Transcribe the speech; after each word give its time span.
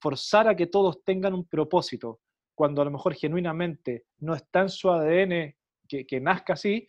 forzar 0.00 0.48
a 0.48 0.56
que 0.56 0.66
todos 0.66 1.02
tengan 1.04 1.34
un 1.34 1.46
propósito, 1.46 2.20
cuando 2.54 2.82
a 2.82 2.84
lo 2.84 2.90
mejor 2.90 3.14
genuinamente 3.14 4.04
no 4.18 4.34
está 4.34 4.60
en 4.60 4.68
su 4.68 4.90
ADN 4.90 5.54
que, 5.88 6.20
nazca 6.20 6.52
así, 6.52 6.86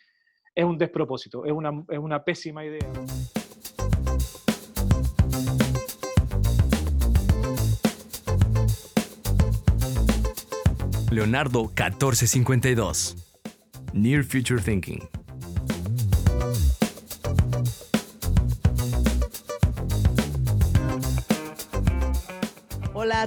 es 0.54 0.66
un 0.66 0.78
despropósito, 0.78 1.46
es 1.46 1.52
una, 1.52 1.72
es 1.90 2.00
una 2.00 2.24
pésima 2.24 2.66
idea. 2.66 2.88
Leonardo 11.12 11.64
1452. 11.64 13.16
Near 13.94 14.24
Future 14.24 14.62
Thinking. 14.62 15.19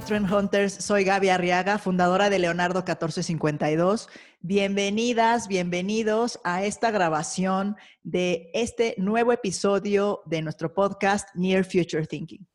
Trend 0.05 0.29
Hunters, 0.29 0.73
soy 0.73 1.05
Gaby 1.05 1.29
Arriaga, 1.29 1.77
fundadora 1.77 2.29
de 2.29 2.37
Leonardo 2.37 2.79
1452. 2.79 4.09
Bienvenidas, 4.41 5.47
bienvenidos 5.47 6.41
a 6.43 6.65
esta 6.65 6.91
grabación 6.91 7.77
de 8.03 8.49
este 8.53 8.95
nuevo 8.97 9.31
episodio 9.31 10.21
de 10.25 10.41
nuestro 10.41 10.73
podcast 10.73 11.29
Near 11.35 11.63
Future 11.63 12.05
Thinking. 12.05 12.45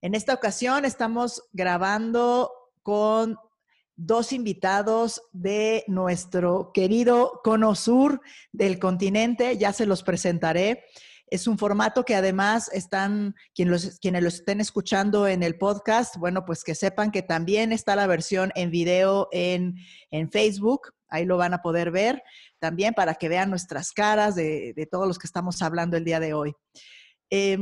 En 0.00 0.14
esta 0.14 0.34
ocasión 0.34 0.84
estamos 0.84 1.42
grabando 1.52 2.52
con 2.82 3.36
dos 4.06 4.32
invitados 4.32 5.22
de 5.32 5.84
nuestro 5.86 6.72
querido 6.72 7.40
Cono 7.44 7.74
Sur 7.74 8.22
del 8.50 8.78
continente, 8.78 9.58
ya 9.58 9.72
se 9.72 9.84
los 9.84 10.02
presentaré. 10.02 10.84
Es 11.26 11.46
un 11.46 11.58
formato 11.58 12.04
que 12.04 12.16
además 12.16 12.70
están, 12.72 13.34
quienes, 13.54 13.84
los, 13.84 13.98
quienes 14.00 14.22
lo 14.22 14.28
estén 14.28 14.60
escuchando 14.60 15.28
en 15.28 15.42
el 15.42 15.58
podcast, 15.58 16.16
bueno, 16.16 16.44
pues 16.44 16.64
que 16.64 16.74
sepan 16.74 17.10
que 17.10 17.22
también 17.22 17.72
está 17.72 17.94
la 17.94 18.06
versión 18.06 18.52
en 18.54 18.70
video 18.70 19.28
en, 19.32 19.76
en 20.10 20.30
Facebook, 20.30 20.92
ahí 21.08 21.26
lo 21.26 21.36
van 21.36 21.52
a 21.52 21.62
poder 21.62 21.90
ver 21.90 22.22
también 22.58 22.94
para 22.94 23.14
que 23.14 23.28
vean 23.28 23.50
nuestras 23.50 23.92
caras 23.92 24.34
de, 24.34 24.72
de 24.74 24.86
todos 24.86 25.06
los 25.06 25.18
que 25.18 25.26
estamos 25.26 25.60
hablando 25.60 25.96
el 25.96 26.04
día 26.04 26.20
de 26.20 26.32
hoy. 26.32 26.54
Eh, 27.28 27.58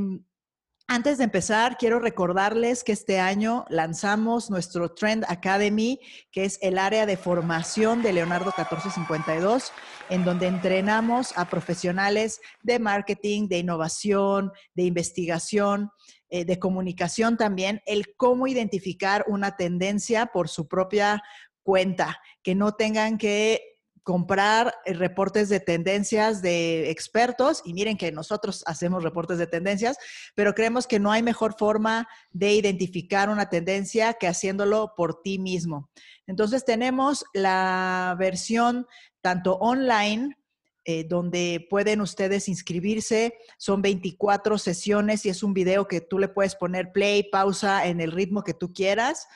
antes 0.91 1.19
de 1.19 1.25
empezar, 1.25 1.77
quiero 1.77 2.01
recordarles 2.01 2.83
que 2.83 2.93
este 2.93 3.21
año 3.21 3.67
lanzamos 3.69 4.49
nuestro 4.49 4.95
Trend 4.95 5.25
Academy, 5.29 6.01
que 6.33 6.45
es 6.45 6.59
el 6.63 6.79
área 6.79 7.05
de 7.05 7.19
formación 7.19 8.03
de 8.03 8.15
Leonardo 8.15 8.47
1452, 8.47 9.71
en 10.09 10.25
donde 10.25 10.47
entrenamos 10.47 11.37
a 11.37 11.45
profesionales 11.51 12.41
de 12.63 12.79
marketing, 12.79 13.49
de 13.49 13.59
innovación, 13.59 14.51
de 14.75 14.85
investigación, 14.85 15.91
eh, 16.31 16.47
de 16.47 16.59
comunicación 16.59 17.37
también, 17.37 17.83
el 17.85 18.17
cómo 18.17 18.47
identificar 18.47 19.27
una 19.29 19.57
tendencia 19.57 20.27
por 20.27 20.49
su 20.49 20.69
propia 20.69 21.23
cuenta, 21.63 22.19
que 22.43 22.55
no 22.55 22.73
tengan 22.73 23.19
que 23.19 23.78
comprar 24.09 24.75
eh, 24.87 24.95
reportes 24.95 25.51
de 25.51 25.61
tendencias 25.61 26.41
de 26.41 26.89
expertos 26.89 27.61
y 27.67 27.75
miren 27.75 27.99
que 27.99 28.11
nosotros 28.11 28.63
hacemos 28.65 29.05
reportes 29.05 29.37
de 29.37 29.47
tendencias, 29.47 29.99
pero 30.35 30.55
creemos 30.55 30.87
que 30.87 30.99
no 30.99 31.13
hay 31.13 31.23
mejor 31.23 31.57
forma 31.59 32.09
de 32.31 32.55
identificar 32.55 33.29
una 33.29 33.51
tendencia 33.51 34.15
que 34.15 34.27
haciéndolo 34.27 34.95
por 34.97 35.21
ti 35.21 35.39
mismo. 35.39 35.91
Entonces 36.27 36.65
tenemos 36.65 37.27
la 37.35 38.17
versión 38.19 38.87
tanto 39.21 39.57
online 39.57 40.39
eh, 40.87 41.05
donde 41.07 41.67
pueden 41.69 42.01
ustedes 42.01 42.49
inscribirse. 42.49 43.35
Son 43.59 43.83
24 43.83 44.57
sesiones 44.57 45.27
y 45.27 45.29
es 45.29 45.43
un 45.43 45.53
video 45.53 45.87
que 45.87 46.01
tú 46.01 46.19
le 46.19 46.29
puedes 46.29 46.55
poner 46.55 46.93
play, 46.93 47.25
pausa 47.25 47.87
en 47.87 48.01
el 48.01 48.13
ritmo 48.13 48.43
que 48.43 48.55
tú 48.55 48.73
quieras. 48.73 49.29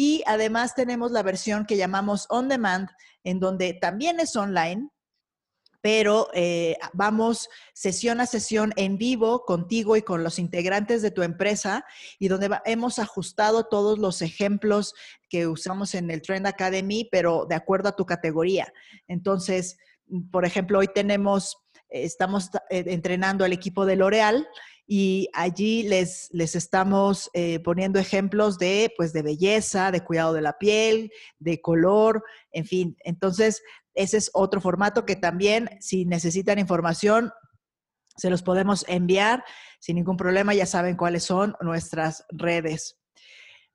Y 0.00 0.22
además 0.26 0.76
tenemos 0.76 1.10
la 1.10 1.24
versión 1.24 1.66
que 1.66 1.76
llamamos 1.76 2.26
on 2.28 2.48
demand, 2.48 2.88
en 3.24 3.40
donde 3.40 3.74
también 3.74 4.20
es 4.20 4.36
online, 4.36 4.90
pero 5.80 6.28
eh, 6.34 6.76
vamos 6.92 7.48
sesión 7.74 8.20
a 8.20 8.26
sesión 8.26 8.72
en 8.76 8.96
vivo 8.96 9.44
contigo 9.44 9.96
y 9.96 10.02
con 10.02 10.22
los 10.22 10.38
integrantes 10.38 11.02
de 11.02 11.10
tu 11.10 11.24
empresa 11.24 11.84
y 12.20 12.28
donde 12.28 12.48
hemos 12.64 13.00
ajustado 13.00 13.66
todos 13.66 13.98
los 13.98 14.22
ejemplos 14.22 14.94
que 15.28 15.48
usamos 15.48 15.96
en 15.96 16.12
el 16.12 16.22
Trend 16.22 16.46
Academy, 16.46 17.08
pero 17.10 17.44
de 17.48 17.56
acuerdo 17.56 17.88
a 17.88 17.96
tu 17.96 18.06
categoría. 18.06 18.72
Entonces, 19.08 19.78
por 20.30 20.44
ejemplo, 20.44 20.78
hoy 20.78 20.86
tenemos, 20.94 21.56
estamos 21.88 22.50
eh, 22.70 22.84
entrenando 22.86 23.44
al 23.44 23.52
equipo 23.52 23.84
de 23.84 23.96
L'Oreal 23.96 24.46
y 24.90 25.28
allí 25.34 25.82
les, 25.82 26.30
les 26.32 26.56
estamos 26.56 27.28
eh, 27.34 27.60
poniendo 27.60 27.98
ejemplos 27.98 28.58
de, 28.58 28.90
pues, 28.96 29.12
de 29.12 29.20
belleza, 29.20 29.90
de 29.90 30.02
cuidado 30.02 30.32
de 30.32 30.40
la 30.40 30.56
piel, 30.56 31.12
de 31.38 31.60
color, 31.60 32.24
en 32.52 32.64
fin. 32.64 32.96
Entonces, 33.00 33.62
ese 33.92 34.16
es 34.16 34.30
otro 34.32 34.62
formato 34.62 35.04
que 35.04 35.14
también, 35.14 35.68
si 35.80 36.06
necesitan 36.06 36.58
información, 36.58 37.30
se 38.16 38.30
los 38.30 38.42
podemos 38.42 38.86
enviar 38.88 39.44
sin 39.78 39.96
ningún 39.96 40.16
problema. 40.16 40.54
Ya 40.54 40.64
saben 40.64 40.96
cuáles 40.96 41.22
son 41.22 41.54
nuestras 41.60 42.24
redes. 42.30 42.98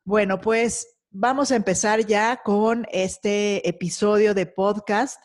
Bueno, 0.03 0.41
pues 0.41 0.97
vamos 1.11 1.51
a 1.51 1.55
empezar 1.55 2.07
ya 2.07 2.41
con 2.43 2.87
este 2.91 3.69
episodio 3.69 4.33
de 4.33 4.47
podcast. 4.47 5.21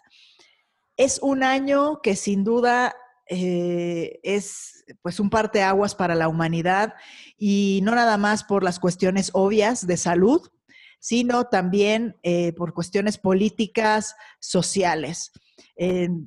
Es 0.99 1.19
un 1.23 1.43
año 1.43 2.03
que 2.03 2.15
sin 2.15 2.45
duda 2.45 2.95
eh, 3.29 4.21
es 4.23 4.85
pues 5.03 5.21
un 5.21 5.31
parteaguas 5.31 5.95
para 5.95 6.15
la 6.15 6.29
humanidad 6.29 6.95
y 7.37 7.81
no 7.83 7.95
nada 7.95 8.17
más 8.17 8.45
por 8.45 8.63
las 8.63 8.79
cuestiones 8.79 9.31
obvias 9.35 9.87
de 9.87 9.97
salud, 9.97 10.51
sino 10.99 11.45
también 11.45 12.17
eh, 12.23 12.53
por 12.53 12.75
cuestiones 12.75 13.19
políticas, 13.19 14.17
sociales. 14.41 15.33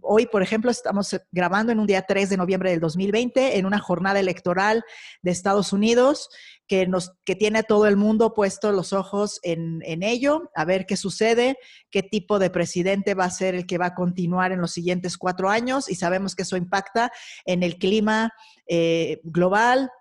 Hoy, 0.02 0.28
por 0.28 0.42
ejemplo, 0.42 0.72
estamos 0.72 1.16
grabando 1.32 1.72
en 1.72 1.80
un 1.80 1.88
día 1.88 2.06
3 2.08 2.30
de 2.30 2.38
noviembre 2.38 2.72
del 2.72 2.80
2020 2.80 3.58
en 3.58 3.66
una 3.66 3.80
jornada 3.80 4.20
electoral 4.20 4.84
de 5.22 5.32
Estados 5.32 5.74
Unidos 5.74 6.30
que, 6.68 6.88
nos, 6.88 7.12
que 7.26 7.36
tiene 7.36 7.60
a 7.60 7.64
todo 7.64 7.88
el 7.88 7.98
mundo 7.98 8.34
puesto 8.34 8.72
los 8.72 8.94
ojos 8.94 9.40
en, 9.44 9.82
en, 9.84 10.04
ello, 10.04 10.50
a 10.56 10.64
ver 10.64 10.86
qué 10.86 10.96
sucede, 10.96 11.58
qué 11.90 12.02
tipo 12.02 12.40
de 12.40 12.50
presidente 12.50 13.14
va 13.14 13.26
a 13.26 13.30
ser 13.30 13.56
el 13.56 13.66
que 13.66 13.78
va 13.78 13.88
a 13.88 13.96
continuar 13.96 14.52
en 14.52 14.62
los 14.62 14.72
siguientes 14.72 15.18
cuatro 15.18 15.50
años 15.50 15.90
y 15.90 15.96
sabemos 15.96 16.36
que 16.36 16.44
eso 16.44 16.56
impacta 16.56 17.12
en 17.46 17.64
el 17.64 17.78
clima 17.78 18.32
eh, 18.68 19.20
global, 19.24 19.92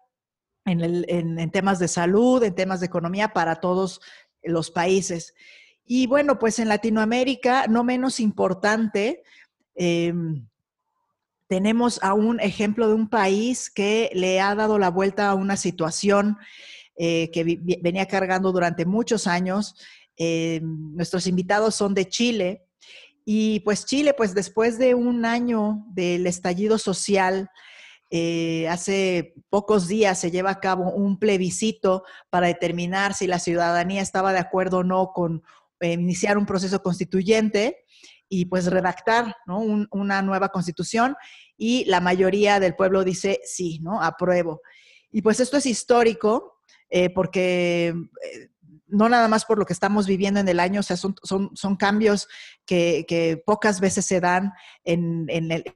en, 0.64 0.80
el, 0.80 1.06
en, 1.08 1.38
en 1.40 1.50
temas 1.50 1.78
de 1.80 1.88
salud, 1.88 2.42
en 2.44 2.54
temas 2.54 2.80
de 2.80 2.86
economía 2.86 3.32
para 3.32 3.56
todos 3.56 4.00
los 4.42 4.70
países. 4.70 5.34
Y 5.92 6.06
bueno, 6.06 6.38
pues 6.38 6.60
en 6.60 6.68
Latinoamérica, 6.68 7.66
no 7.66 7.82
menos 7.82 8.20
importante, 8.20 9.24
eh, 9.74 10.14
tenemos 11.48 11.98
a 12.00 12.14
un 12.14 12.38
ejemplo 12.38 12.86
de 12.86 12.94
un 12.94 13.10
país 13.10 13.68
que 13.68 14.08
le 14.14 14.40
ha 14.40 14.54
dado 14.54 14.78
la 14.78 14.88
vuelta 14.88 15.28
a 15.28 15.34
una 15.34 15.56
situación 15.56 16.38
eh, 16.94 17.28
que 17.32 17.58
venía 17.82 18.06
cargando 18.06 18.52
durante 18.52 18.86
muchos 18.86 19.26
años. 19.26 19.74
Eh, 20.16 20.60
nuestros 20.62 21.26
invitados 21.26 21.74
son 21.74 21.92
de 21.92 22.06
Chile 22.06 22.62
y 23.24 23.58
pues 23.64 23.84
Chile, 23.84 24.14
pues 24.16 24.32
después 24.32 24.78
de 24.78 24.94
un 24.94 25.24
año 25.24 25.86
del 25.88 26.28
estallido 26.28 26.78
social, 26.78 27.50
eh, 28.12 28.68
hace 28.68 29.34
pocos 29.50 29.86
días 29.86 30.20
se 30.20 30.32
lleva 30.32 30.50
a 30.50 30.58
cabo 30.60 30.90
un 30.90 31.16
plebiscito 31.16 32.02
para 32.28 32.48
determinar 32.48 33.14
si 33.14 33.28
la 33.28 33.38
ciudadanía 33.38 34.02
estaba 34.02 34.32
de 34.32 34.40
acuerdo 34.40 34.78
o 34.78 34.84
no 34.84 35.12
con 35.12 35.44
iniciar 35.80 36.38
un 36.38 36.46
proceso 36.46 36.82
constituyente 36.82 37.84
y 38.28 38.44
pues 38.46 38.66
redactar 38.66 39.34
una 39.46 40.22
nueva 40.22 40.50
constitución 40.50 41.16
y 41.56 41.84
la 41.86 42.00
mayoría 42.00 42.60
del 42.60 42.76
pueblo 42.76 43.04
dice 43.04 43.40
sí, 43.44 43.80
¿no? 43.82 44.00
Apruebo. 44.02 44.62
Y 45.10 45.22
pues 45.22 45.40
esto 45.40 45.56
es 45.56 45.66
histórico 45.66 46.60
eh, 46.88 47.10
porque 47.10 47.88
eh, 47.88 48.48
no 48.86 49.08
nada 49.08 49.28
más 49.28 49.44
por 49.44 49.58
lo 49.58 49.64
que 49.64 49.72
estamos 49.72 50.06
viviendo 50.06 50.40
en 50.40 50.48
el 50.48 50.60
año, 50.60 50.80
o 50.80 50.82
sea, 50.82 50.96
son, 50.96 51.76
cambios 51.78 52.28
que, 52.66 53.42
pocas 53.46 53.80
veces 53.80 54.04
se 54.04 54.20
dan 54.20 54.52
en, 54.84 55.26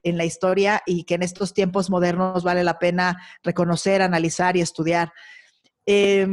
la 0.03 0.25
historia 0.25 0.81
y 0.85 1.03
que 1.03 1.15
en 1.15 1.23
estos 1.23 1.53
tiempos 1.53 1.89
modernos 1.89 2.43
vale 2.43 2.63
la 2.63 2.79
pena 2.79 3.17
reconocer, 3.43 4.01
analizar 4.01 4.57
y 4.57 4.61
estudiar. 4.61 5.13
Eh, 5.85 6.27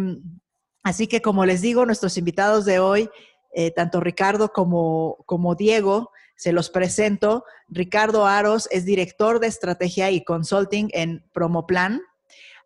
así 0.83 1.07
que 1.07 1.23
como 1.23 1.47
les 1.47 1.63
digo, 1.63 1.87
nuestros 1.87 2.17
invitados 2.17 2.65
de 2.65 2.79
hoy 2.79 3.11
eh, 3.53 3.71
tanto 3.71 4.01
Ricardo 4.01 4.51
como, 4.53 5.55
Diego, 5.59 6.11
se 6.37 6.53
los 6.53 6.71
presento. 6.71 7.45
Ricardo 7.69 8.27
Aros 8.27 8.67
es 8.71 8.85
director 8.85 9.41
de 9.41 9.47
estrategia 9.47 10.11
y 10.11 10.25
consulting 10.25 10.89
en 10.93 11.25
Promoplan, 11.33 12.01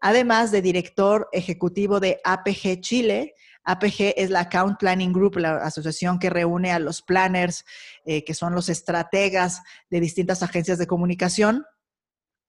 además 0.00 0.52
de 0.52 0.62
director 0.62 1.28
ejecutivo 1.32 1.98
de 1.98 2.20
APG 2.24 2.80
Chile. 2.80 3.34
APG 3.64 4.14
es 4.16 4.30
la 4.30 4.40
Account 4.40 4.78
Planning 4.78 5.12
Group, 5.12 5.38
la 5.38 5.56
asociación 5.56 6.20
que 6.20 6.30
reúne 6.30 6.70
a 6.70 6.78
los 6.78 7.02
planners, 7.02 7.64
eh, 8.04 8.22
que 8.22 8.32
son 8.32 8.54
los 8.54 8.68
estrategas 8.68 9.62
de 9.90 9.98
distintas 9.98 10.44
agencias 10.44 10.78
de 10.78 10.86
comunicación. 10.86 11.64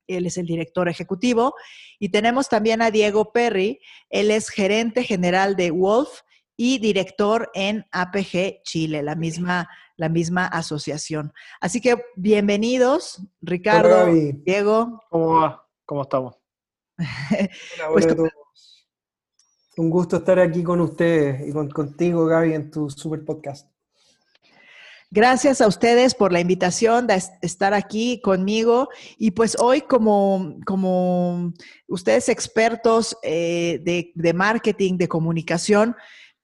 él 0.10 0.26
es 0.26 0.38
el 0.38 0.46
director 0.46 0.88
ejecutivo. 0.88 1.54
Y 2.00 2.10
tenemos 2.10 2.48
también 2.48 2.82
a 2.82 2.92
Diego 2.92 3.34
Perry, 3.34 3.82
él 4.10 4.32
es 4.32 4.48
gerente 4.48 5.04
general 5.04 5.58
de 5.58 5.72
Wolf 5.72 6.22
y 6.58 6.80
director 6.80 7.50
en 7.54 7.86
APG 7.92 8.64
Chile, 8.64 9.04
la 9.04 9.16
misma, 9.16 9.70
la 9.96 10.10
misma 10.10 10.48
asociación. 10.48 11.32
Así 11.62 11.80
que 11.80 11.96
bienvenidos, 12.16 13.22
Ricardo, 13.42 14.08
Diego. 14.44 15.00
¿Cómo 15.10 15.36
va? 15.36 15.64
¿Cómo 15.86 16.02
estamos? 16.02 16.36
Hola, 16.98 17.90
pues, 17.94 18.08
Un 19.78 19.90
gusto 19.92 20.18
estar 20.18 20.40
aquí 20.40 20.64
con 20.64 20.82
ustedes 20.82 21.48
y 21.48 21.70
contigo, 21.70 22.26
Gaby, 22.26 22.56
en 22.56 22.72
tu 22.72 22.90
super 22.90 23.24
podcast. 23.24 23.70
Gracias 25.10 25.62
a 25.62 25.68
ustedes 25.68 26.14
por 26.16 26.34
la 26.34 26.42
invitación 26.42 27.08
de 27.08 27.22
estar 27.42 27.74
aquí 27.74 28.20
conmigo. 28.22 28.90
Y 29.18 29.32
pues 29.32 29.56
hoy, 29.58 29.82
como, 29.82 30.58
como 30.66 31.54
ustedes 31.88 32.28
expertos 32.28 33.16
eh, 33.24 34.12
de, 34.16 34.34
marketing, 34.34 34.98
de 34.98 35.08
comunicación, 35.08 35.96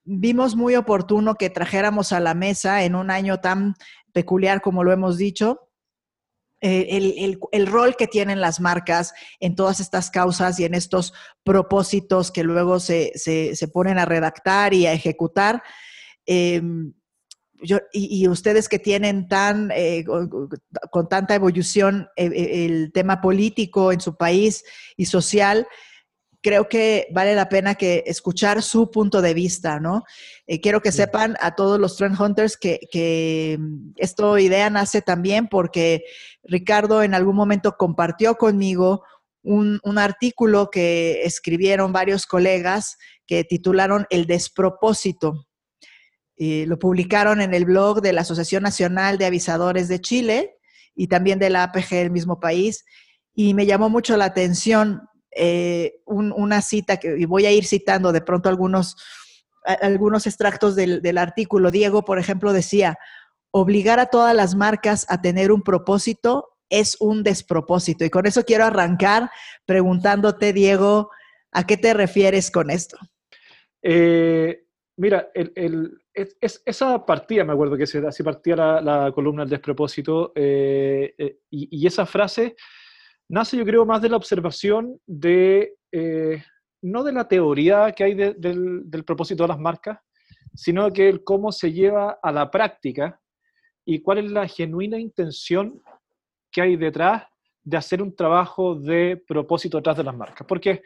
vimos 0.04 0.56
muy 0.56 0.76
oportuno 0.76 1.34
que 1.34 1.50
trajéramos 1.50 2.12
a 2.12 2.20
la 2.20 2.34
mesa 2.34 2.84
en 2.84 2.94
un 2.94 3.10
año 3.10 3.40
tan 3.40 3.74
peculiar 4.12 4.60
como 4.60 4.84
lo 4.84 4.92
hemos 4.92 5.16
dicho, 5.18 5.70
eh, 6.66 7.36
el, 7.52 7.66
rol 7.66 7.94
que 7.94 8.06
tienen 8.06 8.40
las 8.40 8.58
marcas 8.58 9.12
en 9.38 9.54
todas 9.54 9.80
estas 9.80 10.10
causas 10.10 10.58
y 10.58 10.64
en 10.64 10.72
estos 10.72 11.12
propósitos 11.42 12.30
que 12.30 12.42
luego 12.42 12.80
se, 12.80 13.12
ponen 13.70 13.98
a 13.98 14.06
redactar 14.06 14.72
y 14.72 14.86
a 14.86 14.94
ejecutar. 14.94 15.62
Em, 16.24 16.94
y, 17.92 18.26
ustedes 18.28 18.70
que 18.70 18.78
tienen 18.78 19.28
tan, 19.28 19.70
eh, 19.74 20.04
con, 20.04 21.08
tanta 21.10 21.34
evolución 21.34 22.08
eh, 22.16 22.64
el 22.64 22.92
tema 22.92 23.20
político 23.20 23.92
en 23.92 24.00
su 24.00 24.16
país 24.16 24.64
y 24.96 25.04
social, 25.04 25.66
creo 26.44 26.68
que 26.68 27.08
vale 27.10 27.34
la 27.34 27.48
pena 27.48 27.74
que 27.74 28.04
escuchar 28.06 28.62
su 28.62 28.90
punto 28.90 29.22
de 29.22 29.32
vista, 29.32 29.80
¿no? 29.80 30.04
quiero 30.62 30.82
que 30.82 30.92
sepan 30.92 31.36
a 31.40 31.54
todos 31.54 31.80
los 31.80 31.96
Trend 31.96 32.20
Hunters 32.20 32.58
que, 32.58 32.80
que 32.92 33.58
esta 33.96 34.38
idea 34.38 34.68
nace 34.68 35.00
también 35.00 35.48
porque 35.48 36.04
Ricardo 36.42 37.02
en 37.02 37.14
algún 37.14 37.34
momento 37.34 37.76
compartió 37.78 38.34
conmigo 38.34 39.02
un, 39.42 39.80
un, 39.84 39.96
artículo 39.96 40.68
que 40.70 41.22
escribieron 41.22 41.94
varios 41.94 42.26
colegas 42.26 42.98
que 43.26 43.44
titularon 43.44 44.06
El 44.10 44.26
despropósito. 44.26 45.46
Eh, 46.36 46.66
lo 46.66 46.78
publicaron 46.78 47.40
en 47.40 47.54
el 47.54 47.64
blog 47.64 48.02
de 48.02 48.12
la 48.12 48.20
Asociación 48.20 48.62
Nacional 48.64 49.16
de 49.16 49.26
Avisadores 49.26 49.88
de 49.88 50.00
Chile 50.00 50.56
y 50.94 51.06
también 51.06 51.38
de 51.38 51.48
la 51.48 51.62
APG 51.62 51.90
del 51.90 52.10
mismo 52.10 52.38
país. 52.38 52.84
Y 53.34 53.54
me 53.54 53.64
llamó 53.66 53.88
mucho 53.88 54.16
la 54.18 54.26
atención 54.26 55.08
eh, 55.34 56.00
una 56.06 56.62
cita 56.62 56.98
que 56.98 57.18
y 57.18 57.24
voy 57.24 57.46
a 57.46 57.52
ir 57.52 57.64
citando 57.64 58.12
de 58.12 58.20
pronto 58.20 58.48
algunos, 58.48 58.96
algunos 59.64 60.26
extractos 60.26 60.76
del, 60.76 61.18
artículo. 61.18 61.70
Diego, 61.70 62.04
por 62.04 62.18
ejemplo, 62.18 62.52
decía, 62.52 62.98
obligar 63.50 63.98
a 63.98 64.06
todas 64.06 64.34
las 64.34 64.54
marcas 64.54 65.06
a 65.08 65.20
tener 65.20 65.50
un 65.50 65.62
propósito 65.62 66.50
es 66.70 66.96
un 67.00 67.22
despropósito. 67.22 68.04
Y 68.04 68.10
con 68.10 68.26
eso 68.26 68.44
quiero 68.44 68.64
arrancar 68.64 69.30
preguntándote, 69.66 70.52
Diego, 70.52 71.10
¿a 71.52 71.66
qué 71.66 71.76
te 71.76 71.94
refieres 71.94 72.50
con 72.50 72.70
esto? 72.70 72.96
Eh, 73.82 74.64
mira, 74.96 75.30
esa 76.64 77.06
partida, 77.06 77.44
me 77.44 77.52
acuerdo 77.52 77.76
que 77.76 77.84
así 77.84 78.22
partía 78.22 78.56
la, 78.56 79.12
columna 79.12 79.42
del 79.42 79.50
despropósito, 79.50 80.32
eh, 80.34 81.38
y, 81.50 81.86
esa 81.86 82.06
frase 82.06 82.56
nace, 83.28 83.56
yo 83.56 83.64
creo, 83.64 83.84
más 83.86 84.02
de 84.02 84.08
la 84.08 84.16
observación 84.16 85.00
de, 85.06 85.74
eh, 85.92 86.42
no 86.82 87.02
de 87.02 87.12
la 87.12 87.26
teoría 87.26 87.92
que 87.92 88.04
hay 88.04 88.14
del, 88.14 89.04
propósito 89.06 89.44
de 89.44 89.48
las 89.48 89.58
marcas, 89.58 89.98
sino 90.54 90.92
que 90.92 91.08
el 91.08 91.24
cómo 91.24 91.50
se 91.52 91.72
lleva 91.72 92.18
a 92.22 92.32
la 92.32 92.50
práctica 92.50 93.20
y 93.84 94.00
cuál 94.00 94.18
es 94.18 94.30
la 94.30 94.46
genuina 94.46 94.98
intención 94.98 95.82
que 96.50 96.62
hay 96.62 96.76
detrás 96.76 97.24
de 97.62 97.76
hacer 97.76 98.02
un 98.02 98.14
trabajo 98.14 98.74
de 98.74 99.22
propósito 99.26 99.78
detrás 99.78 99.96
de 99.96 100.04
las 100.04 100.16
marcas. 100.16 100.46
Porque 100.46 100.82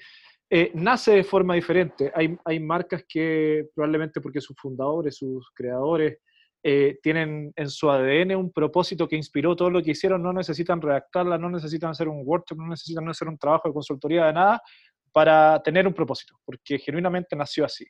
eh, 0.48 0.70
nace 0.74 1.12
de 1.12 1.24
forma 1.24 1.54
diferente. 1.54 2.10
Hay, 2.14 2.38
hay, 2.44 2.60
marcas 2.60 3.04
que 3.06 3.68
probablemente 3.74 4.20
porque 4.20 4.40
sus 4.40 4.56
fundadores, 4.56 5.16
sus 5.16 5.50
creadores, 5.54 6.18
eh, 6.62 6.98
tienen 7.02 7.52
en 7.54 7.70
su 7.70 7.88
ADN 7.88 8.34
un 8.34 8.52
propósito 8.52 9.06
que 9.06 9.16
inspiró 9.16 9.54
todo 9.54 9.70
lo 9.70 9.82
que 9.82 9.92
hicieron, 9.92 10.22
no 10.22 10.32
necesitan 10.32 10.80
redactarla, 10.80 11.38
no 11.38 11.48
necesitan 11.50 11.90
hacer 11.90 12.08
un 12.08 12.22
workshop, 12.24 12.58
no 12.58 12.68
necesitan 12.68 13.08
hacer 13.08 13.28
un 13.28 13.38
trabajo 13.38 13.68
de 13.68 13.74
consultoría 13.74 14.26
de 14.26 14.32
nada 14.32 14.60
para 15.12 15.62
tener 15.62 15.86
un 15.86 15.94
propósito, 15.94 16.38
porque 16.44 16.78
genuinamente 16.78 17.36
nació 17.36 17.64
así. 17.64 17.86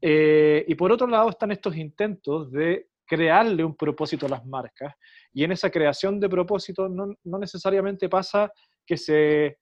Eh, 0.00 0.64
y 0.68 0.74
por 0.76 0.92
otro 0.92 1.06
lado 1.06 1.30
están 1.30 1.50
estos 1.50 1.76
intentos 1.76 2.52
de 2.52 2.88
crearle 3.04 3.64
un 3.64 3.76
propósito 3.76 4.26
a 4.26 4.30
las 4.30 4.46
marcas, 4.46 4.94
y 5.32 5.42
en 5.42 5.52
esa 5.52 5.70
creación 5.70 6.20
de 6.20 6.28
propósito 6.28 6.88
no, 6.88 7.14
no 7.24 7.38
necesariamente 7.38 8.08
pasa 8.08 8.50
que 8.86 8.96
se, 8.96 9.58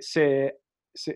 se 0.00 0.58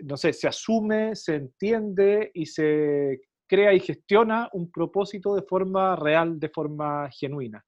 no 0.02 0.16
sé, 0.16 0.32
se 0.32 0.48
asume, 0.48 1.14
se 1.16 1.36
entiende 1.36 2.30
y 2.34 2.46
se 2.46 3.20
crea 3.50 3.74
y 3.74 3.80
gestiona 3.80 4.48
un 4.52 4.70
propósito 4.70 5.34
de 5.34 5.42
forma 5.42 5.96
real, 5.96 6.38
de 6.38 6.48
forma 6.50 7.10
genuina. 7.10 7.64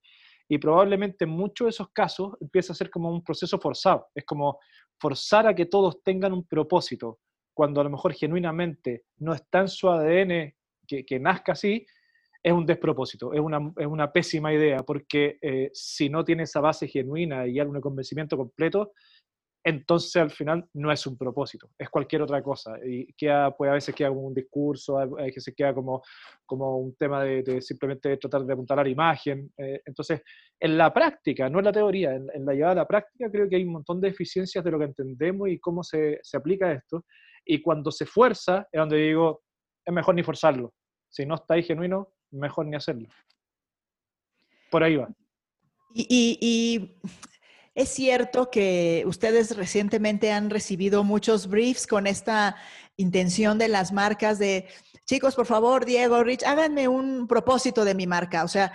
Y 0.49 0.59
probablemente 0.59 1.25
en 1.25 1.31
muchos 1.31 1.65
de 1.67 1.71
esos 1.71 1.89
casos 1.91 2.35
empieza 2.41 2.73
a 2.73 2.77
ser 2.77 2.89
como 2.89 3.11
un 3.11 3.25
proceso 3.25 3.59
forzado. 3.59 4.07
Es 4.15 4.25
como 4.25 4.61
forzar 5.01 5.49
a 5.49 5.55
que 5.57 5.67
todos 5.67 6.01
tengan 6.05 6.33
un 6.33 6.47
propósito, 6.47 7.19
cuando 7.53 7.81
a 7.81 7.85
lo 7.85 7.91
mejor 7.91 8.13
genuinamente 8.15 9.07
no 9.19 9.35
está 9.35 9.63
en 9.63 9.69
su 9.69 9.91
ADN 9.91 10.55
que, 10.87 11.19
nazca 11.19 11.53
así, 11.53 11.85
es 12.41 12.53
un 12.53 12.65
despropósito, 12.65 13.33
es 13.33 13.41
una, 13.41 13.73
es 13.77 13.87
una 13.87 14.13
pésima 14.13 14.53
idea, 14.53 14.85
porque 14.85 15.39
eh, 15.41 15.71
si 15.73 16.09
no 16.09 16.23
tiene 16.23 16.45
esa 16.45 16.61
base 16.61 16.87
genuina 16.87 17.47
y 17.47 17.59
algún 17.59 17.81
convencimiento 17.81 18.37
completo, 18.37 18.93
entonces 19.65 20.17
al 20.17 20.31
final 20.31 20.69
no 20.75 20.91
es 20.91 21.07
un 21.07 21.17
propósito, 21.17 21.71
es 21.79 21.89
cualquier 21.89 22.23
otra 22.23 22.43
cosa. 22.43 22.75
Y 22.85 23.13
queda, 23.13 23.57
pues 23.57 23.71
a 23.71 23.75
veces 23.75 23.95
queda 23.95 24.09
como 24.09 24.23
un 24.23 24.35
discurso, 24.35 24.99
a 24.99 25.07
veces 25.07 25.55
queda 25.57 25.73
como, 25.73 26.03
como 26.45 26.79
un 26.79 26.97
tema 26.97 27.23
de, 27.23 27.63
simplemente 27.63 28.17
tratar 28.17 28.45
de 28.45 28.53
apuntar 28.53 28.81
a 28.81 28.83
la 28.83 28.89
imagen. 28.89 29.53
Eh, 29.57 29.81
entonces, 29.85 30.21
en 30.59 30.77
la 30.77 30.93
práctica, 30.93 31.49
no 31.49 31.61
en 31.61 31.67
la 31.67 31.73
teoría, 31.73 32.15
en, 32.15 32.45
la 32.45 32.55
llevada 32.55 32.73
a 32.73 32.77
la 32.77 32.89
práctica, 32.89 33.31
creo 33.31 33.49
que 33.49 33.57
hay 33.57 33.65
un 33.65 33.73
montón 33.73 34.01
de 34.01 34.09
deficiencias 34.09 34.65
de 34.65 34.71
lo 34.71 34.79
que 34.79 34.87
entendemos 34.87 35.49
y 35.49 35.59
cómo 35.61 35.85
se, 35.85 36.19
se 36.23 36.37
aplica 36.37 36.73
esto. 36.73 37.05
Y 37.45 37.63
cuando 37.63 37.93
se 37.93 38.07
fuerza, 38.07 38.67
es 38.73 38.79
donde 38.79 38.97
digo, 38.97 39.43
es 39.85 39.95
mejor 39.95 40.17
ni 40.17 40.25
forzarlo. 40.25 40.75
Si 41.09 41.25
no 41.25 41.37
está 41.37 41.55
ahí 41.55 41.63
genuino, 41.63 42.15
mejor 42.33 42.67
ni 42.67 42.77
hacerlo. 42.77 43.09
Por 44.71 44.83
ahí 44.83 44.97
va. 44.97 45.09
y 45.95 46.97
es 47.75 47.89
cierto 47.89 48.51
que 48.51 49.03
ustedes 49.07 49.57
recientemente 49.57 50.31
han 50.31 50.51
recibido 50.51 51.05
muchos 51.05 51.49
briefs 51.49 51.87
con 51.87 52.07
esta 52.07 52.57
intención 52.97 53.59
de 53.59 53.69
las 53.69 53.93
marcas 53.93 54.39
de, 54.39 54.67
chicos, 55.07 55.35
por 55.35 55.47
favor, 55.47 55.87
Diego, 55.87 56.23
Rich, 56.23 56.45
háganme 56.45 56.89
un 56.89 57.27
propósito 57.27 57.85
de 57.85 57.95
mi 57.95 58.07
marca. 58.07 58.45
O 58.45 58.49
sea, 58.49 58.73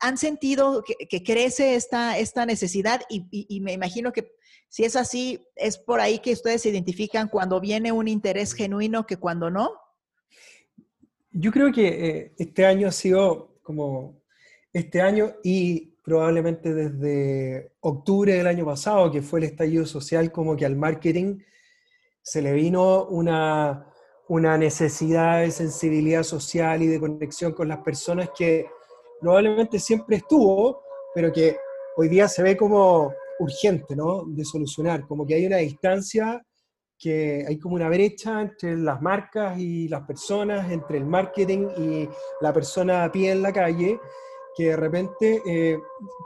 han 0.00 0.18
sentido 0.18 0.84
que, 0.84 1.22
crece 1.22 1.74
esta, 1.74 2.18
esta 2.18 2.44
necesidad 2.44 3.00
y, 3.08 3.60
me 3.60 3.72
imagino 3.72 4.12
que 4.12 4.32
si 4.68 4.84
es 4.84 4.96
así, 4.96 5.46
es 5.56 5.78
por 5.78 6.00
ahí 6.00 6.18
que 6.18 6.32
ustedes 6.32 6.66
identifican 6.66 7.28
cuando 7.28 7.60
viene 7.60 7.92
un 7.92 8.08
interés 8.08 8.52
genuino 8.52 9.06
que 9.06 9.16
cuando 9.16 9.50
no. 9.50 9.72
Yo 11.30 11.50
creo 11.50 11.72
que 11.72 11.88
eh, 11.88 12.34
este 12.38 12.66
año 12.66 12.88
ha 12.88 12.92
sido 12.92 13.58
como 13.62 14.20
este 14.72 15.00
año 15.00 15.34
y 15.42 15.93
probablemente 16.04 16.74
desde 16.74 17.72
octubre 17.80 18.34
del 18.34 18.46
año 18.46 18.66
pasado, 18.66 19.10
que 19.10 19.22
fue 19.22 19.40
el 19.40 19.46
estallido 19.46 19.86
social, 19.86 20.30
como 20.30 20.54
que 20.54 20.66
al 20.66 20.76
marketing 20.76 21.38
se 22.22 22.42
le 22.42 22.52
vino 22.52 23.06
una, 23.06 23.86
una 24.28 24.58
necesidad 24.58 25.40
de 25.40 25.50
sensibilidad 25.50 26.22
social 26.22 26.82
y 26.82 26.88
de 26.88 27.00
conexión 27.00 27.52
con 27.52 27.68
las 27.68 27.78
personas 27.78 28.30
que 28.36 28.66
probablemente 29.18 29.78
siempre 29.78 30.16
estuvo, 30.16 30.82
pero 31.14 31.32
que 31.32 31.56
hoy 31.96 32.08
día 32.08 32.28
se 32.28 32.42
ve 32.42 32.54
como 32.54 33.14
urgente, 33.38 33.96
¿no? 33.96 34.24
De 34.26 34.44
solucionar, 34.44 35.06
como 35.06 35.26
que 35.26 35.34
hay 35.34 35.46
una 35.46 35.56
distancia, 35.56 36.44
que 36.98 37.44
hay 37.48 37.58
como 37.58 37.76
una 37.76 37.88
brecha 37.88 38.42
entre 38.42 38.76
las 38.76 39.00
marcas 39.00 39.58
y 39.58 39.88
las 39.88 40.02
personas, 40.02 40.70
entre 40.70 40.98
el 40.98 41.06
marketing 41.06 41.68
y 41.78 42.08
la 42.42 42.52
persona 42.52 43.04
a 43.04 43.12
pie 43.12 43.32
en 43.32 43.42
la 43.42 43.52
calle, 43.52 43.98
que 44.56 44.64
de 44.64 44.76
repente 44.76 45.42
eh, 45.46 45.78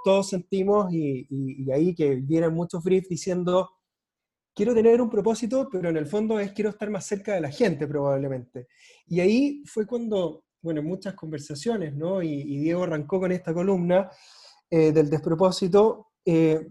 todos 0.04 0.28
sentimos 0.28 0.92
y, 0.92 1.70
ahí 1.73 1.94
que 1.94 2.16
vienen 2.16 2.52
muchos 2.52 2.82
briefs 2.85 3.08
diciendo, 3.08 3.70
quiero 4.54 4.75
tener 4.75 5.00
un 5.00 5.11
propósito, 5.11 5.68
pero 5.70 5.88
en 5.88 5.97
el 5.97 6.06
fondo 6.06 6.38
es 6.38 6.52
quiero 6.52 6.70
estar 6.70 6.90
más 6.90 7.06
cerca 7.06 7.35
de 7.35 7.40
la 7.40 7.50
gente 7.50 7.87
probablemente. 7.87 8.68
Y 9.06 9.20
ahí 9.20 9.62
fue 9.66 9.87
cuando, 9.87 10.44
bueno, 10.61 10.80
en 10.80 10.87
muchas 10.87 11.14
conversaciones, 11.14 11.94
¿no? 11.94 12.23
Y, 12.23 12.58
Diego 12.58 12.85
arrancó 12.85 13.20
con 13.20 13.32
esta 13.32 13.54
columna 13.54 14.11
eh, 14.70 14.92
del 14.92 15.08
despropósito, 15.08 16.08
eh, 16.25 16.66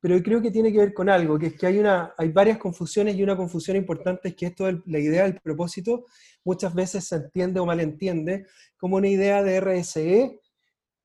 pero 0.00 0.22
creo 0.22 0.42
que 0.42 0.50
tiene 0.50 0.70
que 0.70 0.78
ver 0.78 0.92
con 0.92 1.08
algo, 1.08 1.38
que 1.38 1.46
es 1.46 1.54
que 1.58 1.66
hay, 1.66 1.78
una, 1.78 2.14
hay 2.18 2.30
varias 2.30 2.58
confusiones 2.58 3.16
y 3.16 3.22
una 3.22 3.36
confusión 3.36 3.76
importante 3.76 4.28
es 4.28 4.34
que 4.34 4.46
esto, 4.46 4.70
la 4.84 4.98
idea 4.98 5.22
del 5.22 5.40
propósito, 5.40 6.04
muchas 6.44 6.74
veces 6.74 7.04
se 7.08 7.16
entiende 7.16 7.58
o 7.58 7.64
malentiende 7.64 8.46
como 8.76 8.96
una 8.96 9.08
idea 9.08 9.42
de 9.42 9.60
RSE 9.60 10.40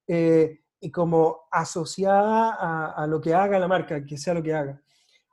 eh, 0.10 0.62
y 0.82 0.90
como 0.90 1.42
asociada 1.52 2.56
a, 2.56 3.04
a, 3.04 3.08
lo 3.08 3.22
que 3.22 3.34
haga 3.34 3.60
la 3.60 3.68
marca, 3.68 4.04
que 4.04 4.18
sea 4.18 4.34
lo 4.34 4.42
que 4.42 4.54
haga. 4.54 4.82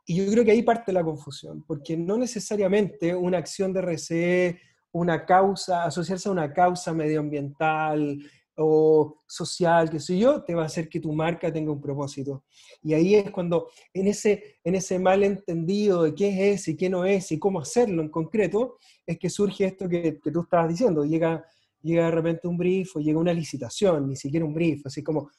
Y 0.04 0.16
yo 0.16 0.30
creo 0.30 0.44
que 0.44 0.50
ahí 0.50 0.62
parte 0.62 0.92
la 0.92 1.02
confusión, 1.02 1.64
porque 1.66 1.96
no 1.96 2.18
necesariamente 2.18 3.14
una 3.14 3.38
acción 3.38 3.72
de 3.72 3.80
RSE, 3.80 4.60
una 4.92 5.24
causa, 5.24 5.84
asociarse 5.84 6.28
a 6.28 6.32
una 6.32 6.52
causa 6.52 6.92
medioambiental, 6.92 8.18
o 8.56 9.22
social, 9.26 9.90
qué 9.90 10.00
sé 10.00 10.18
yo, 10.18 10.42
te 10.42 10.54
va 10.54 10.62
a 10.62 10.66
hacer 10.66 10.88
que 10.88 11.00
tu 11.00 11.12
marca 11.12 11.52
tenga 11.52 11.70
un 11.72 11.80
propósito. 11.80 12.44
Y 12.82 12.94
ahí 12.94 13.14
es 13.14 13.30
cuando, 13.30 13.68
en 13.92 14.08
ese, 14.08 14.58
en 14.64 14.74
ese 14.74 14.98
malentendido 14.98 16.04
de 16.04 16.14
qué 16.14 16.52
es 16.52 16.66
y 16.68 16.76
qué 16.76 16.88
no 16.88 17.04
es 17.04 17.30
y 17.32 17.38
cómo 17.38 17.60
hacerlo 17.60 18.02
en 18.02 18.08
concreto, 18.08 18.78
es 19.06 19.18
que 19.18 19.28
surge 19.28 19.66
esto 19.66 19.88
que, 19.88 20.18
que 20.22 20.30
tú 20.30 20.40
estabas 20.40 20.68
diciendo. 20.68 21.04
Llega, 21.04 21.44
llega 21.86 22.06
de 22.06 22.10
repente 22.10 22.48
un 22.48 22.58
brief 22.58 22.96
o 22.96 23.00
llega 23.00 23.18
una 23.18 23.32
licitación, 23.32 24.08
ni 24.08 24.16
siquiera 24.16 24.44
un 24.44 24.52
brief, 24.52 24.84
así 24.86 25.02
como 25.02 25.30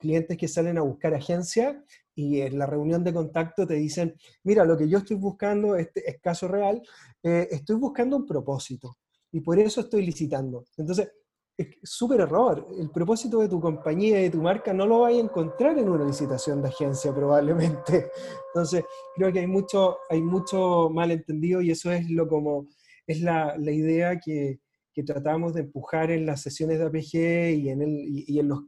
clientes 0.00 0.36
que 0.36 0.48
salen 0.48 0.78
a 0.78 0.82
buscar 0.82 1.14
agencia 1.14 1.84
y 2.14 2.40
en 2.40 2.58
la 2.58 2.66
reunión 2.66 3.04
de 3.04 3.12
contacto 3.12 3.66
te 3.66 3.74
dicen, 3.74 4.16
mira, 4.44 4.64
lo 4.64 4.76
que 4.76 4.88
yo 4.88 4.98
estoy 4.98 5.16
buscando, 5.16 5.76
este 5.76 6.08
es 6.08 6.20
caso 6.20 6.48
real, 6.48 6.82
eh, 7.22 7.48
estoy 7.50 7.76
buscando 7.76 8.16
un 8.16 8.26
propósito 8.26 8.96
y 9.30 9.40
por 9.40 9.58
eso 9.58 9.82
estoy 9.82 10.04
licitando. 10.04 10.64
Entonces, 10.76 11.12
es 11.56 11.68
súper 11.82 12.20
error. 12.20 12.66
El 12.78 12.90
propósito 12.90 13.40
de 13.40 13.48
tu 13.48 13.60
compañía 13.60 14.18
y 14.18 14.24
de 14.24 14.30
tu 14.30 14.40
marca 14.40 14.72
no 14.72 14.86
lo 14.86 15.00
vas 15.00 15.12
a 15.12 15.18
encontrar 15.18 15.78
en 15.78 15.90
una 15.90 16.06
licitación 16.06 16.62
de 16.62 16.68
agencia 16.68 17.14
probablemente. 17.14 18.10
Entonces, 18.54 18.84
creo 19.14 19.30
que 19.30 19.40
hay 19.40 19.46
mucho, 19.46 19.98
hay 20.08 20.22
mucho 20.22 20.88
malentendido 20.88 21.60
y 21.60 21.70
eso 21.70 21.92
es 21.92 22.08
lo 22.10 22.26
como, 22.26 22.66
es 23.06 23.20
la, 23.20 23.56
la 23.58 23.72
idea 23.72 24.18
que, 24.18 24.60
que, 24.92 25.02
tratamos 25.02 25.54
de 25.54 25.62
empujar 25.62 26.10
en 26.10 26.26
las 26.26 26.42
sesiones 26.42 26.78
de 26.78 26.84
APG 26.86 27.58
y 27.58 27.68
en, 27.70 27.82
el, 27.82 27.96
y, 28.28 28.38
en 28.38 28.48
los 28.48 28.64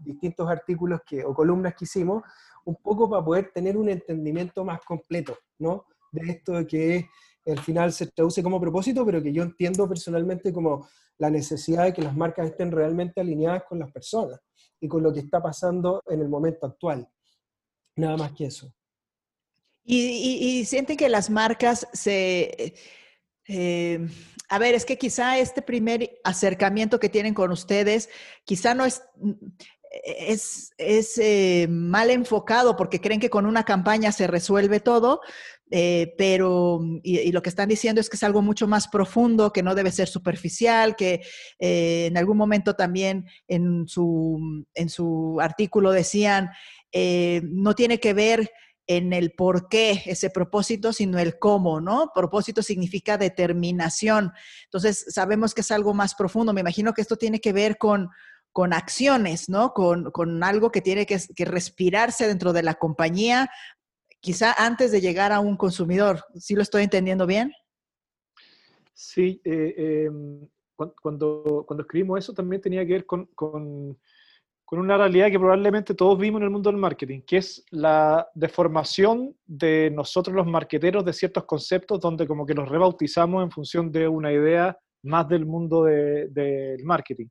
distintos 0.00 0.48
artículos 0.48 1.00
que, 1.06 1.24
o 1.24 1.34
columnas 1.34 1.74
que 1.74 1.84
hicimos, 1.84 2.22
un 2.64 2.76
poco 2.76 3.08
para 3.08 3.24
poder 3.24 3.50
tener 3.52 3.76
un 3.76 3.88
entendimiento 3.88 4.64
más 4.64 4.80
completo, 4.80 5.36
¿no? 5.58 5.86
De 6.12 6.30
esto 6.30 6.66
que 6.66 7.08
al 7.46 7.60
final 7.60 7.92
se 7.92 8.06
traduce 8.06 8.42
como 8.42 8.60
propósito, 8.60 9.04
pero 9.04 9.22
que 9.22 9.32
yo 9.32 9.42
entiendo 9.42 9.88
personalmente 9.88 10.52
como 10.52 10.88
la 11.18 11.30
necesidad 11.30 11.84
de 11.84 11.92
que 11.92 12.02
las 12.02 12.16
marcas 12.16 12.46
estén 12.46 12.72
realmente 12.72 13.20
alineadas 13.20 13.64
con 13.68 13.78
las 13.78 13.92
personas 13.92 14.40
y 14.80 14.88
con 14.88 15.02
lo 15.02 15.12
que 15.12 15.20
está 15.20 15.42
pasando 15.42 16.02
en 16.06 16.20
el 16.20 16.28
momento 16.28 16.66
actual. 16.66 17.08
Nada 17.96 18.16
más 18.16 18.32
que 18.32 18.46
eso. 18.46 18.72
Y, 19.84 20.64
sienten 20.64 20.96
que 20.96 21.08
las 21.08 21.28
marcas 21.28 21.86
se... 21.92 22.74
Eh, 23.46 24.08
a 24.48 24.58
ver, 24.58 24.74
es 24.74 24.84
que 24.84 24.98
quizá 24.98 25.38
este 25.38 25.62
primer 25.62 26.20
acercamiento 26.24 27.00
que 27.00 27.08
tienen 27.08 27.34
con 27.34 27.50
ustedes, 27.50 28.08
quizá 28.44 28.74
no 28.74 28.84
es, 28.84 29.02
es, 30.04 30.72
es 30.78 31.18
eh, 31.18 31.66
mal 31.70 32.10
enfocado 32.10 32.76
porque 32.76 33.00
creen 33.00 33.20
que 33.20 33.30
con 33.30 33.46
una 33.46 33.64
campaña 33.64 34.12
se 34.12 34.26
resuelve 34.26 34.80
todo, 34.80 35.20
eh, 35.70 36.14
pero, 36.18 36.80
y, 37.02 37.32
lo 37.32 37.42
que 37.42 37.48
están 37.48 37.68
diciendo 37.68 38.00
es 38.00 38.10
que 38.10 38.16
es 38.16 38.22
algo 38.22 38.42
mucho 38.42 38.68
más 38.68 38.86
profundo, 38.88 39.52
que 39.52 39.62
no 39.62 39.74
debe 39.74 39.90
ser 39.90 40.08
superficial, 40.08 40.94
que 40.94 41.22
eh, 41.58 42.06
en 42.06 42.16
algún 42.16 42.36
momento 42.36 42.74
también 42.74 43.26
en 43.48 43.88
su, 43.88 44.64
en 44.74 44.88
su 44.88 45.38
artículo 45.40 45.90
decían, 45.90 46.50
eh, 46.92 47.42
no 47.44 47.74
tiene 47.74 47.98
que 47.98 48.14
ver 48.14 48.50
en 48.86 49.12
el 49.12 49.32
por 49.32 49.68
qué 49.68 50.02
ese 50.06 50.30
propósito, 50.30 50.92
sino 50.92 51.18
el 51.18 51.38
cómo, 51.38 51.80
¿no? 51.80 52.10
Propósito 52.14 52.62
significa 52.62 53.16
determinación. 53.16 54.32
Entonces, 54.64 55.06
sabemos 55.08 55.54
que 55.54 55.62
es 55.62 55.70
algo 55.70 55.94
más 55.94 56.14
profundo. 56.14 56.52
Me 56.52 56.60
imagino 56.60 56.92
que 56.92 57.00
esto 57.00 57.16
tiene 57.16 57.40
que 57.40 57.52
ver 57.52 57.78
con, 57.78 58.10
con 58.52 58.72
acciones, 58.72 59.48
¿no? 59.48 59.72
Con, 59.72 60.10
con 60.10 60.42
algo 60.44 60.70
que 60.70 60.80
tiene 60.80 61.06
que, 61.06 61.18
respirarse 61.44 62.26
dentro 62.28 62.52
de 62.52 62.62
la 62.62 62.74
compañía 62.74 63.50
quizá 64.20 64.52
antes 64.52 64.92
de 64.92 65.00
llegar 65.00 65.32
a 65.32 65.40
un 65.40 65.56
consumidor. 65.56 66.24
¿Sí 66.36 66.54
lo 66.54 66.62
estoy 66.62 66.84
entendiendo 66.84 67.26
bien? 67.26 67.52
Sí, 68.94 69.40
eh, 69.44 70.06
em, 70.06 70.48
cuando, 70.74 71.64
cuando 71.66 71.82
escribimos 71.82 72.20
eso 72.20 72.32
también 72.32 72.62
tenía 72.62 72.86
que 72.86 72.92
ver 72.92 73.06
con, 73.06 73.98
con, 74.64 74.78
una 74.78 74.96
realidad 74.96 75.30
que 75.30 75.38
probablemente 75.38 75.94
todos 75.94 76.18
vimos 76.18 76.40
en 76.40 76.44
el 76.44 76.50
mundo 76.50 76.70
del 76.70 76.80
marketing, 76.80 77.20
que 77.26 77.38
es 77.38 77.64
la 77.70 78.28
deformación 78.34 79.36
de 79.44 79.90
nosotros 79.92 80.34
los 80.34 80.46
marqueteros 80.46 81.04
de 81.04 81.12
ciertos 81.12 81.44
conceptos 81.44 82.00
donde 82.00 82.26
como 82.26 82.44
que 82.46 82.54
los 82.54 82.68
rebautizamos 82.68 83.42
en 83.42 83.50
función 83.50 83.92
de 83.92 84.08
una 84.08 84.32
idea 84.32 84.76
más 85.04 85.28
del 85.28 85.46
mundo 85.46 85.84
del 85.84 86.32
de, 86.32 86.76
marketing. 86.82 87.26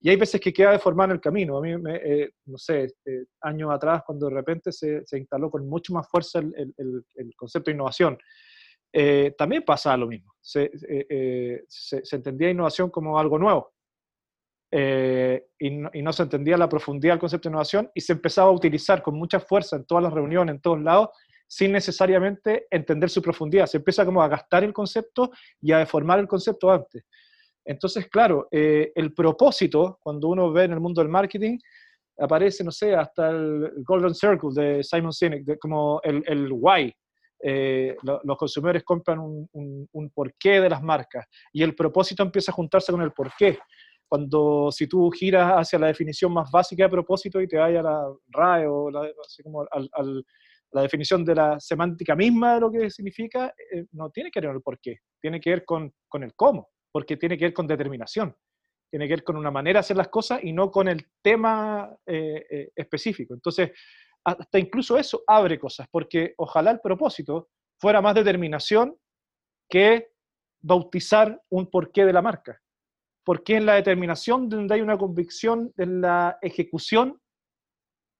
Y 0.00 0.10
hay 0.10 0.16
veces 0.16 0.40
que 0.40 0.52
queda 0.52 0.72
deformado 0.72 1.10
en 1.10 1.16
el 1.16 1.20
camino. 1.20 1.58
A 1.58 1.60
mí, 1.60 1.76
me, 1.78 1.96
eh, 1.96 2.30
no 2.46 2.58
sé, 2.58 2.84
este, 2.84 3.26
años 3.40 3.70
atrás, 3.70 4.02
cuando 4.04 4.28
de 4.28 4.34
repente 4.34 4.72
se, 4.72 5.06
se, 5.06 5.18
instaló 5.18 5.48
con 5.48 5.68
mucho 5.68 5.92
más 5.94 6.08
fuerza 6.08 6.40
el, 6.40 6.52
el, 6.76 7.04
el 7.14 7.36
concepto 7.36 7.70
de 7.70 7.74
innovación, 7.74 8.18
eh, 8.92 9.34
también 9.38 9.62
pasaba 9.62 9.96
lo 9.96 10.06
mismo. 10.06 10.34
Se, 10.40 10.70
eh, 10.88 11.64
se, 11.68 12.04
se, 12.04 12.16
entendía 12.16 12.50
innovación 12.50 12.90
como 12.90 13.18
algo 13.18 13.38
nuevo. 13.38 13.72
Y 14.74 15.70
no, 15.70 15.90
y, 15.92 16.02
no, 16.02 16.12
se 16.12 16.22
entendía 16.22 16.56
la 16.56 16.68
profundidad 16.68 17.12
del 17.12 17.20
concepto 17.20 17.48
de 17.48 17.52
innovación 17.52 17.90
y 17.94 18.00
se 18.00 18.14
empezaba 18.14 18.48
a 18.48 18.52
utilizar 18.52 19.02
con 19.02 19.14
mucha 19.14 19.38
fuerza 19.38 19.76
en 19.76 19.84
todas 19.84 20.02
las 20.02 20.12
reuniones, 20.12 20.54
en 20.54 20.62
todos 20.62 20.80
lados, 20.80 21.10
sin 21.46 21.72
necesariamente 21.72 22.66
entender 22.70 23.10
su 23.10 23.20
profundidad. 23.20 23.66
Se 23.66 23.76
empieza 23.76 24.06
como 24.06 24.22
a 24.22 24.28
gastar 24.28 24.64
el 24.64 24.72
concepto 24.72 25.30
y 25.60 25.72
a 25.72 25.78
deformar 25.78 26.18
el 26.18 26.26
concepto 26.26 26.70
antes. 26.70 27.04
Entonces, 27.64 28.08
claro, 28.08 28.48
eh, 28.50 28.90
el 28.94 29.12
propósito, 29.12 29.98
cuando 30.02 30.28
uno 30.28 30.50
ve 30.50 30.64
en 30.64 30.72
el 30.72 30.80
mundo 30.80 31.02
del 31.02 31.10
marketing, 31.10 31.58
aparece, 32.18 32.64
no 32.64 32.70
sé, 32.70 32.94
hasta 32.94 33.28
el 33.28 33.70
Golden 33.84 34.14
Circle 34.14 34.50
de 34.54 34.82
Simon 34.82 35.12
Sinek, 35.12 35.58
como 35.58 36.00
el, 36.02 36.22
el 36.26 36.48
why. 36.50 36.90
Eh, 37.44 37.96
lo, 38.02 38.20
los 38.22 38.38
consumidores 38.38 38.84
compran 38.84 39.18
un, 39.18 39.48
un, 39.52 39.88
un, 39.92 40.10
porqué 40.10 40.60
de 40.60 40.70
las 40.70 40.80
marcas 40.80 41.26
y 41.52 41.64
el 41.64 41.74
propósito 41.74 42.22
empieza 42.22 42.52
a 42.52 42.54
juntarse 42.54 42.92
con 42.92 43.02
el 43.02 43.12
porqué. 43.12 43.58
Cuando 44.12 44.68
si 44.70 44.86
tú 44.86 45.10
giras 45.10 45.52
hacia 45.52 45.78
la 45.78 45.86
definición 45.86 46.34
más 46.34 46.50
básica 46.50 46.84
de 46.84 46.90
propósito 46.90 47.40
y 47.40 47.48
te 47.48 47.56
vayas 47.56 47.82
a 47.82 47.88
la 47.88 48.14
RAE 48.28 48.66
o 48.66 48.90
la, 48.90 49.10
así 49.24 49.42
como 49.42 49.62
al, 49.62 49.88
al, 49.90 50.26
la 50.70 50.82
definición 50.82 51.24
de 51.24 51.34
la 51.34 51.58
semántica 51.58 52.14
misma 52.14 52.56
de 52.56 52.60
lo 52.60 52.70
que 52.70 52.90
significa, 52.90 53.54
eh, 53.72 53.86
no 53.92 54.10
tiene 54.10 54.30
que 54.30 54.38
ver 54.38 54.50
con 54.50 54.56
el 54.56 54.62
porqué, 54.62 54.98
tiene 55.18 55.40
que 55.40 55.48
ver 55.48 55.64
con, 55.64 55.94
con 56.08 56.24
el 56.24 56.34
cómo 56.34 56.68
porque 56.92 57.16
tiene 57.16 57.38
que 57.38 57.46
ver 57.46 57.54
con 57.54 57.66
determinación, 57.66 58.36
tiene 58.90 59.08
que 59.08 59.14
ver 59.14 59.24
con 59.24 59.38
una 59.38 59.50
manera 59.50 59.78
de 59.78 59.80
hacer 59.80 59.96
las 59.96 60.08
cosas 60.08 60.44
y 60.44 60.52
no 60.52 60.70
con 60.70 60.88
el 60.88 61.06
tema 61.22 61.96
eh, 62.04 62.44
eh, 62.50 62.70
específico. 62.76 63.32
Entonces, 63.32 63.70
hasta 64.26 64.58
incluso 64.58 64.98
eso 64.98 65.22
abre 65.26 65.58
cosas, 65.58 65.88
porque 65.90 66.34
ojalá 66.36 66.70
el 66.70 66.80
propósito 66.80 67.48
fuera 67.80 68.02
más 68.02 68.14
determinación 68.14 68.94
que 69.70 70.08
bautizar 70.60 71.40
un 71.48 71.70
porqué 71.70 72.04
de 72.04 72.12
la 72.12 72.20
marca. 72.20 72.60
Porque 73.24 73.56
en 73.56 73.66
la 73.66 73.74
determinación 73.74 74.48
donde 74.48 74.74
hay 74.74 74.80
una 74.80 74.98
convicción, 74.98 75.72
en 75.76 76.00
la 76.00 76.38
ejecución 76.42 77.20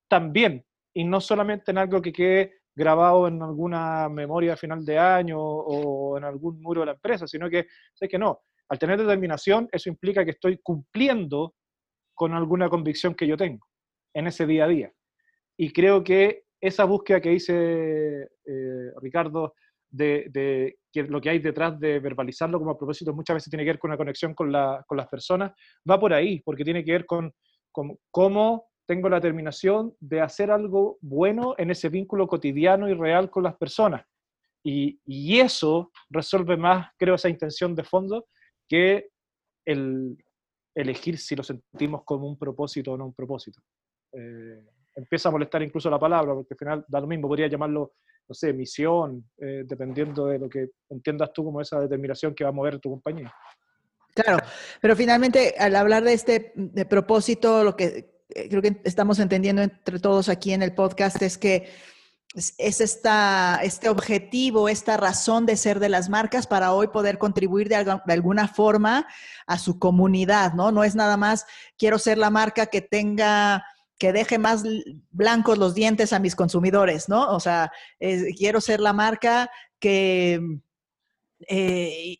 también, 0.08 0.64
y 0.94 1.04
no 1.04 1.20
solamente 1.20 1.70
en 1.70 1.78
algo 1.78 2.00
que 2.00 2.12
quede 2.12 2.62
grabado 2.74 3.28
en 3.28 3.42
alguna 3.42 4.08
memoria 4.08 4.54
a 4.54 4.56
final 4.56 4.84
de 4.84 4.98
año 4.98 5.38
o 5.40 6.16
en 6.16 6.24
algún 6.24 6.60
muro 6.60 6.80
de 6.80 6.86
la 6.86 6.92
empresa, 6.92 7.26
sino 7.26 7.50
que 7.50 7.66
sé 7.94 8.08
que 8.08 8.18
no, 8.18 8.40
al 8.68 8.78
tener 8.78 8.98
determinación, 8.98 9.68
eso 9.70 9.90
implica 9.90 10.24
que 10.24 10.30
estoy 10.30 10.58
cumpliendo 10.62 11.54
con 12.14 12.32
alguna 12.32 12.68
convicción 12.68 13.14
que 13.14 13.26
yo 13.26 13.36
tengo 13.36 13.66
en 14.14 14.26
ese 14.26 14.46
día 14.46 14.64
a 14.64 14.68
día. 14.68 14.92
Y 15.58 15.72
creo 15.72 16.02
que 16.02 16.44
esa 16.60 16.84
búsqueda 16.84 17.20
que 17.20 17.30
dice 17.30 18.22
eh, 18.22 18.92
Ricardo 19.00 19.54
de, 19.92 20.76
que 20.92 21.02
lo 21.04 21.20
que 21.20 21.30
hay 21.30 21.38
detrás 21.38 21.78
de 21.78 22.00
verbalizarlo 22.00 22.58
como 22.58 22.76
propósito 22.76 23.14
muchas 23.14 23.34
veces 23.34 23.50
tiene 23.50 23.64
que 23.64 23.70
ver 23.70 23.78
con 23.78 23.90
una 23.90 23.98
conexión 23.98 24.34
con, 24.34 24.50
la, 24.50 24.84
con 24.86 24.96
las 24.96 25.08
personas, 25.08 25.52
va 25.88 26.00
por 26.00 26.12
ahí, 26.12 26.40
porque 26.40 26.64
tiene 26.64 26.84
que 26.84 26.92
ver 26.92 27.06
con, 27.06 27.32
cómo 28.10 28.68
tengo 28.86 29.08
la 29.08 29.16
determinación 29.16 29.94
de 30.00 30.20
hacer 30.20 30.50
algo 30.50 30.98
bueno 31.00 31.54
en 31.58 31.70
ese 31.70 31.88
vínculo 31.88 32.26
cotidiano 32.26 32.88
y 32.88 32.94
real 32.94 33.30
con 33.30 33.44
las 33.44 33.56
personas. 33.56 34.04
Y, 34.64 35.00
y, 35.04 35.40
eso 35.40 35.90
resuelve 36.08 36.56
más, 36.56 36.88
creo, 36.96 37.16
esa 37.16 37.28
intención 37.28 37.74
de 37.74 37.82
fondo 37.82 38.26
que 38.68 39.08
el 39.66 40.16
elegir 40.74 41.18
si 41.18 41.36
lo 41.36 41.42
sentimos 41.42 42.02
como 42.04 42.26
un 42.26 42.38
propósito 42.38 42.92
o 42.92 42.96
no 42.96 43.06
un 43.06 43.14
propósito. 43.14 43.60
Eh, 44.12 44.64
empieza 44.94 45.28
a 45.28 45.32
molestar 45.32 45.62
incluso 45.62 45.90
la 45.90 45.98
palabra, 45.98 46.34
porque 46.34 46.54
al 46.54 46.58
final 46.58 46.84
da 46.88 47.00
lo 47.00 47.06
mismo, 47.06 47.28
podría 47.28 47.46
llamarlo, 47.46 47.94
no 48.32 48.34
sé, 48.34 48.54
misión, 48.54 49.28
eh, 49.36 49.62
dependiendo 49.66 50.26
de 50.26 50.38
lo 50.38 50.48
que 50.48 50.70
entiendas 50.88 51.30
tú 51.34 51.44
como 51.44 51.60
esa 51.60 51.78
determinación 51.78 52.34
que 52.34 52.44
va 52.44 52.48
a 52.48 52.54
mover 52.54 52.78
tu 52.78 52.88
compañía. 52.88 53.30
Claro, 54.14 54.42
pero 54.80 54.96
finalmente 54.96 55.54
al 55.58 55.76
hablar 55.76 56.02
de 56.02 56.14
este 56.14 56.54
propósito, 56.88 57.62
lo 57.62 57.76
que 57.76 58.22
eh, 58.30 58.48
creo 58.48 58.62
que 58.62 58.80
estamos 58.84 59.18
entendiendo 59.18 59.60
entre 59.60 59.98
todos 59.98 60.30
aquí 60.30 60.54
en 60.54 60.62
el 60.62 60.74
podcast 60.74 61.20
es 61.20 61.36
que 61.36 61.68
es 62.34 62.80
esta, 62.80 63.60
este 63.62 63.90
objetivo, 63.90 64.70
esta 64.70 64.96
razón 64.96 65.44
de 65.44 65.58
ser 65.58 65.78
de 65.78 65.90
las 65.90 66.08
marcas 66.08 66.46
para 66.46 66.72
hoy 66.72 66.88
poder 66.88 67.18
contribuir 67.18 67.68
de, 67.68 67.84
de, 67.84 68.12
alguna 68.14 68.48
forma 68.48 69.06
a 69.46 69.58
su 69.58 69.78
comunidad, 69.78 70.54
¿no? 70.54 70.72
No 70.72 70.84
es 70.84 70.94
nada 70.94 71.18
más 71.18 71.44
quiero 71.76 71.98
ser 71.98 72.16
la 72.16 72.30
marca 72.30 72.64
que 72.64 72.80
tenga, 72.80 73.66
que 73.98 74.12
deje 74.12 74.38
más 74.38 74.64
blancos 75.10 75.58
los 75.58 75.74
dientes 75.74 76.12
a 76.12 76.18
mis 76.18 76.34
consumidores, 76.34 77.08
¿no? 77.08 77.30
O 77.30 77.40
sea, 77.40 77.70
quiero 78.36 78.60
ser 78.60 78.80
la 78.80 78.92
marca 78.92 79.50
que, 79.78 80.40
eh, 81.48 82.16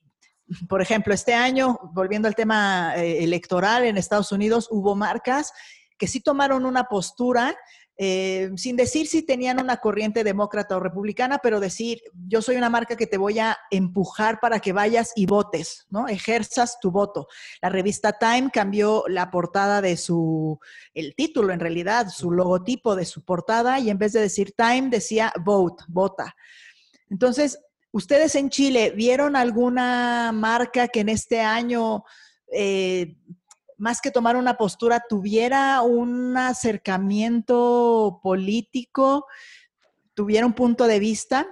por 0.68 0.82
ejemplo, 0.82 1.14
este 1.14 1.34
año, 1.34 1.78
volviendo 1.92 2.28
al 2.28 2.34
tema 2.34 2.94
eh, 2.96 3.24
electoral 3.24 3.84
en 3.84 3.96
Estados 3.96 4.32
Unidos, 4.32 4.68
hubo 4.70 4.94
marcas 4.94 5.52
que 5.98 6.08
sí 6.08 6.20
tomaron 6.20 6.66
una 6.66 6.84
postura 6.84 7.56
eh, 7.98 8.50
sin 8.56 8.76
decir 8.76 9.06
si 9.06 9.22
tenían 9.22 9.60
una 9.60 9.76
corriente 9.76 10.24
demócrata 10.24 10.76
o 10.76 10.80
republicana, 10.80 11.38
pero 11.42 11.60
decir, 11.60 12.00
yo 12.26 12.40
soy 12.40 12.56
una 12.56 12.70
marca 12.70 12.96
que 12.96 13.06
te 13.06 13.18
voy 13.18 13.38
a 13.38 13.58
empujar 13.70 14.40
para 14.40 14.60
que 14.60 14.72
vayas 14.72 15.12
y 15.14 15.26
votes, 15.26 15.86
¿no? 15.90 16.08
Ejerzas 16.08 16.80
tu 16.80 16.90
voto. 16.90 17.28
La 17.60 17.68
revista 17.68 18.14
Time 18.14 18.50
cambió 18.52 19.04
la 19.08 19.30
portada 19.30 19.82
de 19.82 19.96
su, 19.96 20.58
el 20.94 21.14
título 21.14 21.52
en 21.52 21.60
realidad, 21.60 22.08
su 22.08 22.30
logotipo 22.30 22.96
de 22.96 23.04
su 23.04 23.24
portada, 23.24 23.78
y 23.78 23.90
en 23.90 23.98
vez 23.98 24.12
de 24.14 24.20
decir 24.20 24.52
Time 24.56 24.88
decía 24.88 25.32
vote, 25.44 25.84
vota. 25.88 26.34
Entonces, 27.10 27.58
ustedes 27.90 28.34
en 28.36 28.48
Chile, 28.48 28.92
¿vieron 28.96 29.36
alguna 29.36 30.32
marca 30.32 30.88
que 30.88 31.00
en 31.00 31.10
este 31.10 31.40
año... 31.40 32.04
Eh, 32.54 33.16
más 33.82 34.00
que 34.00 34.12
tomar 34.12 34.36
una 34.36 34.56
postura, 34.56 35.02
tuviera 35.08 35.82
un 35.82 36.36
acercamiento 36.36 38.20
político, 38.22 39.26
tuviera 40.14 40.46
un 40.46 40.52
punto 40.52 40.86
de 40.86 41.00
vista? 41.00 41.48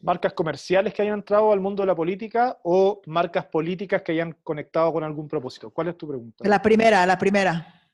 ¿Marcas 0.00 0.32
comerciales 0.32 0.94
que 0.94 1.02
hayan 1.02 1.18
entrado 1.18 1.52
al 1.52 1.60
mundo 1.60 1.82
de 1.82 1.88
la 1.88 1.94
política 1.94 2.58
o 2.62 3.02
marcas 3.04 3.44
políticas 3.44 4.00
que 4.00 4.12
hayan 4.12 4.32
conectado 4.42 4.94
con 4.94 5.04
algún 5.04 5.28
propósito? 5.28 5.68
¿Cuál 5.68 5.88
es 5.88 5.98
tu 5.98 6.08
pregunta? 6.08 6.48
La 6.48 6.62
primera, 6.62 7.04
la 7.04 7.18
primera. 7.18 7.90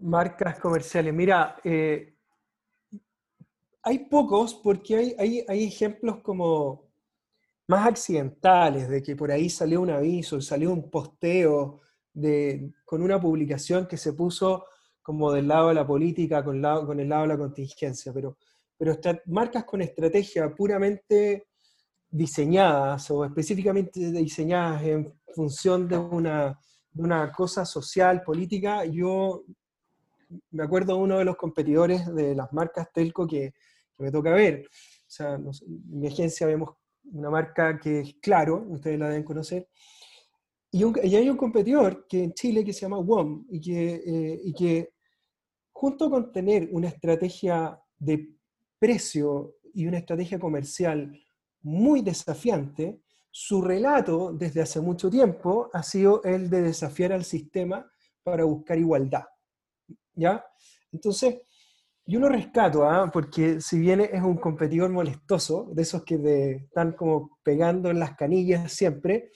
Marcas 0.00 0.58
comerciales. 0.58 1.14
Mira, 1.14 1.54
eh, 1.62 2.16
hay 3.84 3.98
pocos 4.00 4.56
porque 4.56 4.96
hay, 4.96 5.14
hay, 5.16 5.44
hay 5.46 5.64
ejemplos 5.68 6.18
como 6.18 6.87
más 7.68 7.86
accidentales, 7.86 8.88
de 8.88 9.02
que 9.02 9.14
por 9.14 9.30
ahí 9.30 9.48
salió 9.48 9.80
un 9.80 9.90
aviso, 9.90 10.40
salió 10.40 10.72
un 10.72 10.90
posteo 10.90 11.80
de, 12.12 12.72
con 12.84 13.02
una 13.02 13.20
publicación 13.20 13.86
que 13.86 13.96
se 13.96 14.14
puso 14.14 14.64
como 15.02 15.32
del 15.32 15.48
lado 15.48 15.68
de 15.68 15.74
la 15.74 15.86
política 15.86 16.44
con, 16.44 16.60
con 16.62 17.00
el 17.00 17.08
lado 17.08 17.22
de 17.22 17.28
la 17.28 17.38
contingencia, 17.38 18.12
pero, 18.12 18.36
pero 18.76 18.98
marcas 19.26 19.64
con 19.64 19.82
estrategia 19.82 20.54
puramente 20.54 21.48
diseñadas 22.10 23.10
o 23.10 23.24
específicamente 23.24 24.12
diseñadas 24.12 24.82
en 24.82 25.12
función 25.34 25.86
de 25.88 25.98
una, 25.98 26.58
una 26.96 27.30
cosa 27.32 27.64
social, 27.64 28.22
política, 28.22 28.84
yo 28.86 29.44
me 30.50 30.62
acuerdo 30.62 30.94
de 30.94 31.02
uno 31.02 31.18
de 31.18 31.24
los 31.24 31.36
competidores 31.36 32.12
de 32.14 32.34
las 32.34 32.52
marcas 32.52 32.92
Telco 32.92 33.26
que, 33.26 33.52
me 33.98 34.12
toca 34.12 34.30
ver. 34.30 34.64
O 34.64 35.10
sea, 35.10 35.34
en 35.34 35.50
mi 35.88 36.06
agencia 36.06 36.46
vemos 36.46 36.76
una 37.12 37.30
marca 37.30 37.78
que 37.78 38.00
es 38.00 38.14
Claro, 38.20 38.64
ustedes 38.68 38.98
la 38.98 39.08
deben 39.08 39.24
conocer. 39.24 39.68
Y, 40.70 40.82
hay 40.82 41.30
un 41.30 41.36
competidor 41.36 42.06
que 42.06 42.24
en 42.24 42.34
Chile 42.34 42.64
que 42.64 42.72
se 42.72 42.82
llama 42.82 42.98
WOM 42.98 43.46
y 43.50 43.60
que, 43.60 43.94
eh, 43.94 44.40
y 44.44 44.52
que 44.52 44.90
junto 45.72 46.10
con 46.10 46.32
tener 46.32 46.68
una 46.72 46.88
estrategia 46.88 47.80
de 47.98 48.34
precio 48.78 49.56
y 49.72 49.86
una 49.86 49.98
estrategia 49.98 50.38
comercial 50.38 51.12
muy 51.62 52.02
desafiante, 52.02 53.00
su 53.30 53.62
relato 53.62 54.32
desde 54.32 54.62
hace 54.62 54.80
mucho 54.80 55.08
tiempo 55.10 55.70
ha 55.72 55.82
sido 55.82 56.22
el 56.24 56.50
de 56.50 56.62
desafiar 56.62 57.12
al 57.12 57.24
sistema 57.24 57.90
para 58.22 58.44
buscar 58.44 58.78
igualdad. 58.78 59.24
¿Ya? 60.14 60.44
Entonces, 60.92 61.42
yo 62.08 62.20
lo 62.20 62.30
rescato, 62.30 62.88
¿ah? 62.88 63.10
porque 63.12 63.60
si 63.60 63.78
bien 63.78 64.00
es 64.00 64.22
un 64.22 64.38
competidor 64.38 64.90
molestoso, 64.90 65.68
de 65.74 65.82
esos 65.82 66.04
que 66.04 66.16
te 66.16 66.52
están 66.52 66.92
como 66.92 67.38
pegando 67.42 67.90
en 67.90 67.98
las 67.98 68.16
canillas 68.16 68.72
siempre, 68.72 69.30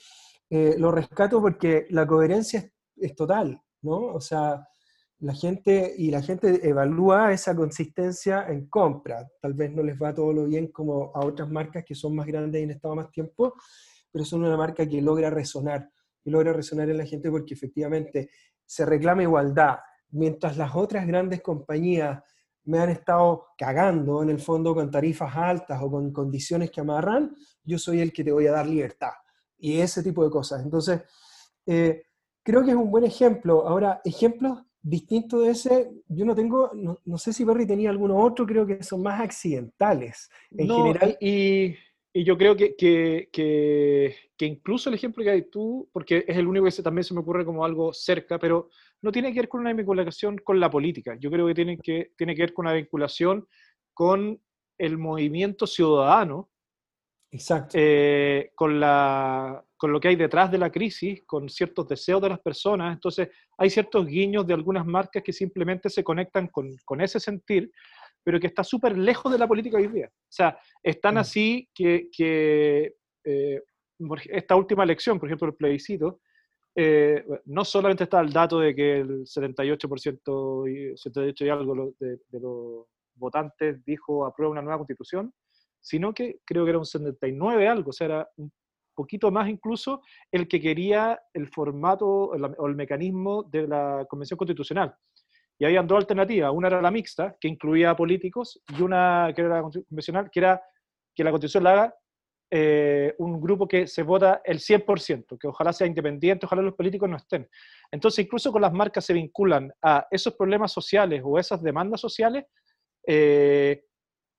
eh, 0.49 0.73
lo 0.79 0.91
rescato 0.91 1.39
porque 1.39 1.85
la 1.91 2.07
coherencia 2.07 2.67
es, 2.95 3.15
total, 3.15 3.61
¿no? 3.83 3.97
O 3.97 4.19
sea, 4.19 4.67
la 5.19 5.35
gente 5.35 5.93
y 5.95 6.09
la 6.09 6.23
gente 6.23 6.67
evalúa 6.67 7.31
esa 7.31 7.55
consistencia 7.55 8.47
en 8.47 8.67
compra. 8.69 9.29
Tal 9.39 9.53
vez 9.53 9.71
no 9.71 9.83
les 9.83 10.01
va 10.01 10.11
todo 10.11 10.33
lo 10.33 10.45
bien 10.45 10.69
como 10.69 11.11
a 11.13 11.23
otras 11.23 11.51
marcas 11.51 11.85
que 11.85 11.93
son 11.93 12.15
más 12.15 12.25
grandes 12.25 12.59
y 12.59 12.63
han 12.63 12.71
estado 12.71 12.95
más 12.95 13.11
tiempo, 13.11 13.53
pero 14.11 14.25
son 14.25 14.43
una 14.43 14.57
marca 14.57 14.87
que 14.87 14.99
logra 14.99 15.29
resonar, 15.29 15.91
y 16.25 16.31
logra 16.31 16.51
resonar 16.51 16.89
en 16.89 16.97
la 16.97 17.05
gente 17.05 17.29
porque 17.29 17.53
efectivamente 17.53 18.31
se 18.65 18.83
reclama 18.83 19.21
igualdad, 19.21 19.77
mientras 20.09 20.57
las 20.57 20.75
otras 20.75 21.05
grandes 21.05 21.41
compañías 21.43 22.19
me 22.65 22.79
han 22.79 22.89
estado 22.89 23.47
cagando 23.57 24.23
en 24.23 24.29
el 24.29 24.39
fondo 24.39 24.73
con 24.73 24.89
tarifas 24.89 25.35
altas 25.35 25.81
o 25.81 25.91
con 25.91 26.11
condiciones 26.11 26.71
que 26.71 26.81
amarran, 26.81 27.35
yo 27.63 27.77
soy 27.77 27.99
el 27.99 28.13
que 28.13 28.23
te 28.23 28.31
voy 28.31 28.47
a 28.47 28.51
dar 28.51 28.67
libertad. 28.67 29.11
Y 29.57 29.79
ese 29.79 30.03
tipo 30.03 30.23
de 30.23 30.29
cosas. 30.29 30.63
Entonces, 30.63 31.01
eh, 31.65 32.03
creo 32.43 32.63
que 32.63 32.71
es 32.71 32.75
un 32.75 32.91
buen 32.91 33.05
ejemplo. 33.05 33.67
Ahora, 33.67 34.01
ejemplos 34.03 34.63
distintos 34.81 35.43
de 35.43 35.51
ese, 35.51 35.91
yo 36.09 36.25
no 36.25 36.35
tengo, 36.35 36.71
no, 36.73 37.17
sé 37.17 37.31
si 37.31 37.45
Berry 37.45 37.65
tenía 37.65 37.89
alguno 37.89 38.17
otro, 38.17 38.45
creo 38.45 38.65
que 38.65 38.83
son 38.83 39.01
más 39.01 39.21
accidentales 39.21 40.29
en 40.51 40.67
general. 40.67 41.17
Y, 41.21 41.29
y, 41.29 41.75
yo 42.13 42.37
creo 42.37 42.55
que, 42.55 42.75
que, 42.75 43.29
que, 43.31 44.15
que, 44.37 44.45
incluso 44.45 44.89
el 44.89 44.95
ejemplo 44.95 45.23
que 45.23 45.31
hay 45.31 45.49
tú, 45.49 45.89
porque 45.91 46.23
es 46.27 46.37
el 46.37 46.47
único 46.47 46.65
que 46.65 46.83
también 46.83 47.03
se 47.03 47.13
me 47.13 47.21
ocurre 47.21 47.43
como 47.43 47.65
algo 47.65 47.91
cerca, 47.91 48.37
pero 48.37 48.69
no 49.01 49.11
tiene 49.11 49.33
que 49.33 49.39
ver 49.39 49.49
con 49.49 49.61
una 49.61 49.73
vinculación 49.73 50.37
con 50.37 50.59
la 50.59 50.69
política. 50.69 51.17
Yo 51.19 51.31
creo 51.31 51.47
que 51.47 51.55
tiene 51.55 51.77
que, 51.79 52.11
tiene 52.15 52.35
que 52.35 52.43
ver 52.43 52.53
con 52.53 52.67
una 52.67 52.75
vinculación 52.75 53.47
con 53.95 54.39
el 54.77 54.97
movimiento 54.99 55.65
ciudadano, 55.65 56.51
Exacto. 57.31 57.75
Eh, 57.79 58.51
con, 58.53 58.79
la, 58.79 59.65
con 59.75 59.91
lo 59.91 59.99
que 59.99 60.09
hay 60.09 60.15
detrás 60.15 60.51
de 60.51 60.59
la 60.59 60.71
crisis, 60.71 61.23
con 61.25 61.49
ciertos 61.49 61.87
deseos 61.87 62.21
de 62.21 62.29
las 62.29 62.39
personas. 62.39 62.93
Entonces, 62.93 63.29
hay 63.57 63.71
ciertos 63.71 64.05
guiños 64.05 64.45
de 64.45 64.53
algunas 64.53 64.85
marcas 64.85 65.23
que 65.23 65.33
simplemente 65.33 65.89
se 65.89 66.03
conectan 66.03 66.47
con, 66.47 66.69
con 66.85 67.01
ese 67.01 67.19
sentir, 67.19 67.71
pero 68.23 68.39
que 68.39 68.47
está 68.47 68.63
súper 68.63 68.97
lejos 68.97 69.31
de 69.31 69.37
la 69.37 69.47
política 69.47 69.77
hoy 69.77 69.87
día. 69.87 70.07
O 70.07 70.31
sea, 70.31 70.57
están 70.81 71.15
mm. 71.15 71.17
así 71.17 71.69
que, 71.73 72.09
que 72.11 72.95
eh, 73.23 73.61
esta 74.25 74.55
última 74.55 74.83
elección, 74.83 75.19
por 75.19 75.27
ejemplo, 75.29 75.47
el 75.47 75.55
plebiscito, 75.55 76.19
eh, 76.75 77.23
no 77.45 77.63
solamente 77.63 78.05
está 78.05 78.19
el 78.19 78.33
dato 78.33 78.59
de 78.59 78.73
que 78.73 79.01
el 79.01 79.25
78% 79.25 80.67
y 80.71 80.97
78 80.97 81.45
y 81.45 81.49
algo 81.49 81.93
de, 81.99 82.19
los 82.31 82.87
votantes 83.15 83.83
dijo 83.85 84.25
aprueba 84.25 84.51
una 84.51 84.61
nueva 84.63 84.79
constitución, 84.79 85.31
sino 85.79 86.13
que 86.13 86.39
creo 86.43 86.63
que 86.63 86.71
era 86.71 86.79
un 86.79 86.85
79 86.85 87.67
algo, 87.67 87.91
o 87.91 87.93
sea, 87.93 88.05
era 88.05 88.29
un 88.37 88.51
poquito 88.95 89.29
más 89.29 89.49
incluso 89.49 90.01
el 90.31 90.47
que 90.47 90.59
quería 90.59 91.19
el 91.33 91.47
formato 91.47 92.07
o 92.07 92.67
el 92.67 92.75
mecanismo 92.75 93.43
de 93.43 93.67
la 93.67 94.05
Convención 94.09 94.37
Constitucional. 94.37 94.95
Y 95.63 95.65
habían 95.65 95.87
dos 95.87 95.99
alternativas, 95.99 96.51
una 96.53 96.67
era 96.67 96.81
la 96.81 96.91
mixta, 96.91 97.37
que 97.39 97.47
incluía 97.47 97.95
políticos, 97.95 98.61
y 98.77 98.81
una 98.81 99.31
que 99.33 99.43
era 99.43 99.55
la 99.55 99.61
convencional, 99.61 100.29
que 100.29 100.41
era 100.41 100.61
que 101.15 101.23
la 101.23 101.31
constitución 101.31 101.63
la 101.63 101.71
haga 101.71 101.95
eh, 102.51 103.15
un 103.19 103.39
grupo 103.39 103.65
que 103.65 103.87
se 103.87 104.03
vota 104.03 104.41
el 104.43 104.59
100%, 104.59 105.37
que 105.39 105.47
ojalá 105.47 105.71
sea 105.71 105.87
independiente, 105.87 106.45
ojalá 106.45 106.63
los 106.63 106.73
políticos 106.73 107.09
no 107.09 107.15
estén. 107.15 107.47
Entonces, 107.89 108.25
incluso 108.25 108.51
con 108.51 108.61
las 108.61 108.73
marcas 108.73 109.05
se 109.05 109.13
vinculan 109.13 109.71
a 109.81 110.05
esos 110.11 110.33
problemas 110.33 110.73
sociales 110.73 111.21
o 111.23 111.39
esas 111.39 111.63
demandas 111.63 112.01
sociales, 112.01 112.43
eh, 113.07 113.85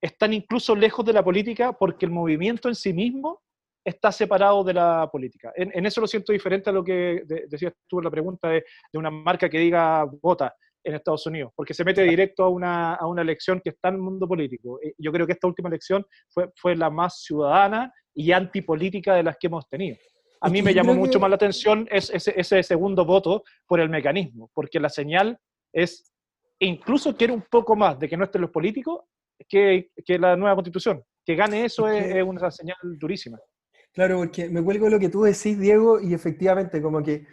están 0.03 0.35
incluso 0.35 0.77
lejos 0.77 1.07
de 1.07 1.15
la 1.15 1.25
política 1.25 1.73
porque 1.73 2.05
el 2.05 2.13
movimiento 2.13 2.69
en 2.69 2.75
sí 2.75 2.93
mismo 2.93 3.41
está 3.83 4.13
separado 4.13 4.63
de 4.63 4.75
la 4.75 5.09
política. 5.11 5.55
En, 5.57 5.87
eso 5.87 6.03
lo 6.03 6.07
siento 6.07 6.35
diferente 6.35 6.69
a 6.69 6.73
lo 6.75 6.85
que 6.85 7.23
decías 7.49 7.73
tú 7.89 8.03
la 8.03 8.11
pregunta 8.11 8.49
de, 8.49 8.67
de, 8.93 8.99
una 8.99 9.11
marca 9.11 9.49
que 9.49 9.59
diga 9.59 10.05
vota 10.21 10.55
en 10.85 10.95
Estados 10.95 11.27
Unidos, 11.27 11.53
porque 11.57 11.75
se 11.75 11.85
mete 11.85 12.03
directo 12.03 12.45
a 12.45 12.49
una, 12.49 12.95
a 12.95 13.07
una 13.07 13.23
elección 13.23 13.61
que 13.61 13.71
está 13.71 13.89
en 13.89 13.95
el 13.95 14.01
mundo 14.03 14.29
político. 14.29 14.79
Eh, 14.83 14.95
yo 14.99 15.11
creo 15.11 15.27
que 15.27 15.33
esta 15.33 15.47
última 15.47 15.69
elección 15.69 16.05
fue, 16.29 16.51
fue 16.55 16.77
la 16.77 16.91
más 16.91 17.23
ciudadana 17.23 17.93
y 18.15 18.33
antipolítica 18.33 19.15
de 19.15 19.23
las 19.23 19.37
que 19.39 19.49
hemos 19.49 19.69
tenido. 19.69 19.97
A 20.41 20.51
mí 20.51 20.61
me 20.61 20.75
llamó 20.75 20.95
mucho 20.95 21.19
más 21.19 21.31
la 21.31 21.37
atención 21.37 21.89
ese, 21.91 22.35
ese, 22.37 22.63
segundo 22.63 23.07
voto 23.07 23.45
por 23.67 23.81
el 23.81 23.89
mecanismo, 23.89 24.51
porque 24.53 24.79
la 24.79 24.91
señal 24.91 25.39
es, 25.73 26.13
incluso 26.59 27.17
quiere 27.17 27.33
un 27.33 27.45
poco 27.51 27.75
más 27.75 27.99
de 27.99 28.09
que 28.09 28.17
no 28.17 28.25
estén 28.25 28.43
los 28.43 28.51
políticos 28.51 29.05
que, 29.49 29.91
que 30.05 30.19
la 30.19 30.37
nueva 30.37 30.55
constitución. 30.55 31.03
Que 31.25 31.35
gane 31.35 31.65
eso 31.65 31.89
es, 31.89 32.23
una 32.23 32.51
señal 32.51 32.77
durísima. 32.83 33.39
Claro, 33.95 34.19
porque 34.19 34.51
me 34.51 34.63
cuelgo 34.63 34.91
lo 34.91 34.99
que 34.99 35.09
tú 35.09 35.23
decís, 35.23 35.59
Diego, 35.59 35.99
y 35.99 36.13
efectivamente, 36.13 36.83
como 36.83 37.03
que 37.03 37.27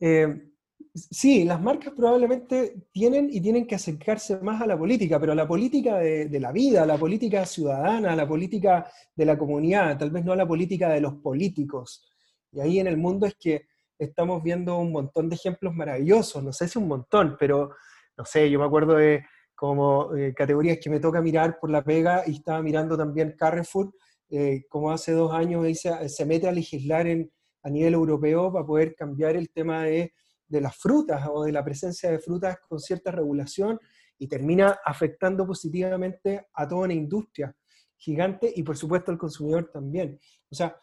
eh, 0.00 0.53
Sí, 0.96 1.42
las 1.42 1.60
marcas 1.60 1.92
probablemente 1.92 2.86
tienen 2.92 3.28
y 3.28 3.40
tienen 3.40 3.66
que 3.66 3.74
acercarse 3.74 4.38
más 4.38 4.62
a 4.62 4.66
la 4.66 4.78
política, 4.78 5.18
pero 5.18 5.32
a 5.32 5.34
la 5.34 5.48
política 5.48 5.98
de, 5.98 6.38
la 6.38 6.52
vida, 6.52 6.84
a 6.84 6.86
la 6.86 6.96
política 6.96 7.44
ciudadana, 7.46 8.12
a 8.12 8.16
la 8.16 8.28
política 8.28 8.88
de 9.16 9.24
la 9.24 9.36
comunidad, 9.36 9.98
tal 9.98 10.12
vez 10.12 10.24
no 10.24 10.32
a 10.32 10.36
la 10.36 10.46
política 10.46 10.90
de 10.90 11.00
los 11.00 11.14
políticos. 11.14 12.06
Y 12.52 12.60
ahí 12.60 12.78
en 12.78 12.86
el 12.86 12.96
mundo 12.96 13.26
es 13.26 13.34
que 13.34 13.66
estamos 13.98 14.40
viendo 14.44 14.78
un 14.78 14.92
montón 14.92 15.28
de 15.28 15.34
ejemplos 15.34 15.74
maravillosos, 15.74 16.44
no 16.44 16.52
sé 16.52 16.68
si 16.68 16.78
un 16.78 16.86
montón, 16.86 17.36
pero 17.40 17.70
no 18.16 18.24
sé, 18.24 18.48
yo 18.48 18.60
me 18.60 18.66
acuerdo 18.66 18.94
de 18.94 19.24
como 19.56 20.14
eh, 20.14 20.32
categorías 20.32 20.78
que 20.80 20.90
me 20.90 21.00
toca 21.00 21.20
mirar 21.20 21.58
por 21.58 21.70
la 21.70 21.82
pega 21.82 22.22
y 22.24 22.36
estaba 22.36 22.62
mirando 22.62 22.96
también 22.96 23.34
Carrefour, 23.36 23.92
eh, 24.30 24.62
como 24.68 24.92
hace 24.92 25.10
dos 25.10 25.32
años 25.32 25.66
se, 25.76 26.08
se 26.08 26.24
mete 26.24 26.46
a 26.46 26.52
legislar 26.52 27.08
en, 27.08 27.32
a 27.64 27.70
nivel 27.70 27.94
europeo 27.94 28.52
para 28.52 28.64
poder 28.64 28.94
cambiar 28.94 29.34
el 29.34 29.50
tema 29.50 29.82
de 29.82 30.12
de 30.54 30.60
las 30.60 30.76
frutas 30.76 31.28
o 31.30 31.44
de 31.44 31.52
la 31.52 31.64
presencia 31.64 32.10
de 32.10 32.18
frutas 32.18 32.58
con 32.68 32.78
cierta 32.78 33.10
regulación 33.10 33.78
y 34.18 34.28
termina 34.28 34.78
afectando 34.84 35.46
positivamente 35.46 36.46
a 36.54 36.68
toda 36.68 36.84
una 36.84 36.94
industria 36.94 37.54
gigante 37.96 38.52
y 38.54 38.62
por 38.62 38.76
supuesto 38.76 39.10
al 39.10 39.18
consumidor 39.18 39.70
también. 39.72 40.18
O 40.50 40.54
sea, 40.54 40.76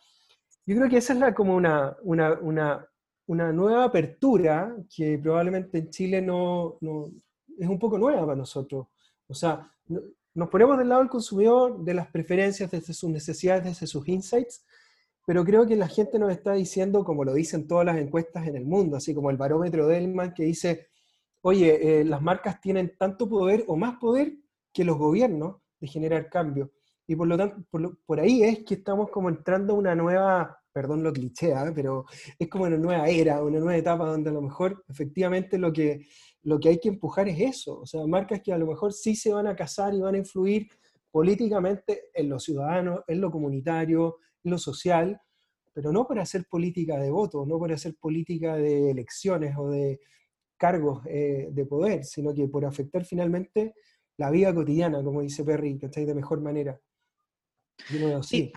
yo 0.65 0.75
creo 0.75 0.89
que 0.89 0.97
esa 0.97 1.13
es 1.13 1.19
la, 1.19 1.33
como 1.33 1.55
una, 1.55 1.95
una, 2.03 2.33
una, 2.41 2.87
una 3.27 3.53
nueva 3.53 3.85
apertura 3.85 4.75
que 4.93 5.17
probablemente 5.17 5.77
en 5.77 5.89
Chile 5.89 6.21
no, 6.21 6.77
no, 6.81 7.11
es 7.57 7.67
un 7.67 7.79
poco 7.79 7.97
nueva 7.97 8.21
para 8.21 8.35
nosotros. 8.35 8.87
O 9.27 9.33
sea, 9.33 9.71
nos 10.33 10.49
ponemos 10.49 10.77
del 10.77 10.89
lado 10.89 11.01
del 11.01 11.09
consumidor, 11.09 11.83
de 11.83 11.93
las 11.93 12.07
preferencias, 12.09 12.69
desde 12.69 12.93
sus 12.93 13.09
necesidades, 13.09 13.63
desde 13.63 13.87
sus 13.87 14.07
insights, 14.07 14.65
pero 15.31 15.45
creo 15.45 15.65
que 15.65 15.77
la 15.77 15.87
gente 15.87 16.19
nos 16.19 16.29
está 16.29 16.51
diciendo, 16.51 17.05
como 17.05 17.23
lo 17.23 17.33
dicen 17.33 17.65
todas 17.65 17.85
las 17.85 17.95
encuestas 17.95 18.45
en 18.47 18.57
el 18.57 18.65
mundo, 18.65 18.97
así 18.97 19.15
como 19.15 19.29
el 19.29 19.37
barómetro 19.37 19.87
Delman 19.87 20.33
que 20.33 20.43
dice, 20.43 20.89
oye, 21.39 22.01
eh, 22.01 22.03
las 22.03 22.21
marcas 22.21 22.59
tienen 22.59 22.97
tanto 22.99 23.29
poder 23.29 23.63
o 23.67 23.77
más 23.77 23.97
poder 23.97 24.33
que 24.73 24.83
los 24.83 24.97
gobiernos 24.97 25.61
de 25.79 25.87
generar 25.87 26.29
cambio. 26.29 26.73
Y 27.07 27.15
por 27.15 27.29
lo 27.29 27.37
tanto, 27.37 27.65
por, 28.05 28.19
ahí 28.19 28.43
es 28.43 28.65
que 28.65 28.73
estamos 28.73 29.09
como 29.09 29.29
entrando 29.29 29.71
a 29.71 29.77
una 29.77 29.95
nueva, 29.95 30.59
perdón 30.73 31.01
lo 31.01 31.13
cliché, 31.13 31.51
¿eh? 31.51 31.71
pero 31.73 32.03
es 32.37 32.49
como 32.49 32.65
una 32.65 32.77
nueva 32.77 33.07
era, 33.07 33.41
una 33.41 33.59
nueva 33.59 33.77
etapa 33.77 34.05
donde 34.07 34.31
a 34.31 34.33
lo 34.33 34.41
mejor 34.41 34.83
efectivamente 34.89 35.57
lo 35.57 35.71
que, 35.71 36.07
lo 36.43 36.59
que 36.59 36.67
hay 36.67 36.77
que 36.77 36.89
empujar 36.89 37.29
es 37.29 37.39
eso. 37.39 37.79
O 37.79 37.85
sea, 37.85 38.05
marcas 38.05 38.41
que 38.43 38.51
a 38.51 38.57
lo 38.57 38.67
mejor 38.67 38.91
sí 38.91 39.15
se 39.15 39.31
van 39.31 39.47
a 39.47 39.55
casar 39.55 39.93
y 39.93 40.01
van 40.01 40.15
a 40.15 40.17
influir 40.17 40.67
políticamente 41.09 42.09
en 42.13 42.27
los 42.27 42.43
ciudadanos, 42.43 42.99
en 43.07 43.21
lo 43.21 43.31
comunitario, 43.31 44.17
lo 44.43 44.57
social, 44.57 45.21
pero 45.73 45.91
no 45.91 46.05
para 46.05 46.23
hacer 46.23 46.45
política 46.49 46.97
de 46.99 47.11
voto, 47.11 47.45
no 47.45 47.59
para 47.59 47.75
hacer 47.75 47.95
política 47.95 48.55
de 48.55 48.91
elecciones 48.91 49.55
o 49.57 49.69
de 49.69 49.99
cargos 50.57 51.01
eh, 51.07 51.49
de 51.51 51.65
poder, 51.65 52.03
sino 52.03 52.33
que 52.33 52.47
por 52.47 52.65
afectar 52.65 53.05
finalmente 53.05 53.73
la 54.17 54.29
vida 54.29 54.53
cotidiana, 54.53 55.03
como 55.03 55.21
dice 55.21 55.43
Perry, 55.43 55.79
¿cachai? 55.79 56.05
De 56.05 56.13
mejor 56.13 56.41
manera. 56.41 56.79
Yo 57.89 58.21
sí. 58.21 58.51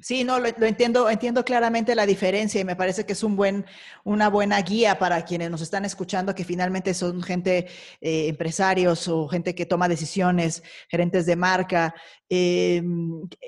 Sí, 0.00 0.22
no, 0.22 0.38
lo, 0.38 0.46
entiendo, 0.46 1.10
entiendo 1.10 1.44
claramente 1.44 1.96
la 1.96 2.06
diferencia 2.06 2.60
y 2.60 2.64
me 2.64 2.76
parece 2.76 3.04
que 3.04 3.14
es 3.14 3.24
un 3.24 3.34
buen, 3.34 3.66
una 4.04 4.28
buena 4.30 4.60
guía 4.62 4.96
para 4.96 5.24
quienes 5.24 5.50
nos 5.50 5.60
están 5.60 5.84
escuchando, 5.84 6.36
que 6.36 6.44
finalmente 6.44 6.94
son 6.94 7.20
gente, 7.20 7.66
eh, 8.00 8.28
empresarios 8.28 9.08
o 9.08 9.26
gente 9.26 9.56
que 9.56 9.66
toma 9.66 9.88
decisiones, 9.88 10.62
gerentes 10.88 11.26
de 11.26 11.34
marca, 11.34 11.94
eh, 12.30 12.80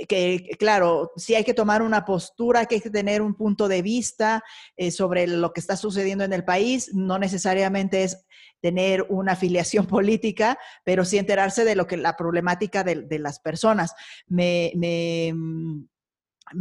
que 0.09 0.49
claro, 0.59 1.13
sí 1.17 1.37
hay 1.37 1.45
que 1.45 1.55
tomar 1.55 1.83
una 1.83 2.05
postura, 2.05 2.67
que 2.67 2.77
hay 2.77 2.81
que 2.81 2.91
tener 2.91 3.23
un 3.23 3.35
punto 3.35 3.69
de 3.69 3.83
vista 3.83 4.43
eh, 4.77 4.91
sobre 4.91 5.29
lo 5.29 5.53
que 5.53 5.61
está 5.61 5.77
sucediendo 5.77 6.25
en 6.25 6.33
el 6.33 6.45
país, 6.45 6.91
no 6.93 7.19
necesariamente 7.19 8.03
es 8.03 8.27
tener 8.61 9.07
una 9.09 9.33
afiliación 9.33 9.87
política, 9.87 10.59
pero 10.85 11.05
sí 11.05 11.17
enterarse 11.17 11.65
de 11.65 11.77
lo 11.77 11.87
que 11.87 11.97
la 11.97 12.17
problemática 12.17 12.83
de, 12.83 13.19
las 13.21 13.39
personas. 13.39 13.95
me, 14.27 14.73
me 14.75 15.33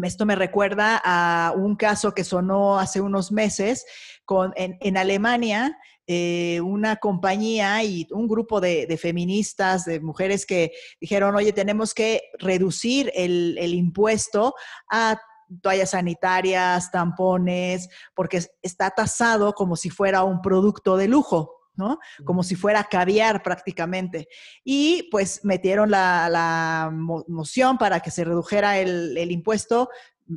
esto 0.04 0.26
me 0.26 0.36
recuerda 0.36 1.02
a 1.04 1.54
un 1.56 1.76
caso 1.76 2.14
que 2.14 2.24
sonó 2.24 2.80
hace 2.80 3.02
unos 3.02 3.32
meses 3.32 3.86
con, 4.26 4.54
en, 4.56 4.98
Alemania, 4.98 5.78
eh, 6.06 6.62
una 6.62 6.98
compañía 6.98 7.84
y 7.84 8.08
un 8.12 8.28
grupo 8.28 8.62
de, 8.62 8.98
feministas, 9.02 9.86
de 9.86 10.00
mujeres 10.00 10.46
que 10.46 10.72
dijeron, 11.02 11.36
oye, 11.36 11.54
tenemos 11.54 11.94
que 11.94 12.22
reducir 12.40 13.12
el, 13.16 13.58
el 13.60 13.74
impuesto 13.74 14.54
a 14.92 15.20
toallas 15.62 15.92
sanitarias, 15.92 16.92
tampones, 16.92 17.90
porque 18.14 18.44
está 18.62 18.92
tasado 18.92 19.54
como 19.54 19.76
si 19.76 19.90
fuera 19.90 20.24
un 20.24 20.42
producto 20.42 20.96
de 20.98 21.08
lujo. 21.08 21.59
¿No? 21.80 21.98
Como 22.26 22.44
si 22.44 22.56
fuera 22.56 22.84
caviar 22.84 23.42
prácticamente. 23.42 24.28
Y 24.66 25.08
pues 25.10 25.40
metieron 25.44 25.90
la, 25.90 26.92
moción 26.92 27.78
para 27.78 28.02
que 28.02 28.12
se 28.12 28.26
redujera 28.26 28.78
el, 28.80 29.32
impuesto 29.32 29.90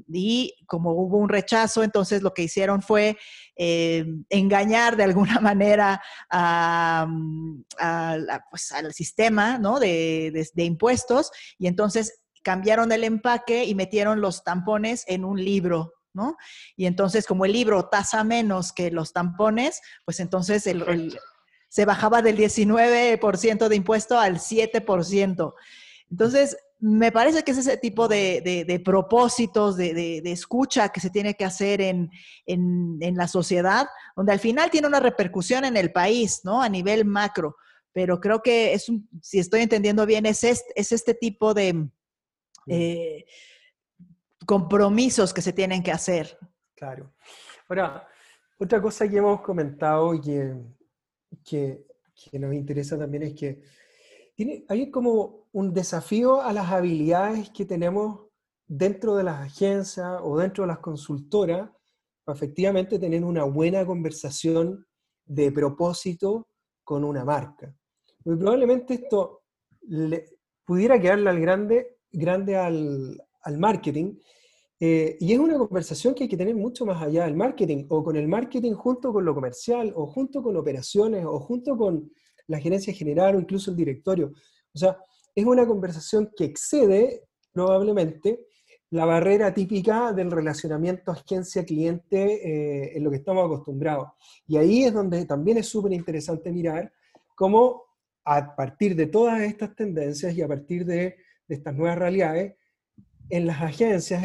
y 0.08 0.54
como 0.66 0.92
hubo 0.92 1.18
un 1.18 1.28
rechazo, 1.28 1.82
entonces 1.82 2.22
lo 2.22 2.32
que 2.32 2.44
hicieron 2.44 2.80
fue 2.80 3.18
eh, 3.56 4.06
engañar 4.30 4.96
de 4.96 5.04
alguna 5.04 5.40
manera 5.40 6.00
pues, 8.50 8.72
al 8.72 8.94
sistema 8.94 9.58
¿no? 9.58 9.80
de, 9.80 10.48
de, 10.54 10.64
impuestos 10.64 11.30
y 11.58 11.66
entonces 11.66 12.20
cambiaron 12.42 12.92
el 12.92 13.04
empaque 13.04 13.64
y 13.64 13.74
metieron 13.74 14.20
los 14.20 14.44
tampones 14.44 15.04
en 15.08 15.24
un 15.24 15.44
libro 15.44 15.92
¿no? 16.14 16.36
Y 16.76 16.86
entonces, 16.86 17.26
como 17.26 17.44
el 17.44 17.52
libro 17.52 17.88
tasa 17.88 18.24
menos 18.24 18.72
que 18.72 18.90
los 18.90 19.12
tampones, 19.12 19.80
pues 20.04 20.20
entonces 20.20 20.66
el, 20.66 21.18
se 21.72 21.86
bajaba 21.86 22.20
del 22.20 22.36
19% 22.36 23.68
de 23.68 23.76
impuesto 23.76 24.18
al 24.18 24.36
7%. 24.36 25.54
Entonces, 26.10 26.54
me 26.78 27.10
parece 27.10 27.42
que 27.42 27.52
es 27.52 27.56
ese 27.56 27.78
tipo 27.78 28.08
de, 28.08 28.82
propósitos, 28.84 29.78
de, 29.78 30.20
escucha 30.26 30.90
que 30.90 31.00
se 31.00 31.08
tiene 31.08 31.32
que 31.32 31.46
hacer 31.46 31.80
en, 31.80 32.10
la 33.16 33.26
sociedad, 33.26 33.86
donde 34.14 34.32
al 34.32 34.38
final 34.38 34.70
tiene 34.70 34.86
una 34.86 35.00
repercusión 35.00 35.64
en 35.64 35.78
el 35.78 35.92
país, 35.92 36.42
¿no? 36.44 36.60
A 36.60 36.68
nivel 36.68 37.06
macro. 37.06 37.56
Pero 37.94 38.20
creo 38.20 38.42
que 38.42 38.74
es 38.74 38.92
si 39.22 39.38
estoy 39.38 39.62
entendiendo 39.62 40.04
bien, 40.04 40.26
es 40.26 40.44
este, 40.44 40.74
es 40.76 40.92
este 40.92 41.14
tipo 41.14 41.54
de 41.54 41.88
eh, 42.66 43.24
compromisos 44.44 45.32
que 45.32 45.40
se 45.40 45.54
tienen 45.54 45.82
que 45.82 45.92
hacer. 45.92 46.36
Claro. 46.76 47.14
Ahora, 47.66 48.06
otra 48.58 48.82
cosa 48.82 49.08
que 49.08 49.16
hemos 49.16 49.40
comentado 49.40 50.12
y 50.12 50.20
que 50.20 50.54
que, 51.44 51.86
nos 52.32 52.54
interesa 52.54 52.98
también 52.98 53.24
es 53.24 53.34
que 53.34 53.62
hay 54.68 54.90
como 54.90 55.48
un 55.52 55.72
desafío 55.72 56.40
a 56.40 56.52
las 56.52 56.70
habilidades 56.70 57.50
que 57.50 57.64
tenemos 57.64 58.28
dentro 58.66 59.16
de 59.16 59.24
las 59.24 59.40
agencias 59.40 60.20
o 60.22 60.38
dentro 60.38 60.64
de 60.64 60.68
las 60.68 60.78
consultoras 60.78 61.70
para 62.24 62.36
efectivamente 62.36 62.98
tener 62.98 63.24
una 63.24 63.44
buena 63.44 63.84
conversación 63.84 64.86
de 65.24 65.52
propósito 65.52 66.48
con 66.84 67.04
una 67.04 67.24
marca. 67.24 67.74
Muy 68.24 68.36
probablemente 68.36 68.94
esto 68.94 69.42
pudiera 70.64 71.00
quedarle 71.00 71.30
al 71.30 71.40
grande, 71.40 71.98
grande 72.10 72.56
al, 72.56 73.20
al 73.42 73.58
marketing, 73.58 74.14
eh, 74.84 75.16
y 75.20 75.32
es 75.32 75.38
una 75.38 75.56
conversación 75.56 76.12
que 76.12 76.24
hay 76.24 76.28
que 76.28 76.36
tener 76.36 76.56
mucho 76.56 76.84
más 76.84 77.00
allá 77.00 77.26
del 77.26 77.36
marketing, 77.36 77.86
o 77.88 78.02
con 78.02 78.16
el 78.16 78.26
marketing 78.26 78.72
junto 78.72 79.12
con 79.12 79.24
lo 79.24 79.32
comercial, 79.32 79.92
o 79.94 80.08
junto 80.08 80.42
con 80.42 80.56
operaciones, 80.56 81.24
o 81.24 81.38
junto 81.38 81.76
con 81.76 82.10
la 82.48 82.58
gerencia 82.58 82.92
general, 82.92 83.36
o 83.36 83.38
incluso 83.38 83.70
el 83.70 83.76
directorio. 83.76 84.32
O 84.74 84.76
sea, 84.76 84.98
es 85.36 85.44
una 85.44 85.64
conversación 85.68 86.32
que 86.36 86.46
excede 86.46 87.28
probablemente 87.52 88.40
la 88.90 89.04
barrera 89.04 89.54
típica 89.54 90.12
del 90.12 90.32
relacionamiento 90.32 91.12
agencia-cliente 91.12 92.18
eh, 92.18 92.96
en 92.96 93.04
lo 93.04 93.10
que 93.12 93.18
estamos 93.18 93.46
acostumbrados. 93.46 94.08
Y 94.48 94.56
ahí 94.56 94.82
es 94.82 94.92
donde 94.92 95.24
también 95.26 95.58
es 95.58 95.68
súper 95.68 95.92
interesante 95.92 96.50
mirar 96.50 96.92
cómo 97.36 97.84
a 98.24 98.56
partir 98.56 98.96
de 98.96 99.06
todas 99.06 99.42
estas 99.42 99.76
tendencias 99.76 100.34
y 100.34 100.42
a 100.42 100.48
partir 100.48 100.84
de, 100.84 101.14
de 101.46 101.54
estas 101.54 101.72
nuevas 101.72 101.98
realidades, 101.98 102.56
en 103.32 103.46
las 103.46 103.62
agencias 103.62 104.22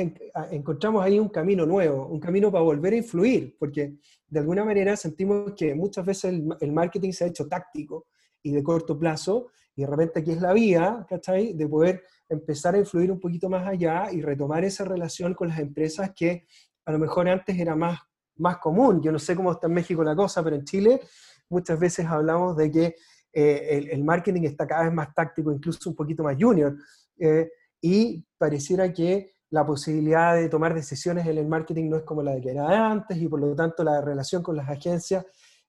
encontramos 0.51 1.01
ahí 1.01 1.17
un 1.17 1.29
camino 1.29 1.65
nuevo, 1.65 2.07
un 2.07 2.19
camino 2.19 2.51
para 2.51 2.61
volver 2.65 2.91
a 2.91 2.97
influir, 2.97 3.55
porque 3.57 3.95
de 4.27 4.39
alguna 4.39 4.65
manera 4.65 4.97
sentimos 4.97 5.53
que 5.53 5.73
muchas 5.73 6.05
veces 6.05 6.33
el, 6.59 6.73
marketing 6.73 7.13
se 7.13 7.23
ha 7.23 7.27
hecho 7.27 7.47
táctico 7.47 8.07
y 8.43 8.51
de 8.51 8.61
corto 8.61 8.99
plazo, 8.99 9.47
y 9.77 9.83
de 9.83 9.87
repente 9.87 10.19
aquí 10.19 10.31
es 10.31 10.41
la 10.41 10.51
vía, 10.51 11.05
¿cachai? 11.07 11.53
De 11.53 11.69
poder 11.69 12.03
empezar 12.27 12.75
a 12.75 12.79
influir 12.79 13.09
un 13.09 13.21
poquito 13.21 13.47
más 13.49 13.65
allá 13.65 14.11
y 14.11 14.21
retomar 14.21 14.65
esa 14.65 14.83
relación 14.83 15.33
con 15.35 15.47
las 15.47 15.59
empresas 15.59 16.11
que 16.13 16.45
a 16.83 16.91
lo 16.91 16.99
mejor 16.99 17.29
antes 17.29 17.57
era 17.57 17.77
más, 17.77 18.01
más 18.35 18.57
común. 18.57 19.01
Yo 19.01 19.13
no 19.13 19.19
sé 19.19 19.37
cómo 19.37 19.53
está 19.53 19.67
en 19.67 19.73
México 19.73 20.03
la 20.03 20.17
cosa, 20.17 20.43
pero 20.43 20.57
en 20.57 20.65
Chile 20.65 20.99
muchas 21.47 21.79
veces 21.79 22.05
hablamos 22.07 22.57
de 22.57 22.69
que 22.69 22.95
eh, 23.31 23.87
el, 23.89 24.03
marketing 24.03 24.41
está 24.41 24.67
cada 24.67 24.83
vez 24.83 24.93
más 24.93 25.13
táctico, 25.13 25.49
incluso 25.49 25.89
un 25.89 25.95
poquito 25.95 26.23
más 26.23 26.35
junior. 26.37 26.75
Eh, 27.17 27.49
y 27.81 28.25
pareciera 28.37 28.91
que 28.91 29.33
la 29.49 29.65
posibilidad 29.65 30.35
de 30.35 30.49
tomar 30.49 30.73
decisiones 30.73 31.25
en 31.25 31.37
el 31.37 31.47
marketing 31.47 31.89
no 31.89 31.97
es 31.97 32.03
como 32.03 32.21
la 32.21 32.33
de 32.33 32.41
que 32.41 32.51
era 32.51 32.91
antes 32.91 33.17
y 33.17 33.27
por 33.27 33.39
lo 33.39 33.55
tanto 33.55 33.83
la 33.83 34.01
relación 34.01 34.43
con 34.43 34.57
las 34.57 34.69
agencias 34.69 35.25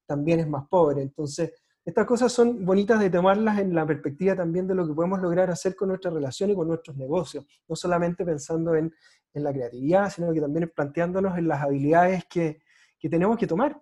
también 0.06 0.40
es 0.40 0.48
más 0.48 0.66
pobre. 0.68 1.02
Entonces, 1.02 1.52
estas 1.84 2.06
cosas 2.06 2.32
son 2.32 2.64
bonitas 2.64 2.98
de 3.00 3.08
tomarlas 3.08 3.58
en 3.60 3.74
la 3.74 3.86
perspectiva 3.86 4.34
también 4.34 4.66
de 4.66 4.74
lo 4.74 4.86
que 4.86 4.94
podemos 4.94 5.20
lograr 5.20 5.50
hacer 5.50 5.76
con 5.76 5.88
nuestra 5.88 6.10
relación 6.10 6.50
y 6.50 6.54
con 6.54 6.68
nuestros 6.68 6.96
negocios, 6.96 7.46
no 7.68 7.76
solamente 7.76 8.24
pensando 8.24 8.74
en, 8.74 8.92
en 9.32 9.44
la 9.44 9.52
creatividad, 9.52 10.10
sino 10.10 10.32
que 10.32 10.40
también 10.40 10.70
planteándonos 10.74 11.38
en 11.38 11.48
las 11.48 11.62
habilidades 11.62 12.24
que, 12.28 12.60
que 12.98 13.08
tenemos 13.08 13.38
que 13.38 13.46
tomar 13.46 13.78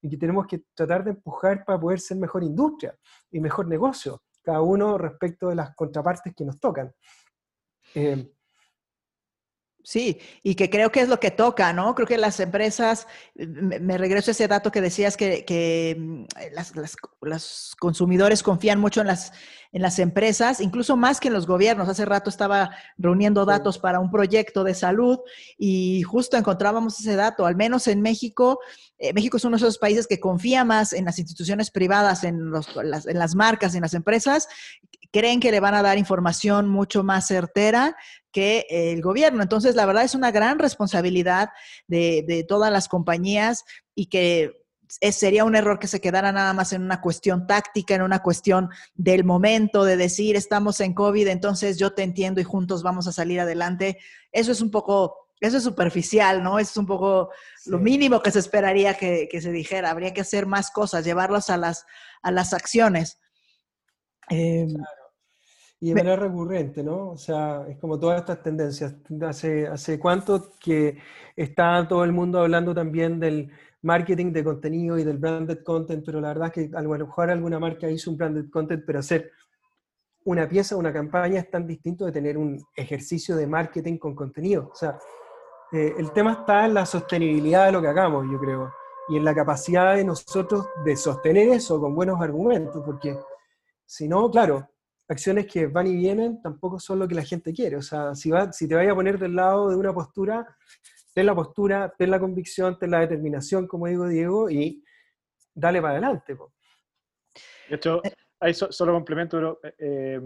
y 0.00 0.08
que 0.08 0.16
tenemos 0.16 0.46
que 0.46 0.64
tratar 0.74 1.04
de 1.04 1.10
empujar 1.10 1.64
para 1.64 1.80
poder 1.80 2.00
ser 2.00 2.16
mejor 2.16 2.44
industria 2.44 2.96
y 3.30 3.40
mejor 3.40 3.66
negocio, 3.66 4.22
cada 4.42 4.60
uno 4.60 4.96
respecto 4.96 5.48
de 5.48 5.56
las 5.56 5.74
contrapartes 5.74 6.34
que 6.34 6.44
nos 6.44 6.58
tocan. 6.60 6.92
Eh, 7.94 8.26
Sí, 9.84 10.20
y 10.44 10.54
que 10.54 10.70
creo 10.70 10.92
que 10.92 11.00
es 11.00 11.08
lo 11.08 11.18
que 11.18 11.32
toca, 11.32 11.72
¿no? 11.72 11.96
Creo 11.96 12.06
que 12.06 12.16
las 12.16 12.38
empresas, 12.38 13.08
me, 13.34 13.98
regreso 13.98 14.30
a 14.30 14.32
ese 14.32 14.46
dato 14.46 14.70
que 14.70 14.80
decías 14.80 15.16
que, 15.16 15.96
mm, 15.98 16.24
los 17.20 17.74
consumidores 17.80 18.44
confían 18.44 18.78
mucho 18.78 19.00
en 19.00 19.08
las, 19.08 19.32
en 19.72 19.82
las 19.82 19.98
empresas, 19.98 20.60
incluso 20.60 20.96
más 20.96 21.18
que 21.18 21.28
en 21.28 21.34
los 21.34 21.48
gobiernos. 21.48 21.88
Hace 21.88 22.04
rato 22.04 22.30
estaba 22.30 22.70
reuniendo 22.96 23.44
datos 23.44 23.78
para 23.80 23.98
un 23.98 24.12
proyecto 24.12 24.62
de 24.62 24.74
salud 24.74 25.18
y 25.58 26.02
justo 26.02 26.36
encontrábamos 26.36 27.00
ese 27.00 27.16
dato, 27.16 27.44
al 27.44 27.56
menos 27.56 27.88
en 27.88 28.02
México. 28.02 28.60
Eh, 28.98 29.12
México 29.12 29.36
es 29.36 29.44
uno 29.44 29.56
de 29.56 29.64
esos 29.64 29.78
países 29.78 30.06
que 30.06 30.20
confía 30.20 30.64
más 30.64 30.92
en 30.92 31.06
las 31.06 31.18
instituciones 31.18 31.72
privadas, 31.72 32.22
en, 32.22 32.52
las, 32.52 33.06
en 33.06 33.18
las 33.18 33.34
marcas, 33.34 33.74
en 33.74 33.80
las 33.80 33.94
empresas, 33.94 34.46
creen 35.12 35.40
que 35.40 35.50
le 35.50 35.60
van 35.60 35.74
a 35.74 35.82
dar 35.82 35.98
información 35.98 36.68
mucho 36.68 37.02
más 37.04 37.26
certera 37.26 37.96
que 38.32 38.66
el 38.68 39.00
gobierno. 39.02 39.42
Entonces, 39.42 39.76
la 39.76 39.86
verdad 39.86 40.04
es 40.04 40.14
una 40.14 40.32
gran 40.32 40.58
responsabilidad 40.58 41.50
de, 41.86 42.44
todas 42.48 42.72
las 42.72 42.88
compañías 42.88 43.64
y 43.94 44.06
que 44.06 44.52
sería 44.88 45.44
un 45.44 45.54
error 45.54 45.78
que 45.78 45.86
se 45.86 46.00
quedara 46.00 46.32
nada 46.32 46.52
más 46.52 46.72
en 46.72 46.82
una 46.82 47.00
cuestión 47.00 47.46
táctica, 47.46 47.94
en 47.94 48.02
una 48.02 48.22
cuestión 48.22 48.70
del 48.94 49.24
momento, 49.24 49.84
de 49.84 49.96
decir, 49.96 50.36
estamos 50.36 50.80
en 50.80 50.92
COVID, 50.94 51.28
entonces 51.28 51.78
yo 51.78 51.94
te 51.94 52.02
entiendo 52.02 52.40
y 52.40 52.44
juntos 52.44 52.82
vamos 52.82 53.06
a 53.06 53.12
salir 53.12 53.40
adelante. 53.40 53.98
Eso 54.32 54.52
es 54.52 54.60
un 54.60 54.70
poco, 54.70 55.28
eso 55.40 55.58
es 55.58 55.62
superficial, 55.62 56.42
¿no? 56.42 56.58
Eso 56.58 56.72
es 56.72 56.76
un 56.76 56.86
poco 56.86 57.30
lo 57.66 57.78
mínimo 57.78 58.22
que 58.22 58.30
se 58.30 58.38
esperaría 58.38 58.94
que, 58.94 59.28
se 59.40 59.52
dijera. 59.52 59.90
Habría 59.90 60.12
que 60.12 60.22
hacer 60.22 60.46
más 60.46 60.70
cosas, 60.70 61.04
llevarlos 61.04 61.48
a 61.48 61.56
las, 61.56 61.86
a 62.22 62.30
las 62.30 62.52
acciones. 62.52 63.18
Eh, 64.30 64.66
y 65.82 65.88
de 65.88 65.94
manera 65.96 66.14
recurrente, 66.14 66.84
¿no? 66.84 67.10
O 67.10 67.16
sea, 67.16 67.66
es 67.68 67.76
como 67.78 67.98
todas 67.98 68.20
estas 68.20 68.40
tendencias. 68.40 68.94
Hace, 69.26 69.66
hace 69.66 69.98
cuánto 69.98 70.52
que 70.60 70.96
está 71.34 71.88
todo 71.88 72.04
el 72.04 72.12
mundo 72.12 72.38
hablando 72.38 72.72
también 72.72 73.18
del 73.18 73.50
marketing 73.82 74.32
de 74.32 74.44
contenido 74.44 74.96
y 74.96 75.02
del 75.02 75.18
branded 75.18 75.64
content, 75.64 76.04
pero 76.06 76.20
la 76.20 76.28
verdad 76.28 76.52
es 76.54 76.70
que 76.70 76.76
a 76.76 76.82
lo 76.82 76.90
mejor 76.90 77.30
alguna 77.30 77.58
marca 77.58 77.90
hizo 77.90 78.12
un 78.12 78.16
branded 78.16 78.48
content, 78.48 78.84
pero 78.86 79.00
hacer 79.00 79.32
una 80.24 80.48
pieza, 80.48 80.76
una 80.76 80.92
campaña 80.92 81.40
es 81.40 81.50
tan 81.50 81.66
distinto 81.66 82.06
de 82.06 82.12
tener 82.12 82.38
un 82.38 82.64
ejercicio 82.76 83.34
de 83.34 83.48
marketing 83.48 83.98
con 83.98 84.14
contenido. 84.14 84.70
O 84.72 84.76
sea, 84.76 84.96
eh, 85.72 85.94
el 85.98 86.12
tema 86.12 86.32
está 86.42 86.64
en 86.64 86.74
la 86.74 86.86
sostenibilidad 86.86 87.66
de 87.66 87.72
lo 87.72 87.82
que 87.82 87.88
hagamos, 87.88 88.24
yo 88.30 88.38
creo, 88.38 88.72
y 89.08 89.16
en 89.16 89.24
la 89.24 89.34
capacidad 89.34 89.96
de 89.96 90.04
nosotros 90.04 90.64
de 90.84 90.94
sostener 90.94 91.48
eso 91.48 91.80
con 91.80 91.92
buenos 91.92 92.20
argumentos, 92.20 92.80
porque 92.86 93.18
si 93.84 94.06
no, 94.06 94.30
claro, 94.30 94.68
acciones 95.08 95.46
que 95.46 95.66
van 95.66 95.86
y 95.86 95.96
vienen 95.96 96.40
tampoco 96.40 96.78
son 96.78 96.98
lo 96.98 97.08
que 97.08 97.14
la 97.14 97.24
gente 97.24 97.52
quiere. 97.52 97.76
O 97.76 97.82
sea, 97.82 98.14
si, 98.14 98.30
va, 98.30 98.52
si 98.52 98.68
te 98.68 98.74
vayas 98.74 98.92
a 98.92 98.96
poner 98.96 99.18
del 99.18 99.34
lado 99.34 99.70
de 99.70 99.76
una 99.76 99.92
postura, 99.92 100.46
ten 101.14 101.26
la 101.26 101.34
postura, 101.34 101.92
ten 101.96 102.10
la 102.10 102.20
convicción, 102.20 102.78
ten 102.78 102.90
la 102.90 103.00
determinación, 103.00 103.66
como 103.66 103.86
digo 103.86 104.08
Diego, 104.08 104.50
y 104.50 104.82
dale 105.54 105.80
para 105.80 105.94
adelante. 105.94 106.36
De 107.68 107.76
hecho, 107.76 108.00
eh. 108.04 108.14
ahí 108.40 108.54
solo 108.54 108.92
complemento, 108.92 109.36
pero 109.36 109.60
eh, 109.62 109.74
eh, 109.78 110.20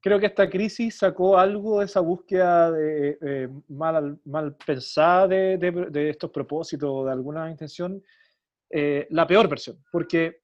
creo 0.00 0.18
que 0.18 0.26
esta 0.26 0.50
crisis 0.50 0.98
sacó 0.98 1.38
algo 1.38 1.80
de 1.80 1.86
esa 1.86 2.00
búsqueda 2.00 2.70
de, 2.72 3.50
mal, 3.68 4.18
mal 4.24 4.56
pensada 4.56 5.28
de, 5.28 5.58
de, 5.58 6.10
estos 6.10 6.30
propósitos, 6.30 7.06
de 7.06 7.12
alguna 7.12 7.50
intención, 7.50 8.02
la 8.70 9.26
peor 9.26 9.48
versión, 9.48 9.78
porque 9.92 10.41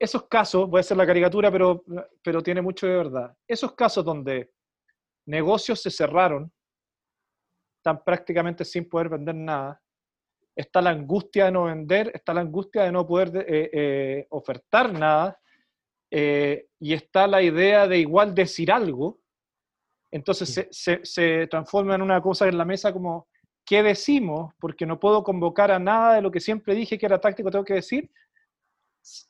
esos 0.00 0.26
casos, 0.28 0.68
voy 0.68 0.78
a 0.78 0.80
hacer 0.80 0.96
la 0.96 1.06
caricatura, 1.06 1.52
pero, 1.52 1.84
pero 2.22 2.42
tiene 2.42 2.62
mucho 2.62 2.86
de 2.86 2.96
verdad, 2.96 3.36
esos 3.46 3.74
casos 3.74 4.02
donde 4.02 4.50
negocios 5.26 5.82
se 5.82 5.90
cerraron, 5.90 6.50
están 7.76 8.02
prácticamente 8.02 8.64
sin 8.64 8.88
poder 8.88 9.10
vender 9.10 9.34
nada, 9.34 9.80
está 10.56 10.80
la 10.80 10.90
angustia 10.90 11.44
de 11.44 11.52
no 11.52 11.64
vender, 11.64 12.10
está 12.14 12.32
la 12.32 12.40
angustia 12.40 12.84
de 12.84 12.92
no 12.92 13.06
poder 13.06 13.44
eh, 13.46 13.70
eh, 13.72 14.26
ofertar 14.30 14.90
nada, 14.90 15.38
eh, 16.10 16.68
y 16.80 16.94
está 16.94 17.26
la 17.26 17.42
idea 17.42 17.86
de 17.86 17.98
igual 17.98 18.34
decir 18.34 18.72
algo, 18.72 19.20
entonces 20.10 20.68
se, 20.72 21.00
se, 21.04 21.46
transforma 21.46 21.94
en 21.94 22.02
una 22.02 22.20
cosa 22.20 22.48
en 22.48 22.56
la 22.56 22.64
mesa 22.64 22.92
como, 22.92 23.28
¿qué 23.66 23.82
decimos? 23.82 24.52
Porque 24.58 24.86
no 24.86 24.98
puedo 24.98 25.22
convocar 25.22 25.70
a 25.70 25.78
nada 25.78 26.14
de 26.14 26.22
lo 26.22 26.30
que 26.30 26.40
siempre 26.40 26.74
dije 26.74 26.98
que 26.98 27.06
era 27.06 27.20
táctico, 27.20 27.50
tengo 27.50 27.64
que 27.64 27.74
decir, 27.74 28.10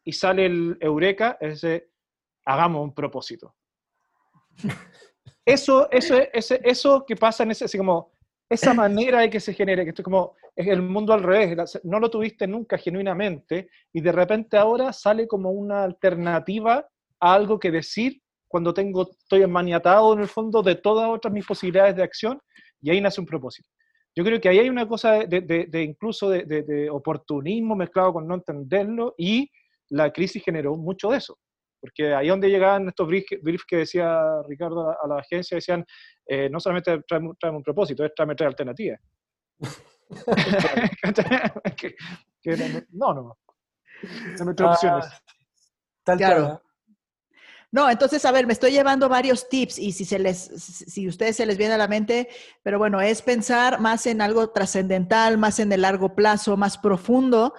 y 0.04 0.12
sale 0.12 0.46
el 0.46 0.76
eureka, 0.80 1.36
ese, 1.40 1.90
hagamos 2.44 2.82
un 2.82 2.94
propósito. 2.94 3.54
Eso, 5.42 5.90
eso, 5.90 6.16
ese, 6.32 6.60
eso 6.62 7.04
que 7.04 7.16
pasa 7.16 7.42
en 7.42 7.50
ese, 7.50 7.64
así 7.64 7.76
como, 7.76 8.12
esa 8.48 8.74
manera 8.74 9.20
de 9.20 9.30
que 9.30 9.40
se 9.40 9.54
genere, 9.54 9.82
que 9.84 9.88
esto 9.88 10.02
es 10.02 10.04
como, 10.04 10.36
es 10.54 10.68
el 10.68 10.82
mundo 10.82 11.12
al 11.12 11.22
revés, 11.22 11.80
no 11.82 11.98
lo 11.98 12.10
tuviste 12.10 12.46
nunca 12.46 12.76
genuinamente, 12.76 13.68
y 13.92 14.00
de 14.00 14.12
repente 14.12 14.56
ahora 14.58 14.92
sale 14.92 15.26
como 15.26 15.50
una 15.50 15.82
alternativa 15.82 16.86
a 17.18 17.34
algo 17.34 17.58
que 17.58 17.70
decir 17.70 18.20
cuando 18.46 18.74
tengo, 18.74 19.10
estoy 19.10 19.46
maniatado 19.46 20.12
en 20.12 20.20
el 20.20 20.28
fondo 20.28 20.62
de 20.62 20.74
todas 20.74 21.08
otras 21.08 21.32
mis 21.32 21.46
posibilidades 21.46 21.96
de 21.96 22.02
acción, 22.02 22.40
y 22.80 22.90
ahí 22.90 23.00
nace 23.00 23.20
un 23.20 23.26
propósito. 23.26 23.68
Yo 24.16 24.24
creo 24.24 24.40
que 24.40 24.48
ahí 24.48 24.58
hay 24.58 24.68
una 24.68 24.88
cosa 24.88 25.24
de, 25.24 25.40
de, 25.40 25.66
de 25.66 25.82
incluso 25.82 26.28
de, 26.30 26.88
oportunismo 26.90 27.76
mezclado 27.76 28.12
con 28.12 28.26
no 28.26 28.34
entenderlo 28.34 29.14
y 29.16 29.48
la 29.90 30.10
crisis 30.10 30.42
generó 30.42 30.76
mucho 30.76 31.10
de 31.10 31.18
eso. 31.18 31.38
Porque 31.80 32.14
ahí 32.14 32.28
donde 32.28 32.48
llegaban 32.48 32.88
estos 32.88 33.08
briefs 33.08 33.64
que 33.66 33.76
decía 33.76 34.42
Ricardo 34.46 34.90
a 34.90 35.08
la 35.08 35.20
agencia, 35.20 35.54
decían, 35.54 35.82
eh, 36.26 36.50
no 36.50 36.60
solamente 36.60 37.00
traemos, 37.08 37.36
un 37.42 37.62
propósito, 37.62 38.04
es 38.04 38.14
traerme 38.14 38.34
tres 38.34 38.48
alternativas. 38.48 39.00
no, 42.92 43.14
no. 43.14 43.38
Son 44.36 44.54
tres 44.54 44.68
opciones. 44.68 45.06
Ah, 45.06 45.22
tal 46.04 46.18
claro. 46.18 46.62
No, 47.72 47.88
entonces, 47.88 48.24
a 48.24 48.32
ver, 48.32 48.48
me 48.48 48.52
estoy 48.52 48.72
llevando 48.72 49.08
varios 49.08 49.48
tips 49.48 49.78
y 49.78 49.92
si 49.92 50.04
se 50.04 50.18
les, 50.18 50.38
si 50.38 51.06
ustedes 51.06 51.36
se 51.36 51.46
les 51.46 51.56
viene 51.56 51.74
a 51.74 51.78
la 51.78 51.86
mente, 51.86 52.28
pero 52.64 52.78
bueno, 52.78 53.00
es 53.00 53.22
pensar 53.22 53.80
más 53.80 54.06
en 54.06 54.20
algo 54.20 54.50
trascendental, 54.50 55.38
más 55.38 55.60
en 55.60 55.70
el 55.70 55.82
largo 55.82 56.16
plazo, 56.16 56.56
más 56.56 56.78
profundo. 56.78 57.54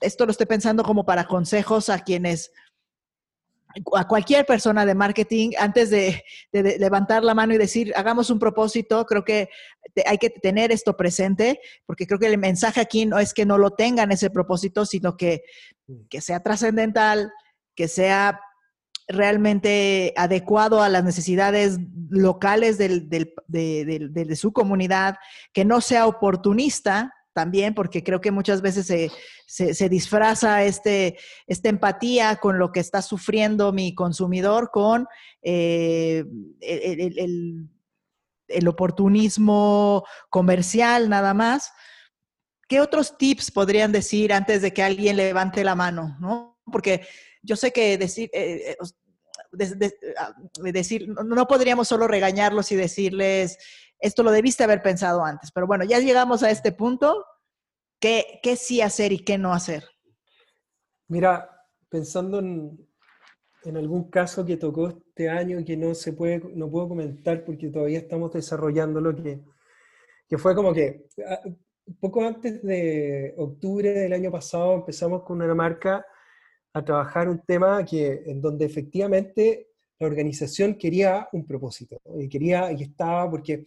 esto 0.00 0.24
lo 0.24 0.30
estoy 0.30 0.46
pensando 0.46 0.84
como 0.84 1.04
para 1.04 1.24
consejos 1.24 1.88
a 1.88 1.98
quienes, 1.98 2.52
a 3.96 4.06
cualquier 4.06 4.46
persona 4.46 4.86
de 4.86 4.94
marketing, 4.94 5.50
antes 5.58 5.90
de, 5.90 6.22
levantar 6.52 7.24
la 7.24 7.34
mano 7.34 7.52
y 7.52 7.58
decir, 7.58 7.92
hagamos 7.96 8.30
un 8.30 8.38
propósito, 8.38 9.04
creo 9.04 9.24
que 9.24 9.48
hay 10.06 10.18
que 10.18 10.30
tener 10.30 10.70
esto 10.70 10.96
presente, 10.96 11.58
porque 11.86 12.06
creo 12.06 12.20
que 12.20 12.28
el 12.28 12.38
mensaje 12.38 12.80
aquí 12.80 13.04
no 13.04 13.18
es 13.18 13.34
que 13.34 13.46
no 13.46 13.58
lo 13.58 13.72
tengan 13.72 14.12
ese 14.12 14.30
propósito, 14.30 14.86
sino 14.86 15.16
que, 15.16 15.42
que 16.08 16.20
sea 16.20 16.40
trascendental, 16.40 17.32
que 17.74 17.88
sea 17.88 18.40
realmente 19.10 20.12
adecuado 20.16 20.82
a 20.82 20.88
las 20.88 21.04
necesidades 21.04 21.78
locales 22.08 22.78
de, 22.78 24.36
su 24.36 24.52
comunidad, 24.52 25.16
que 25.52 25.64
no 25.64 25.80
sea 25.80 26.06
oportunista 26.06 27.12
también, 27.32 27.74
porque 27.74 28.02
creo 28.02 28.20
que 28.20 28.30
muchas 28.30 28.60
veces 28.62 29.10
se, 29.46 29.88
disfraza 29.88 30.64
este, 30.64 31.18
esta 31.46 31.68
empatía 31.68 32.36
con 32.36 32.58
lo 32.58 32.72
que 32.72 32.80
está 32.80 33.02
sufriendo 33.02 33.72
mi 33.72 33.94
consumidor 33.94 34.70
con 34.70 35.06
eh, 35.42 36.24
el, 36.60 37.68
el, 38.48 38.68
oportunismo 38.68 40.04
comercial 40.28 41.08
nada 41.08 41.34
más. 41.34 41.72
¿Qué 42.68 42.80
otros 42.80 43.16
tips 43.18 43.50
podrían 43.50 43.90
decir 43.90 44.32
antes 44.32 44.62
de 44.62 44.72
que 44.72 44.82
alguien 44.82 45.16
levante 45.16 45.64
la 45.64 45.74
mano? 45.74 46.16
¿no? 46.20 46.60
Porque 46.70 47.06
yo 47.42 47.56
sé 47.56 47.72
que 47.72 47.96
decir, 47.96 48.30
eh, 48.32 48.76
ah, 50.18 50.34
decir, 50.72 51.08
no 51.08 51.46
podríamos 51.46 51.88
solo 51.88 52.06
regañarlos 52.08 52.72
y 52.72 52.76
decirles, 52.76 53.58
esto 53.98 54.22
lo 54.22 54.30
debiste 54.30 54.64
haber 54.64 54.82
pensado 54.82 55.24
antes, 55.24 55.50
pero 55.52 55.66
bueno, 55.66 55.84
ya 55.84 55.98
llegamos 55.98 56.42
a 56.42 56.50
este 56.50 56.72
punto, 56.72 57.24
¿qué, 57.98 58.40
qué 58.42 58.56
sí 58.56 58.80
hacer 58.80 59.12
y 59.12 59.24
qué 59.24 59.38
no 59.38 59.52
hacer? 59.52 59.84
Mira, 61.08 61.50
pensando 61.88 62.38
en, 62.38 62.88
en 63.64 63.76
algún 63.76 64.10
caso 64.10 64.44
que 64.44 64.56
tocó 64.56 64.88
este 64.88 65.28
año 65.28 65.62
que 65.64 65.76
no 65.76 65.94
se 65.94 66.12
puede, 66.12 66.40
no 66.54 66.70
puedo 66.70 66.88
comentar 66.88 67.44
porque 67.44 67.68
todavía 67.68 67.98
estamos 67.98 68.32
desarrollando 68.32 69.00
lo 69.00 69.14
que, 69.14 69.42
que 70.28 70.38
fue 70.38 70.54
como 70.54 70.72
que 70.72 71.06
ah, 71.26 71.40
poco 71.98 72.24
antes 72.24 72.62
de 72.62 73.34
octubre 73.36 73.92
del 73.92 74.12
año 74.12 74.30
pasado 74.30 74.74
empezamos 74.74 75.24
con 75.24 75.42
una 75.42 75.54
marca 75.54 76.06
a 76.72 76.84
trabajar 76.84 77.28
un 77.28 77.40
tema 77.40 77.84
que, 77.84 78.22
en 78.26 78.40
donde 78.40 78.64
efectivamente 78.64 79.68
la 79.98 80.06
organización 80.06 80.74
quería 80.74 81.28
un 81.32 81.44
propósito, 81.44 82.00
y 82.18 82.28
quería 82.28 82.72
y 82.72 82.82
estaba 82.82 83.30
porque 83.30 83.64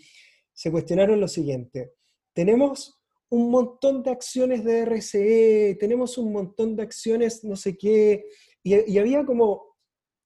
se 0.54 0.72
cuestionaron 0.72 1.20
lo 1.20 1.28
siguiente, 1.28 1.94
tenemos 2.34 3.00
un 3.30 3.50
montón 3.50 4.04
de 4.04 4.12
acciones 4.12 4.64
de 4.64 4.86
RCE, 4.86 5.78
tenemos 5.80 6.18
un 6.18 6.32
montón 6.32 6.76
de 6.76 6.84
acciones 6.84 7.44
no 7.44 7.56
sé 7.56 7.78
qué, 7.78 8.26
y, 8.64 8.98
había 8.98 9.26
como 9.26 9.76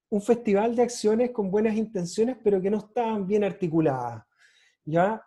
un 0.10 0.22
festival 0.22 0.76
de 0.76 0.84
acciones 0.84 1.32
con 1.32 1.50
buenas 1.50 1.76
intenciones, 1.76 2.38
pero 2.44 2.62
que 2.62 2.70
no 2.70 2.78
estaban 2.78 3.26
bien 3.26 3.44
articuladas, 3.44 4.24
¿ya? 4.86 5.22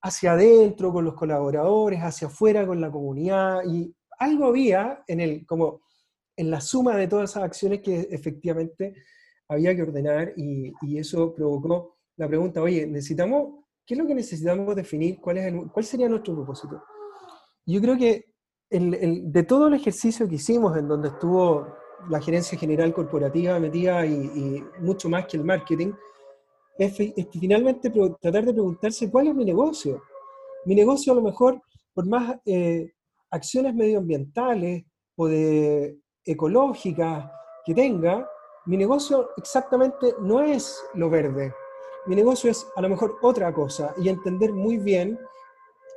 Hacia 0.00 0.32
adentro 0.32 0.92
con 0.92 1.04
los 1.04 1.14
colaboradores, 1.14 2.00
hacia 2.00 2.28
afuera 2.28 2.66
con 2.66 2.80
la 2.80 2.90
comunidad, 2.90 3.60
y 3.68 3.94
algo 4.18 4.46
había 4.46 5.04
en 5.06 5.20
el, 5.20 5.46
como 5.46 5.82
en 6.36 6.50
la 6.50 6.60
suma 6.60 6.96
de 6.96 7.08
todas 7.08 7.30
esas 7.30 7.44
acciones 7.44 7.80
que 7.80 8.08
efectivamente 8.10 8.94
había 9.48 9.74
que 9.74 9.82
ordenar 9.82 10.32
y, 10.36 10.72
eso 10.98 11.32
provocó 11.34 11.96
la 12.16 12.28
pregunta, 12.28 12.62
oye, 12.62 12.86
necesitamos, 12.86 13.64
¿qué 13.84 13.94
es 13.94 13.98
lo 13.98 14.06
que 14.06 14.14
necesitamos 14.14 14.74
definir? 14.74 15.20
¿Cuál, 15.20 15.38
es 15.38 15.54
cuál 15.72 15.84
sería 15.84 16.08
nuestro 16.08 16.34
propósito? 16.34 16.82
Yo 17.64 17.80
creo 17.80 17.96
que 17.96 18.32
de 18.68 19.42
todo 19.44 19.68
el 19.68 19.74
ejercicio 19.74 20.28
que 20.28 20.36
hicimos, 20.36 20.76
en 20.76 20.88
donde 20.88 21.08
estuvo 21.08 21.66
la 22.08 22.20
gerencia 22.20 22.58
general 22.58 22.92
corporativa 22.92 23.58
metida 23.58 24.04
y, 24.06 24.62
mucho 24.80 25.08
más 25.08 25.26
que 25.26 25.36
el 25.36 25.44
marketing, 25.44 25.92
es, 26.78 26.96
finalmente 27.32 27.90
tratar 27.90 28.44
de 28.44 28.52
preguntarse 28.52 29.10
cuál 29.10 29.28
es 29.28 29.34
mi 29.34 29.44
negocio. 29.44 30.02
Mi 30.64 30.74
negocio 30.74 31.12
a 31.12 31.16
lo 31.16 31.22
mejor, 31.22 31.60
por 31.94 32.06
más 32.06 32.38
eh, 32.44 32.92
acciones 33.30 33.74
medioambientales 33.74 34.84
o 35.16 35.28
de 35.28 35.98
ecológicas 36.26 37.30
que 37.64 37.74
tenga, 37.74 38.28
mi 38.66 38.76
negocio 38.76 39.30
exactamente 39.36 40.14
no 40.20 40.42
es 40.42 40.82
lo 40.94 41.08
verde. 41.08 41.54
Mi 42.06 42.16
negocio 42.16 42.50
es 42.50 42.66
a 42.76 42.82
lo 42.82 42.88
mejor 42.88 43.18
otra 43.22 43.52
cosa 43.54 43.94
y 43.96 44.08
entender 44.08 44.52
muy 44.52 44.78
bien 44.78 45.18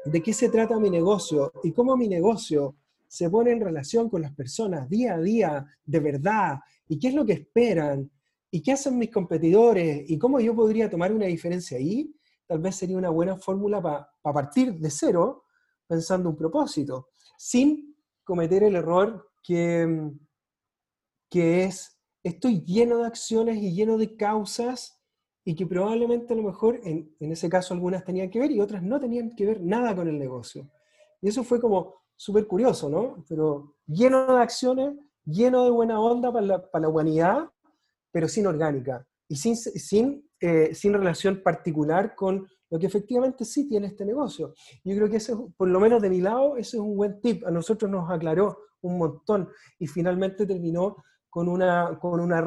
de 0.05 0.21
qué 0.21 0.33
se 0.33 0.49
trata 0.49 0.79
mi 0.79 0.89
negocio 0.89 1.51
y 1.63 1.71
cómo 1.71 1.97
mi 1.97 2.07
negocio 2.07 2.75
se 3.07 3.29
pone 3.29 3.51
en 3.51 3.59
relación 3.59 4.07
con 4.07 4.21
las 4.21 4.33
personas 4.33 4.87
día 4.87 5.15
a 5.15 5.19
día, 5.19 5.65
de 5.83 5.99
verdad, 5.99 6.59
y 6.87 6.99
qué 6.99 7.07
es 7.07 7.15
lo 7.15 7.25
que 7.25 7.33
esperan, 7.33 8.09
y 8.51 8.61
qué 8.61 8.73
hacen 8.73 8.97
mis 8.97 9.11
competidores, 9.11 10.09
y 10.09 10.17
cómo 10.17 10.39
yo 10.39 10.55
podría 10.55 10.89
tomar 10.89 11.11
una 11.11 11.25
diferencia 11.25 11.77
ahí, 11.77 12.11
tal 12.45 12.59
vez 12.59 12.75
sería 12.75 12.97
una 12.97 13.09
buena 13.09 13.35
fórmula 13.37 13.81
para 13.81 14.33
partir 14.33 14.73
de 14.75 14.89
cero, 14.91 15.45
pensando 15.87 16.29
un 16.29 16.35
propósito, 16.35 17.09
sin 17.37 17.95
cometer 18.23 18.63
el 18.63 18.75
error 18.75 19.28
que, 19.43 20.11
que 21.29 21.63
es 21.63 21.99
estoy 22.23 22.61
lleno 22.63 22.97
de 22.97 23.07
acciones 23.07 23.57
y 23.57 23.73
lleno 23.73 23.97
de 23.97 24.15
causas 24.15 25.01
y 25.45 25.55
que 25.55 25.65
probablemente 25.65 26.33
a 26.33 26.37
lo 26.37 26.43
mejor 26.43 26.79
en, 26.83 27.15
en, 27.19 27.31
ese 27.31 27.49
caso 27.49 27.73
algunas 27.73 28.03
tenían 28.03 28.29
que 28.29 28.39
ver 28.39 28.51
y 28.51 28.59
otras 28.59 28.83
no 28.83 28.99
tenían 28.99 29.35
que 29.35 29.45
ver 29.45 29.61
nada 29.61 29.95
con 29.95 30.07
el 30.07 30.19
negocio. 30.19 30.69
Y 31.21 31.29
eso 31.29 31.43
fue 31.43 31.59
como 31.59 31.95
súper 32.15 32.47
curioso, 32.47 32.89
¿no? 32.89 33.23
Pero 33.27 33.75
lleno 33.87 34.35
de 34.35 34.41
acciones, 34.41 34.95
lleno 35.25 35.63
de 35.63 35.71
buena 35.71 35.99
onda 35.99 36.31
para 36.31 36.45
la, 36.45 36.69
para 36.69 36.83
la 36.83 36.89
humanidad, 36.89 37.49
pero 38.11 38.27
sin 38.27 38.47
orgánica 38.47 39.05
y 39.27 39.35
sin, 39.35 39.55
sin, 39.55 40.29
eh, 40.39 40.73
sin 40.75 40.93
relación 40.93 41.41
particular 41.41 42.15
con 42.15 42.47
lo 42.69 42.77
que 42.77 42.87
efectivamente 42.87 43.45
sí 43.45 43.67
tiene 43.67 43.87
este 43.87 44.05
negocio. 44.05 44.53
Yo 44.83 44.95
creo 44.95 45.09
que 45.09 45.17
ese, 45.17 45.33
por 45.57 45.67
lo 45.67 45.79
menos 45.79 46.01
de 46.01 46.09
mi 46.09 46.21
lado, 46.21 46.57
ese 46.57 46.77
es 46.77 46.81
un 46.81 46.95
buen 46.95 47.19
tip. 47.21 47.45
A 47.45 47.51
nosotros 47.51 47.89
nos 47.89 48.09
aclaró 48.09 48.59
un 48.81 48.97
montón 48.97 49.49
y 49.77 49.87
finalmente 49.87 50.45
terminó 50.45 50.97
con 51.29 51.47
una, 51.47 51.97
con 51.99 52.19
una 52.19 52.43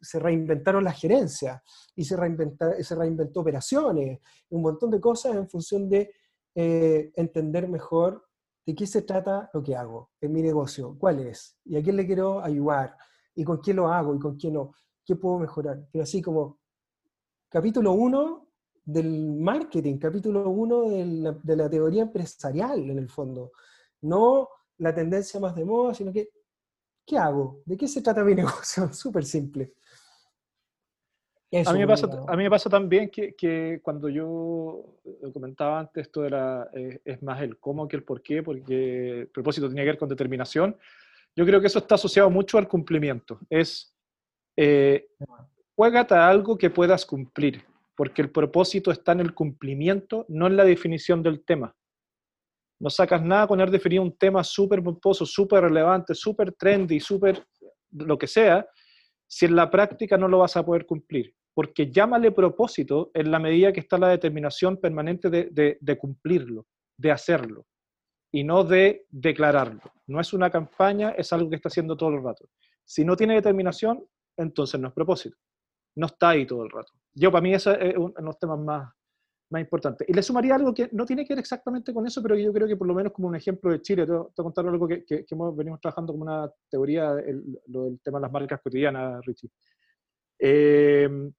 se 0.00 0.18
reinventaron 0.18 0.82
las 0.82 1.00
gerencias 1.00 1.62
y 1.94 2.04
se, 2.04 2.16
se 2.80 2.94
reinventó 2.94 3.40
operaciones, 3.40 4.20
un 4.50 4.62
montón 4.62 4.90
de 4.90 5.00
cosas 5.00 5.36
en 5.36 5.48
función 5.48 5.88
de 5.88 6.12
eh, 6.54 7.12
entender 7.16 7.68
mejor 7.68 8.26
de 8.66 8.74
qué 8.74 8.86
se 8.86 9.02
trata 9.02 9.48
lo 9.54 9.62
que 9.62 9.76
hago 9.76 10.10
en 10.20 10.32
mi 10.32 10.42
negocio, 10.42 10.96
cuál 10.98 11.20
es, 11.20 11.56
y 11.64 11.76
a 11.76 11.82
quién 11.82 11.96
le 11.96 12.06
quiero 12.06 12.42
ayudar, 12.42 12.96
y 13.34 13.44
con 13.44 13.58
quién 13.58 13.76
lo 13.76 13.88
hago 13.88 14.14
y 14.14 14.18
con 14.18 14.36
quién 14.36 14.54
no, 14.54 14.74
qué 15.04 15.16
puedo 15.16 15.38
mejorar. 15.38 15.86
Pero 15.90 16.02
así 16.02 16.20
como 16.20 16.58
capítulo 17.48 17.92
1 17.92 18.48
del 18.84 19.32
marketing, 19.36 19.98
capítulo 19.98 20.48
1 20.50 20.90
de, 20.90 21.36
de 21.42 21.56
la 21.56 21.70
teoría 21.70 22.02
empresarial 22.02 22.90
en 22.90 22.98
el 22.98 23.08
fondo, 23.08 23.52
no 24.02 24.48
la 24.82 24.94
tendencia 24.94 25.38
más 25.38 25.54
de 25.54 25.64
moda, 25.64 25.94
sino 25.94 26.12
que, 26.12 26.28
¿qué 27.06 27.16
hago? 27.16 27.62
¿De 27.64 27.76
qué 27.76 27.86
se 27.86 28.02
trata 28.02 28.24
mi 28.24 28.34
negocio? 28.42 28.92
Súper 28.92 29.24
simple. 29.24 29.72
a, 31.66 31.72
mí 31.72 31.78
me 31.78 31.86
pasa, 31.86 32.08
a 32.26 32.36
mí 32.36 32.42
me 32.42 32.50
pasa 32.50 32.68
también 32.68 33.08
que, 33.08 33.34
que 33.34 33.80
cuando 33.82 34.08
yo 34.08 34.98
comentaba 35.32 35.78
antes, 35.78 36.06
esto 36.06 36.24
era, 36.24 36.68
eh, 36.74 37.00
es 37.04 37.22
más 37.22 37.40
el 37.42 37.58
cómo 37.58 37.86
que 37.86 37.96
el 37.96 38.02
por 38.02 38.22
qué, 38.22 38.42
porque 38.42 39.20
el 39.20 39.28
propósito 39.28 39.68
tenía 39.68 39.84
que 39.84 39.90
ver 39.90 39.98
con 39.98 40.08
determinación. 40.08 40.76
Yo 41.36 41.46
creo 41.46 41.60
que 41.60 41.68
eso 41.68 41.78
está 41.78 41.94
asociado 41.94 42.28
mucho 42.28 42.58
al 42.58 42.68
cumplimiento. 42.68 43.38
Es, 43.48 43.94
eh, 44.56 45.08
juégate 45.76 46.14
a 46.14 46.28
algo 46.28 46.58
que 46.58 46.70
puedas 46.70 47.06
cumplir, 47.06 47.64
porque 47.94 48.20
el 48.20 48.30
propósito 48.30 48.90
está 48.90 49.12
en 49.12 49.20
el 49.20 49.32
cumplimiento, 49.32 50.26
no 50.28 50.48
en 50.48 50.56
la 50.56 50.64
definición 50.64 51.22
del 51.22 51.44
tema. 51.44 51.74
No 52.82 52.90
sacas 52.90 53.22
nada 53.22 53.46
con 53.46 53.60
haber 53.60 53.70
definido 53.70 54.02
un 54.02 54.18
tema 54.18 54.42
súper 54.42 54.82
pomposo, 54.82 55.24
súper 55.24 55.62
relevante, 55.62 56.16
súper 56.16 56.52
trendy, 56.54 56.98
súper 56.98 57.46
lo 57.92 58.18
que 58.18 58.26
sea, 58.26 58.66
si 59.24 59.46
en 59.46 59.54
la 59.54 59.70
práctica 59.70 60.18
no 60.18 60.26
lo 60.26 60.38
vas 60.38 60.56
a 60.56 60.66
poder 60.66 60.84
cumplir. 60.84 61.32
Porque 61.54 61.92
llámale 61.92 62.32
propósito 62.32 63.12
en 63.14 63.30
la 63.30 63.38
medida 63.38 63.72
que 63.72 63.78
está 63.78 63.98
la 63.98 64.08
determinación 64.08 64.78
permanente 64.78 65.30
de, 65.30 65.98
cumplirlo, 66.00 66.66
de 66.98 67.12
hacerlo, 67.12 67.66
y 68.32 68.42
no 68.42 68.64
de 68.64 69.06
declararlo. 69.10 69.82
No 70.08 70.20
es 70.20 70.32
una 70.32 70.50
campaña, 70.50 71.10
es 71.10 71.32
algo 71.32 71.50
que 71.50 71.56
está 71.56 71.68
haciendo 71.68 71.96
todo 71.96 72.08
el 72.08 72.24
rato. 72.24 72.48
Si 72.84 73.04
no 73.04 73.14
tiene 73.14 73.34
determinación, 73.34 74.04
entonces 74.36 74.80
no 74.80 74.88
es 74.88 74.94
propósito. 74.94 75.36
No 75.94 76.06
está 76.06 76.30
ahí 76.30 76.46
todo 76.46 76.64
el 76.64 76.70
rato. 76.70 76.92
Yo, 77.14 77.30
para 77.30 77.42
mí, 77.42 77.54
ese 77.54 77.90
es 77.90 77.96
uno 77.96 78.12
de 78.16 78.24
los 78.24 78.38
temas 78.40 78.58
más, 78.58 78.92
más 79.52 79.60
importante. 79.60 80.04
Y 80.08 80.14
le 80.14 80.22
sumaría 80.22 80.54
algo 80.54 80.74
que 80.74 80.88
no 80.92 81.04
tiene 81.04 81.24
que 81.24 81.34
ver 81.34 81.40
exactamente 81.40 81.92
con 81.92 82.06
eso, 82.06 82.22
pero 82.22 82.34
yo 82.34 82.52
creo 82.52 82.66
que 82.66 82.76
por 82.76 82.86
lo 82.86 82.94
menos 82.94 83.12
como 83.12 83.28
un 83.28 83.36
ejemplo 83.36 83.70
de 83.70 83.82
Chile, 83.82 84.06
te 84.06 84.12
voy 84.12 84.26
a 84.26 84.42
contar 84.42 84.66
algo 84.66 84.88
que, 84.88 85.04
que, 85.04 85.26
hemos, 85.30 85.54
venimos 85.54 85.80
trabajando 85.80 86.12
como 86.12 86.24
una 86.24 86.50
teoría, 86.70 87.14
lo 87.66 87.84
del 87.84 88.00
tema 88.00 88.18
de 88.18 88.22
las 88.22 88.32
marcas 88.32 88.60
cotidianas, 88.62 89.24
Richie. 89.24 89.50
Eh, 90.38 91.30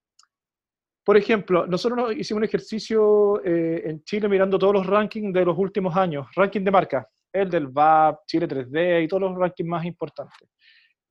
por 1.03 1.17
ejemplo, 1.17 1.67
nosotros 1.67 2.15
hicimos 2.15 2.37
un 2.37 2.43
ejercicio 2.45 3.43
eh, 3.43 3.81
en 3.85 4.03
Chile 4.03 4.29
mirando 4.29 4.57
todos 4.57 4.73
los 4.73 4.85
rankings 4.85 5.33
de 5.33 5.43
los 5.43 5.57
últimos 5.57 5.97
años, 5.97 6.27
ranking 6.35 6.61
de 6.61 6.71
marcas, 6.71 7.05
el 7.33 7.49
del 7.49 7.67
VAP, 7.67 8.25
Chile 8.27 8.47
3D 8.47 9.03
y 9.03 9.07
todos 9.07 9.23
los 9.23 9.35
rankings 9.35 9.67
más 9.67 9.85
importantes. 9.85 10.47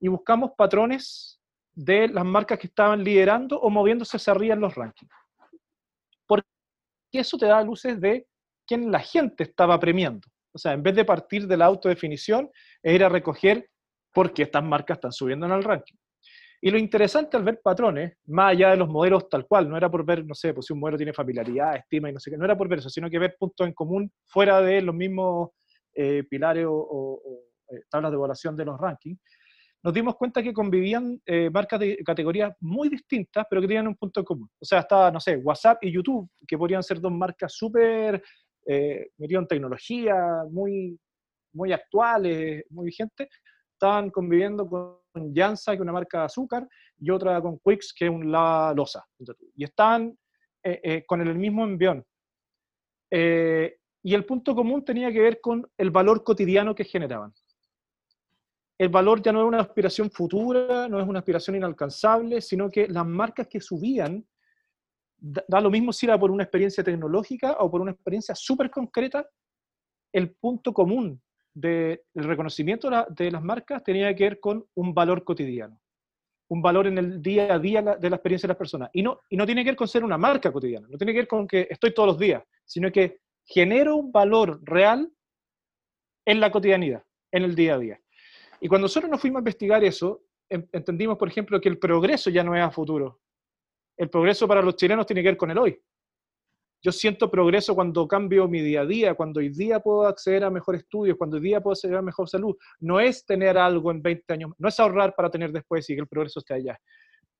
Y 0.01 0.09
buscamos 0.09 0.53
patrones 0.57 1.41
de 1.75 2.09
las 2.09 2.25
marcas 2.25 2.59
que 2.59 2.69
estaban 2.69 3.03
liderando 3.03 3.61
o 3.61 3.69
moviéndose 3.69 4.17
hacia 4.17 4.33
arriba 4.33 4.55
en 4.55 4.61
los 4.61 4.75
rankings 4.75 5.13
que 7.13 7.21
eso 7.21 7.37
te 7.37 7.47
da 7.47 7.63
luces 7.63 8.01
de 8.01 8.27
quién 8.67 8.91
la 8.91 9.01
gente 9.01 9.45
estaba 9.45 9.79
premiando. 9.79 10.27
O 10.55 10.59
sea, 10.59 10.73
en 10.73 10.83
vez 10.83 10.95
de 10.95 11.05
partir 11.05 11.47
de 11.47 11.57
la 11.57 11.67
autodefinición, 11.67 12.51
es 12.83 12.95
ir 12.95 13.05
a 13.05 13.09
recoger 13.09 13.69
por 14.13 14.33
qué 14.33 14.43
estas 14.43 14.65
marcas 14.65 14.97
están 14.97 15.13
subiendo 15.13 15.47
en 15.47 15.53
el 15.53 15.63
ranking. 15.63 15.97
Y 16.61 16.71
lo 16.71 16.79
interesante 16.79 17.37
al 17.37 17.43
ver 17.43 17.61
patrones, 17.63 18.15
más 18.27 18.53
allá 18.53 18.71
de 18.71 18.77
los 18.77 18.89
modelos 18.89 19.29
tal 19.29 19.47
cual, 19.47 19.69
no 19.69 19.77
era 19.77 19.91
por 19.91 20.05
ver, 20.07 20.25
no 20.25 20.35
sé, 20.35 20.55
pues 20.55 20.67
si 20.67 20.73
un 20.73 20.79
modelo 20.79 20.97
tiene 20.97 21.13
familiaridad, 21.13 21.77
estima 21.77 22.09
y 22.09 22.13
no 22.13 22.21
sé 22.21 22.31
qué, 22.31 22.37
no 22.37 22.45
era 22.45 22.57
por 22.57 22.69
ver 22.69 22.79
eso, 22.79 22.89
sino 22.89 23.11
que 23.11 23.19
ver 23.19 23.37
puntos 23.39 23.67
en 23.67 23.73
común 23.73 24.13
fuera 24.27 24.61
de 24.61 24.81
los 24.81 24.95
mismos 24.95 25.51
eh, 25.95 26.23
pilares 26.31 26.67
o, 26.69 27.21
eh, 27.71 27.83
tablas 27.91 28.13
de 28.13 28.17
evaluación 28.17 28.57
de 28.57 28.65
los 28.65 28.79
rankings 28.79 29.19
nos 29.85 29.93
dimos 29.93 30.17
cuenta 30.17 30.43
que 30.43 30.53
convivían 30.53 31.21
eh, 31.27 31.51
marcas 31.51 31.81
de 31.81 31.97
categorías 32.05 32.55
muy 32.61 32.89
distintas, 32.89 33.45
pero 33.51 33.61
que 33.61 33.67
tenían 33.67 33.89
un 33.89 33.97
punto 33.97 34.21
en 34.21 34.27
común. 34.27 34.49
O 34.61 34.65
sea, 34.65 34.81
estaba, 34.81 35.11
no 35.11 35.19
sé, 35.19 35.37
WhatsApp 35.37 35.79
y 35.83 35.93
YouTube, 35.93 36.31
que 36.47 36.57
podrían 36.57 36.83
ser 36.83 37.01
dos 37.01 37.13
marcas 37.13 37.53
súper 37.53 38.23
eh, 38.67 39.11
en 39.19 39.47
tecnología, 39.47 40.45
muy, 40.51 40.99
muy 41.53 41.73
actuales, 41.73 42.65
muy 42.71 42.87
vigentes, 42.87 43.29
estaban 43.73 44.11
conviviendo 44.11 44.69
con 44.69 45.35
Jansa, 45.35 45.73
que 45.73 45.77
es 45.77 45.81
una 45.81 45.93
marca 45.93 46.21
de 46.21 46.25
azúcar, 46.27 46.69
y 46.99 47.11
otra 47.11 47.41
con 47.41 47.59
Quix, 47.59 47.93
que 47.93 48.05
es 48.05 48.11
un 48.11 48.31
la 48.31 48.73
losa. 48.77 49.05
Y 49.57 49.65
estaban 49.65 50.17
eh, 50.63 50.81
eh, 50.85 51.05
con 51.07 51.21
el 51.21 51.35
mismo 51.35 51.65
envión. 51.65 52.05
y 54.05 54.15
el 54.15 54.25
punto 54.25 54.55
común 54.55 54.85
tenía 54.85 55.13
que 55.13 55.21
ver 55.21 55.41
con 55.41 55.67
el 55.77 55.91
valor 55.91 56.23
cotidiano 56.25 56.75
que 56.75 56.85
generaban 56.85 57.33
el 58.83 58.89
valor 58.89 59.23
ya 59.23 59.31
no 59.31 59.43
es 59.43 59.47
una 59.47 59.61
aspiración 59.61 60.11
futura, 60.11 60.89
no 60.89 61.01
es 61.01 61.07
una 61.07 61.21
aspiración 61.21 61.55
inalcanzable, 61.55 62.41
sino 62.41 62.69
que 62.69 62.89
las 62.89 63.07
marcas 63.07 63.47
que 63.47 63.61
subían, 63.61 64.27
da, 65.17 65.61
lo 65.61 65.71
mismo 65.71 65.93
si 65.93 66.07
era 66.07 66.19
por 66.19 66.33
una 66.33 66.43
experiencia 66.43 66.83
tecnológica 66.83 67.53
o 67.61 67.71
por 67.71 67.81
una 67.81 67.93
experiencia 67.93 68.35
súper 68.35 68.73
concreta, 68.73 69.25
el 70.13 70.35
punto 70.35 70.73
común 70.73 71.23
del 71.55 72.01
reconocimiento 72.13 72.91
de 73.11 73.31
las 73.31 73.41
marcas 73.45 73.85
tenía 73.85 74.13
que 74.17 74.25
ver 74.25 74.41
con 74.41 74.67
un 74.75 74.93
valor 74.93 75.23
cotidiano, 75.23 75.81
un 76.49 76.61
valor 76.61 76.89
en 76.89 76.99
el 76.99 77.23
día 77.23 77.55
a 77.55 77.61
día 77.61 77.83
de 77.83 78.11
la 78.11 78.17
experiencia 78.17 78.49
de 78.49 78.55
las 78.55 78.59
personas. 78.59 78.91
Y 78.93 79.05
no, 79.05 79.21
y 79.31 79.37
no 79.37 79.47
tiene 79.47 79.63
que 79.63 79.71
ver 79.71 79.77
con 79.77 79.87
ser 79.87 80.03
una 80.03 80.19
marca 80.19 80.51
cotidiana, 80.51 80.89
no 80.91 80.99
tiene 80.99 81.13
que 81.13 81.21
ver 81.21 81.29
con 81.29 81.47
que 81.47 81.69
estoy 81.71 81.95
todos 81.95 82.09
los 82.09 82.19
días, 82.19 82.43
sino 82.65 82.91
que 82.91 83.21
genero 83.47 83.95
un 83.95 84.11
valor 84.11 84.59
real 84.65 85.09
en 86.27 86.41
la 86.41 86.51
cotidianidad, 86.51 87.05
en 87.31 87.45
el 87.45 87.55
día 87.55 87.75
a 87.77 87.79
día. 87.79 88.02
Y 88.63 88.69
cuando 88.69 88.85
nosotros 88.85 89.11
nos 89.11 89.21
fuimos 89.21 89.39
a 89.39 89.41
investigar 89.41 89.83
eso, 89.83 90.23
entendimos, 90.49 91.19
por 91.19 91.27
ejemplo, 91.27 91.61
que 91.61 91.69
el 91.69 91.81
progreso 91.81 92.31
ya 92.31 92.45
no 92.45 92.55
es 92.55 92.63
a 92.63 92.71
futuro. 92.71 93.21
El 93.97 94.09
progreso 94.09 94.47
para 94.47 94.63
los 94.63 94.77
chilenos 94.77 95.05
tiene 95.05 95.21
que 95.21 95.31
ver 95.31 95.37
con 95.37 95.51
el 95.51 95.59
hoy. 95.59 95.83
Yo 96.81 96.93
siento 96.93 97.29
progreso 97.29 97.75
cuando 97.75 98.07
cambio 98.07 98.47
mi 98.47 98.61
día 98.61 98.83
a 98.83 98.87
día, 98.87 99.15
cuando 99.15 99.41
hoy 99.41 99.49
día 99.49 99.81
puedo 99.81 100.07
acceder 100.07 100.45
a 100.45 100.51
mejores 100.51 100.83
estudios, 100.83 101.17
cuando 101.19 101.39
hoy 101.39 101.43
día 101.43 101.61
puedo 101.61 101.73
acceder 101.73 101.97
a 101.97 102.03
mejor 102.03 102.29
salud. 102.29 102.57
No 102.79 103.01
es 103.01 103.27
tener 103.27 103.59
algo 103.59 103.91
en 103.91 104.01
20 104.01 104.33
años, 104.33 104.53
no 104.57 104.69
es 104.69 104.79
ahorrar 104.79 105.13
para 105.17 105.29
tener 105.29 105.51
después 105.51 105.91
y 105.91 105.95
que 105.97 106.01
el 106.01 106.07
progreso 106.07 106.39
esté 106.39 106.55
allá. 106.55 106.79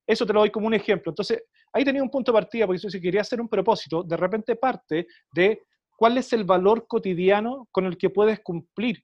Eso 0.05 0.25
te 0.25 0.33
lo 0.33 0.41
doy 0.41 0.51
como 0.51 0.67
un 0.67 0.73
ejemplo. 0.73 1.11
Entonces, 1.11 1.41
ahí 1.71 1.85
tenía 1.85 2.03
un 2.03 2.09
punto 2.09 2.33
de 2.33 2.37
partida, 2.37 2.65
porque 2.67 2.79
si 2.79 2.99
quería 2.99 3.21
hacer 3.21 3.39
un 3.39 3.47
propósito, 3.47 4.03
de 4.03 4.17
repente 4.17 4.57
parte 4.57 5.07
de 5.31 5.63
cuál 5.95 6.17
es 6.17 6.33
el 6.33 6.43
valor 6.43 6.85
cotidiano 6.85 7.69
con 7.71 7.85
el 7.85 7.97
que 7.97 8.09
puedes 8.09 8.41
cumplir. 8.41 9.01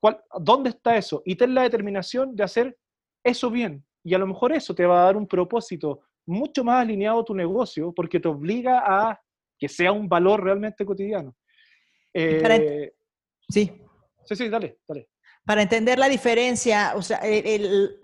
¿Cuál, 0.00 0.20
¿Dónde 0.40 0.70
está 0.70 0.96
eso? 0.96 1.22
Y 1.24 1.36
ten 1.36 1.54
la 1.54 1.62
determinación 1.62 2.34
de 2.34 2.44
hacer 2.44 2.78
eso 3.22 3.50
bien. 3.50 3.84
Y 4.02 4.14
a 4.14 4.18
lo 4.18 4.26
mejor 4.26 4.52
eso 4.52 4.74
te 4.74 4.86
va 4.86 5.02
a 5.02 5.04
dar 5.04 5.16
un 5.16 5.26
propósito 5.26 6.00
mucho 6.26 6.64
más 6.64 6.82
alineado 6.82 7.20
a 7.20 7.24
tu 7.24 7.34
negocio 7.34 7.92
porque 7.92 8.20
te 8.20 8.28
obliga 8.28 8.82
a 8.84 9.20
que 9.58 9.68
sea 9.68 9.92
un 9.92 10.08
valor 10.08 10.42
realmente 10.42 10.86
cotidiano. 10.86 11.36
Eh, 12.14 12.92
sí. 13.48 13.72
Sí, 14.24 14.36
sí, 14.36 14.48
dale, 14.48 14.78
dale. 14.88 15.08
Para 15.44 15.62
entender 15.62 15.98
la 15.98 16.08
diferencia, 16.08 16.92
o 16.96 17.02
sea, 17.02 17.18
el, 17.18 17.98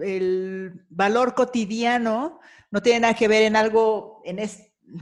el 0.00 0.72
valor 0.88 1.34
cotidiano 1.34 2.40
no 2.70 2.80
tiene 2.80 3.00
nada 3.00 3.14
que 3.14 3.28
ver 3.28 3.42
en 3.42 3.56
algo, 3.56 4.22
en 4.24 4.38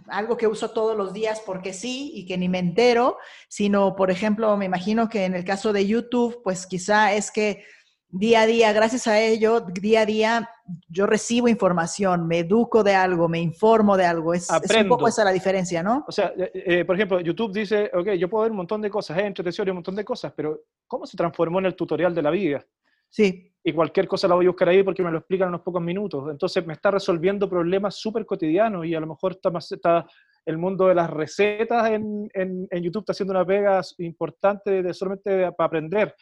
algo 0.08 0.36
que 0.36 0.46
uso 0.46 0.70
todos 0.70 0.96
los 0.96 1.12
días 1.12 1.42
porque 1.44 1.72
sí 1.72 2.12
y 2.14 2.26
que 2.26 2.38
ni 2.38 2.48
me 2.48 2.58
entero, 2.58 3.18
sino, 3.48 3.96
por 3.96 4.10
ejemplo, 4.10 4.56
me 4.56 4.66
imagino 4.66 5.08
que 5.08 5.24
en 5.24 5.34
el 5.34 5.44
caso 5.44 5.72
de 5.72 5.86
YouTube, 5.86 6.40
pues 6.42 6.66
quizá 6.66 7.12
es 7.12 7.30
que 7.30 7.64
día 8.10 8.42
a 8.42 8.46
día, 8.46 8.72
gracias 8.72 9.06
a 9.06 9.20
ello, 9.20 9.60
día 9.60 10.02
a 10.02 10.06
día 10.06 10.50
yo 10.88 11.06
recibo 11.06 11.48
información, 11.48 12.26
me 12.26 12.40
educo 12.40 12.82
de 12.82 12.94
algo, 12.94 13.28
me 13.28 13.40
informo 13.40 13.96
de 13.96 14.04
algo. 14.04 14.34
Es, 14.34 14.48
un 14.50 14.88
poco 14.88 15.08
esa 15.08 15.24
la 15.24 15.32
diferencia, 15.32 15.82
¿no? 15.82 16.04
O 16.06 16.12
sea, 16.12 16.32
eh, 16.36 16.50
eh, 16.54 16.84
por 16.84 16.96
ejemplo, 16.96 17.20
YouTube 17.20 17.52
dice, 17.52 17.90
ok, 17.94 18.10
yo 18.12 18.28
puedo 18.28 18.42
ver 18.42 18.50
un 18.50 18.58
montón 18.58 18.80
de 18.80 18.90
cosas, 18.90 19.18
eh, 19.18 19.32
y 19.34 19.60
un 19.70 19.74
montón 19.74 19.96
de 19.96 20.04
cosas, 20.04 20.32
pero 20.34 20.62
¿cómo 20.86 21.06
se 21.06 21.16
transformó 21.16 21.58
en 21.58 21.66
el 21.66 21.74
tutorial 21.74 22.14
de 22.14 22.22
la 22.22 22.30
vida? 22.30 22.64
Sí. 23.08 23.52
Y 23.62 23.72
cualquier 23.72 24.06
cosa 24.06 24.28
la 24.28 24.34
voy 24.34 24.46
a 24.46 24.50
buscar 24.50 24.68
ahí 24.68 24.82
porque 24.82 25.02
me 25.02 25.10
lo 25.10 25.18
explican 25.18 25.48
en 25.48 25.54
unos 25.54 25.62
pocos 25.62 25.82
minutos. 25.82 26.30
Entonces 26.30 26.64
me 26.66 26.72
está 26.72 26.90
resolviendo 26.90 27.48
problemas 27.48 27.96
súper 27.96 28.24
cotidianos 28.24 28.86
y 28.86 28.94
a 28.94 29.00
lo 29.00 29.06
mejor 29.06 29.32
está, 29.32 29.50
más, 29.50 29.70
está 29.72 30.06
el 30.46 30.56
mundo 30.56 30.86
de 30.86 30.94
las 30.94 31.10
recetas 31.10 31.90
en, 31.90 32.30
en, 32.32 32.82
YouTube 32.82 33.02
está 33.02 33.12
haciendo 33.12 33.32
una 33.32 33.44
pega 33.44 33.82
importante 33.98 34.82
de 34.82 34.94
solamente 34.94 35.52
para 35.52 35.66
aprender. 35.66 36.14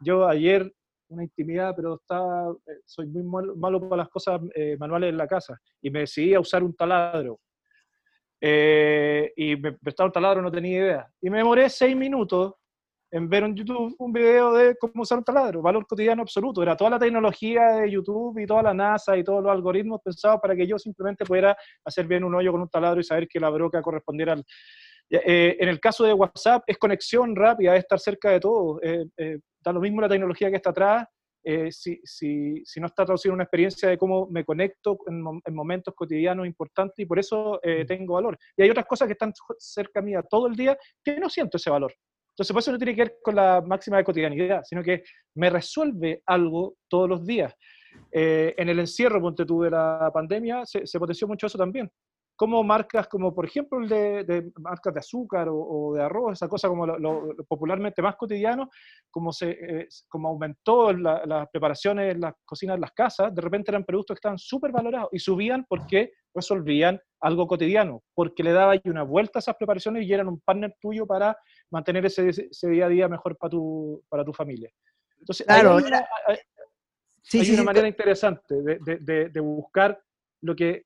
Yo 0.00 0.26
ayer 0.26 0.72
una 1.08 1.24
intimidad, 1.24 1.74
pero 1.76 1.94
está, 1.94 2.20
eh, 2.66 2.80
soy 2.84 3.06
muy 3.06 3.22
malo, 3.22 3.80
para 3.80 4.02
las 4.02 4.08
cosas 4.08 4.40
eh, 4.54 4.76
manuales 4.78 5.10
en 5.10 5.16
la 5.16 5.26
casa. 5.26 5.58
Y 5.80 5.90
me 5.90 6.00
decidí 6.00 6.34
a 6.34 6.40
usar 6.40 6.62
un 6.62 6.74
taladro. 6.74 7.40
Eh, 8.40 9.32
y 9.36 9.56
me 9.56 9.72
prestaron 9.72 10.12
taladro, 10.12 10.42
no 10.42 10.50
tenía 10.50 10.78
idea. 10.78 11.12
Y 11.20 11.30
me 11.30 11.38
demoré 11.38 11.68
seis 11.70 11.96
minutos 11.96 12.54
en 13.10 13.28
ver 13.28 13.44
en 13.44 13.54
YouTube 13.54 13.94
un 13.98 14.12
video 14.12 14.52
de 14.52 14.76
cómo 14.76 15.02
usar 15.02 15.18
un 15.18 15.24
taladro, 15.24 15.62
valor 15.62 15.86
cotidiano 15.86 16.22
absoluto. 16.22 16.62
Era 16.62 16.76
toda 16.76 16.90
la 16.90 16.98
tecnología 16.98 17.68
de 17.72 17.90
YouTube 17.90 18.38
y 18.38 18.46
toda 18.46 18.62
la 18.62 18.74
NASA 18.74 19.16
y 19.16 19.24
todos 19.24 19.42
los 19.42 19.52
algoritmos 19.52 20.00
pensados 20.02 20.40
para 20.40 20.54
que 20.54 20.66
yo 20.66 20.78
simplemente 20.78 21.24
pudiera 21.24 21.56
hacer 21.84 22.06
bien 22.06 22.24
un 22.24 22.34
hoyo 22.34 22.52
con 22.52 22.60
un 22.60 22.68
taladro 22.68 23.00
y 23.00 23.04
saber 23.04 23.26
que 23.28 23.40
la 23.40 23.50
broca 23.50 23.80
correspondiera 23.82 24.34
al... 24.34 24.44
en 25.10 25.68
el 25.68 25.80
caso 25.80 26.04
de 26.04 26.12
WhatsApp 26.12 26.64
es 26.66 26.76
conexión 26.76 27.34
rápida, 27.34 27.74
es 27.74 27.80
estar 27.80 27.98
cerca 27.98 28.30
de 28.30 28.40
todo 28.40 28.80
da 29.68 29.72
lo 29.72 29.80
mismo 29.80 30.00
la 30.00 30.08
tecnología 30.08 30.50
que 30.50 30.56
está 30.56 30.70
atrás, 30.70 31.06
eh, 31.44 31.70
si, 31.70 32.00
si, 32.04 32.62
si, 32.64 32.80
no 32.80 32.86
está 32.86 33.04
traduciendo 33.04 33.34
una 33.34 33.44
experiencia 33.44 33.88
de 33.88 33.96
cómo 33.96 34.26
me 34.28 34.44
conecto 34.44 34.98
en, 35.06 35.22
momentos 35.54 35.94
cotidianos 35.94 36.46
importantes 36.46 36.98
y 36.98 37.06
por 37.06 37.18
eso 37.18 37.60
eh, 37.62 37.84
mm. 37.84 37.86
tengo 37.86 38.14
valor. 38.14 38.38
Y 38.56 38.62
hay 38.62 38.70
otras 38.70 38.86
cosas 38.86 39.06
que 39.06 39.12
están 39.12 39.32
cerca 39.58 40.02
mía 40.02 40.22
todo 40.22 40.46
el 40.46 40.56
día 40.56 40.76
que 41.02 41.18
no 41.18 41.28
siento 41.28 41.56
ese 41.56 41.70
valor. 41.70 41.94
Entonces, 42.38 42.52
por 42.52 42.60
eso 42.60 42.70
no 42.70 42.78
tiene 42.78 42.94
que 42.94 43.02
ver 43.02 43.16
con 43.20 43.34
la 43.34 43.60
máxima 43.66 43.96
de 43.96 44.04
cotidianidad, 44.04 44.62
sino 44.62 44.80
que 44.80 45.02
me 45.34 45.50
resuelve 45.50 46.22
algo 46.24 46.76
todos 46.86 47.08
los 47.08 47.26
días. 47.26 47.52
Eh, 48.12 48.54
en 48.56 48.68
el 48.68 48.78
encierro, 48.78 49.20
ponte 49.20 49.44
tú, 49.44 49.62
de 49.62 49.70
la 49.70 50.08
pandemia, 50.14 50.64
se, 50.64 50.86
se 50.86 50.98
potenció 51.00 51.26
mucho 51.26 51.48
eso 51.48 51.58
también 51.58 51.90
como 52.38 52.62
marcas 52.62 53.08
como 53.08 53.34
por 53.34 53.46
ejemplo 53.46 53.80
el 53.80 53.88
de, 53.88 54.52
marcas 54.60 54.94
de 54.94 55.00
azúcar 55.00 55.48
o, 55.50 55.92
de 55.92 56.04
arroz, 56.04 56.34
esa 56.34 56.48
cosa 56.48 56.68
como 56.68 56.86
lo, 56.86 57.34
popularmente 57.48 58.00
más 58.00 58.14
cotidiano, 58.14 58.70
como, 59.10 59.32
se, 59.32 59.50
eh, 59.50 59.88
como 60.08 60.28
aumentó 60.28 60.92
las 60.92 61.48
preparaciones, 61.50 62.16
las 62.16 62.34
cocinas 62.44 62.76
de 62.76 62.80
las 62.80 62.92
casas, 62.92 63.34
de 63.34 63.42
repente 63.42 63.72
eran 63.72 63.82
productos 63.82 64.14
que 64.14 64.18
estaban 64.18 64.38
súper 64.38 64.70
valorados 64.70 65.08
y 65.10 65.18
subían 65.18 65.66
porque 65.68 66.12
resolvían 66.32 67.00
algo 67.20 67.48
cotidiano, 67.48 68.04
porque 68.14 68.44
le 68.44 68.52
daba 68.52 68.74
una 68.84 69.02
vuelta 69.02 69.40
a 69.40 69.40
esas 69.40 69.56
preparaciones 69.56 70.06
y 70.06 70.12
eran 70.12 70.28
un 70.28 70.40
partner 70.40 70.76
tuyo 70.80 71.08
para 71.08 71.36
mantener 71.72 72.06
ese, 72.06 72.28
ese 72.28 72.68
día 72.68 72.86
a 72.86 72.88
día 72.88 73.08
mejor 73.08 73.36
para 73.36 73.50
tu, 73.50 74.00
para 74.08 74.24
tu 74.24 74.32
familia. 74.32 74.70
Entonces, 75.18 75.44
claro, 75.44 75.78
hay 75.78 75.84
una, 75.84 76.06
sí, 77.20 77.52
una 77.52 77.64
manera 77.64 77.88
interesante 77.88 78.62
de, 78.62 78.98
de, 79.00 79.28
de 79.28 79.40
buscar 79.40 80.00
lo 80.42 80.54
que 80.54 80.84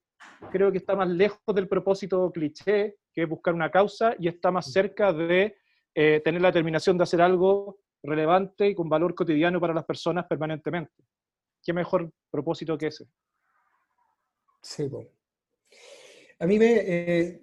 creo 0.50 0.72
que 0.72 0.78
está 0.78 0.94
más 0.96 1.08
lejos 1.08 1.40
del 1.54 1.68
propósito 1.68 2.30
cliché, 2.32 2.96
que 3.12 3.22
es 3.22 3.28
buscar 3.28 3.54
una 3.54 3.70
causa, 3.70 4.14
y 4.18 4.28
está 4.28 4.50
más 4.50 4.72
cerca 4.72 5.12
de 5.12 5.56
eh, 5.94 6.20
tener 6.24 6.40
la 6.40 6.48
determinación 6.48 6.96
de 6.96 7.04
hacer 7.04 7.20
algo 7.20 7.78
relevante 8.02 8.68
y 8.68 8.74
con 8.74 8.88
valor 8.88 9.14
cotidiano 9.14 9.60
para 9.60 9.74
las 9.74 9.84
personas 9.84 10.26
permanentemente. 10.26 10.92
¿Qué 11.62 11.72
mejor 11.72 12.10
propósito 12.30 12.76
que 12.76 12.88
ese? 12.88 13.06
Sí, 14.60 14.90
A 16.38 16.46
mí 16.46 16.58
me, 16.58 16.74
eh, 16.74 17.40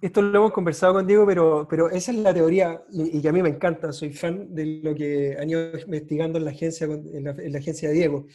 esto 0.00 0.22
lo 0.22 0.38
hemos 0.38 0.52
conversado 0.52 0.94
con 0.94 1.06
Diego, 1.06 1.26
pero, 1.26 1.66
pero 1.68 1.90
esa 1.90 2.10
es 2.10 2.18
la 2.18 2.34
teoría 2.34 2.82
y, 2.90 3.20
que 3.20 3.28
a 3.28 3.32
mí 3.32 3.42
me 3.42 3.48
encanta, 3.48 3.92
soy 3.92 4.12
fan 4.12 4.54
de 4.54 4.80
lo 4.82 4.94
que 4.94 5.36
han 5.38 5.50
ido 5.50 5.78
investigando 5.78 6.38
en 6.38 6.44
la 6.44 6.50
agencia, 6.50 6.86
en 6.86 7.52
la 7.52 7.58
agencia 7.58 7.88
de 7.88 7.94
Diego. 7.94 8.26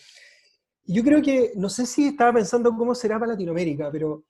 Yo 0.85 1.03
creo 1.03 1.21
que, 1.21 1.53
no 1.55 1.69
sé 1.69 1.85
si 1.85 2.07
estaba 2.07 2.33
pensando 2.33 2.75
cómo 2.75 2.93
será 2.93 3.17
para 3.17 3.33
Latinoamérica, 3.33 3.89
pero, 3.91 4.25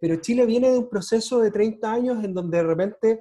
pero 0.00 0.16
Chile 0.16 0.44
viene 0.44 0.70
de 0.70 0.78
un 0.78 0.88
proceso 0.88 1.40
de 1.40 1.50
30 1.50 1.92
años 1.92 2.24
en 2.24 2.34
donde 2.34 2.58
de 2.58 2.64
repente 2.64 3.20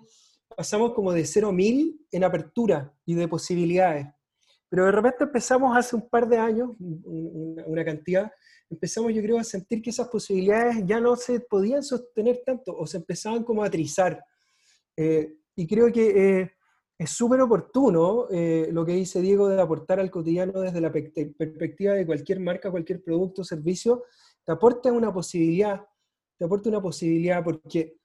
pasamos 0.55 0.93
como 0.93 1.13
de 1.13 1.25
0 1.25 1.49
a 1.49 1.51
1000 1.53 2.07
en 2.11 2.23
apertura 2.23 2.93
y 3.05 3.13
de 3.13 3.27
posibilidades. 3.27 4.07
Pero 4.69 4.85
de 4.85 4.91
repente 4.91 5.23
empezamos 5.23 5.77
hace 5.77 5.95
un 5.95 6.09
par 6.09 6.27
de 6.27 6.37
años, 6.37 6.71
una 6.79 7.85
cantidad, 7.85 8.31
empezamos 8.69 9.13
yo 9.13 9.21
creo 9.21 9.39
a 9.39 9.43
sentir 9.43 9.81
que 9.81 9.91
esas 9.91 10.09
posibilidades 10.09 10.83
ya 10.85 10.99
no 10.99 11.15
se 11.15 11.39
podían 11.39 11.83
sostener 11.83 12.41
tanto 12.45 12.75
o 12.75 12.85
se 12.85 12.97
empezaban 12.97 13.43
como 13.43 13.63
a 13.63 13.69
trizar. 13.69 14.21
Eh, 14.97 15.35
y 15.55 15.67
creo 15.67 15.91
que 15.91 16.39
eh, 16.39 16.51
es 16.97 17.09
súper 17.09 17.41
oportuno 17.41 18.27
eh, 18.31 18.69
lo 18.71 18.85
que 18.85 18.93
dice 18.93 19.21
Diego 19.21 19.49
de 19.49 19.61
aportar 19.61 19.99
al 19.99 20.09
cotidiano 20.09 20.61
desde 20.61 20.79
la 20.79 20.91
perspectiva 20.91 21.93
de 21.93 22.05
cualquier 22.05 22.39
marca, 22.39 22.71
cualquier 22.71 23.03
producto 23.03 23.43
servicio, 23.43 24.03
te 24.43 24.51
aporta 24.53 24.91
una 24.91 25.13
posibilidad, 25.13 25.81
te 26.37 26.45
aporta 26.45 26.69
una 26.69 26.81
posibilidad 26.81 27.43
porque 27.43 27.97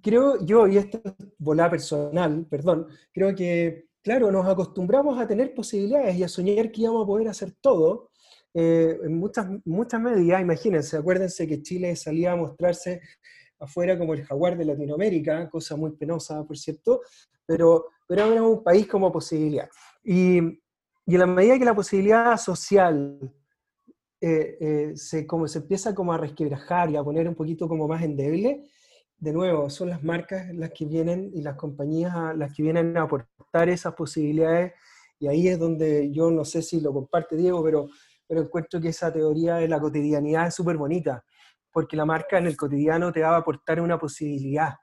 creo 0.00 0.44
yo, 0.44 0.66
y 0.68 0.76
esto 0.76 1.00
es 1.04 1.12
volada 1.38 1.70
personal, 1.70 2.46
perdón, 2.48 2.86
creo 3.12 3.34
que, 3.34 3.88
claro, 4.02 4.30
nos 4.30 4.46
acostumbramos 4.46 5.18
a 5.18 5.26
tener 5.26 5.54
posibilidades 5.54 6.16
y 6.16 6.22
a 6.22 6.28
soñar 6.28 6.70
que 6.70 6.82
íbamos 6.82 7.04
a 7.04 7.06
poder 7.06 7.28
hacer 7.28 7.52
todo. 7.60 8.10
Eh, 8.52 8.98
en 9.04 9.16
muchas, 9.18 9.46
muchas 9.64 10.00
medidas, 10.00 10.40
imagínense, 10.40 10.96
acuérdense 10.96 11.46
que 11.46 11.62
Chile 11.62 11.94
salía 11.96 12.32
a 12.32 12.36
mostrarse 12.36 13.00
afuera 13.60 13.98
como 13.98 14.14
el 14.14 14.24
jaguar 14.24 14.56
de 14.56 14.64
Latinoamérica, 14.64 15.48
cosa 15.50 15.76
muy 15.76 15.92
penosa, 15.92 16.42
por 16.44 16.56
cierto, 16.56 17.02
pero, 17.46 17.86
pero 18.10 18.32
era 18.32 18.42
un 18.42 18.64
país 18.64 18.88
como 18.88 19.12
posibilidad. 19.12 19.68
Y, 20.02 20.38
y 21.06 21.14
en 21.14 21.18
la 21.20 21.26
medida 21.26 21.56
que 21.56 21.64
la 21.64 21.76
posibilidad 21.76 22.36
social 22.38 23.20
eh, 24.20 24.56
eh, 24.60 24.92
se, 24.96 25.24
como 25.28 25.46
se 25.46 25.60
empieza 25.60 25.94
como 25.94 26.12
a 26.12 26.18
resquebrajar 26.18 26.90
y 26.90 26.96
a 26.96 27.04
poner 27.04 27.28
un 27.28 27.36
poquito 27.36 27.68
como 27.68 27.86
más 27.86 28.02
endeble, 28.02 28.64
de 29.16 29.32
nuevo, 29.32 29.70
son 29.70 29.90
las 29.90 30.02
marcas 30.02 30.52
las 30.52 30.72
que 30.72 30.86
vienen 30.86 31.30
y 31.32 31.40
las 31.42 31.54
compañías 31.54 32.36
las 32.36 32.52
que 32.52 32.64
vienen 32.64 32.96
a 32.96 33.02
aportar 33.02 33.68
esas 33.68 33.94
posibilidades 33.94 34.72
y 35.20 35.28
ahí 35.28 35.46
es 35.46 35.60
donde 35.60 36.10
yo 36.10 36.32
no 36.32 36.44
sé 36.44 36.62
si 36.62 36.80
lo 36.80 36.92
comparte 36.92 37.36
Diego, 37.36 37.62
pero, 37.62 37.90
pero 38.26 38.40
encuentro 38.40 38.80
que 38.80 38.88
esa 38.88 39.12
teoría 39.12 39.54
de 39.54 39.68
la 39.68 39.78
cotidianidad 39.78 40.48
es 40.48 40.54
súper 40.56 40.76
bonita 40.76 41.24
porque 41.70 41.96
la 41.96 42.06
marca 42.06 42.38
en 42.38 42.48
el 42.48 42.56
cotidiano 42.56 43.12
te 43.12 43.20
va 43.20 43.36
a 43.36 43.38
aportar 43.38 43.80
una 43.80 44.00
posibilidad, 44.00 44.74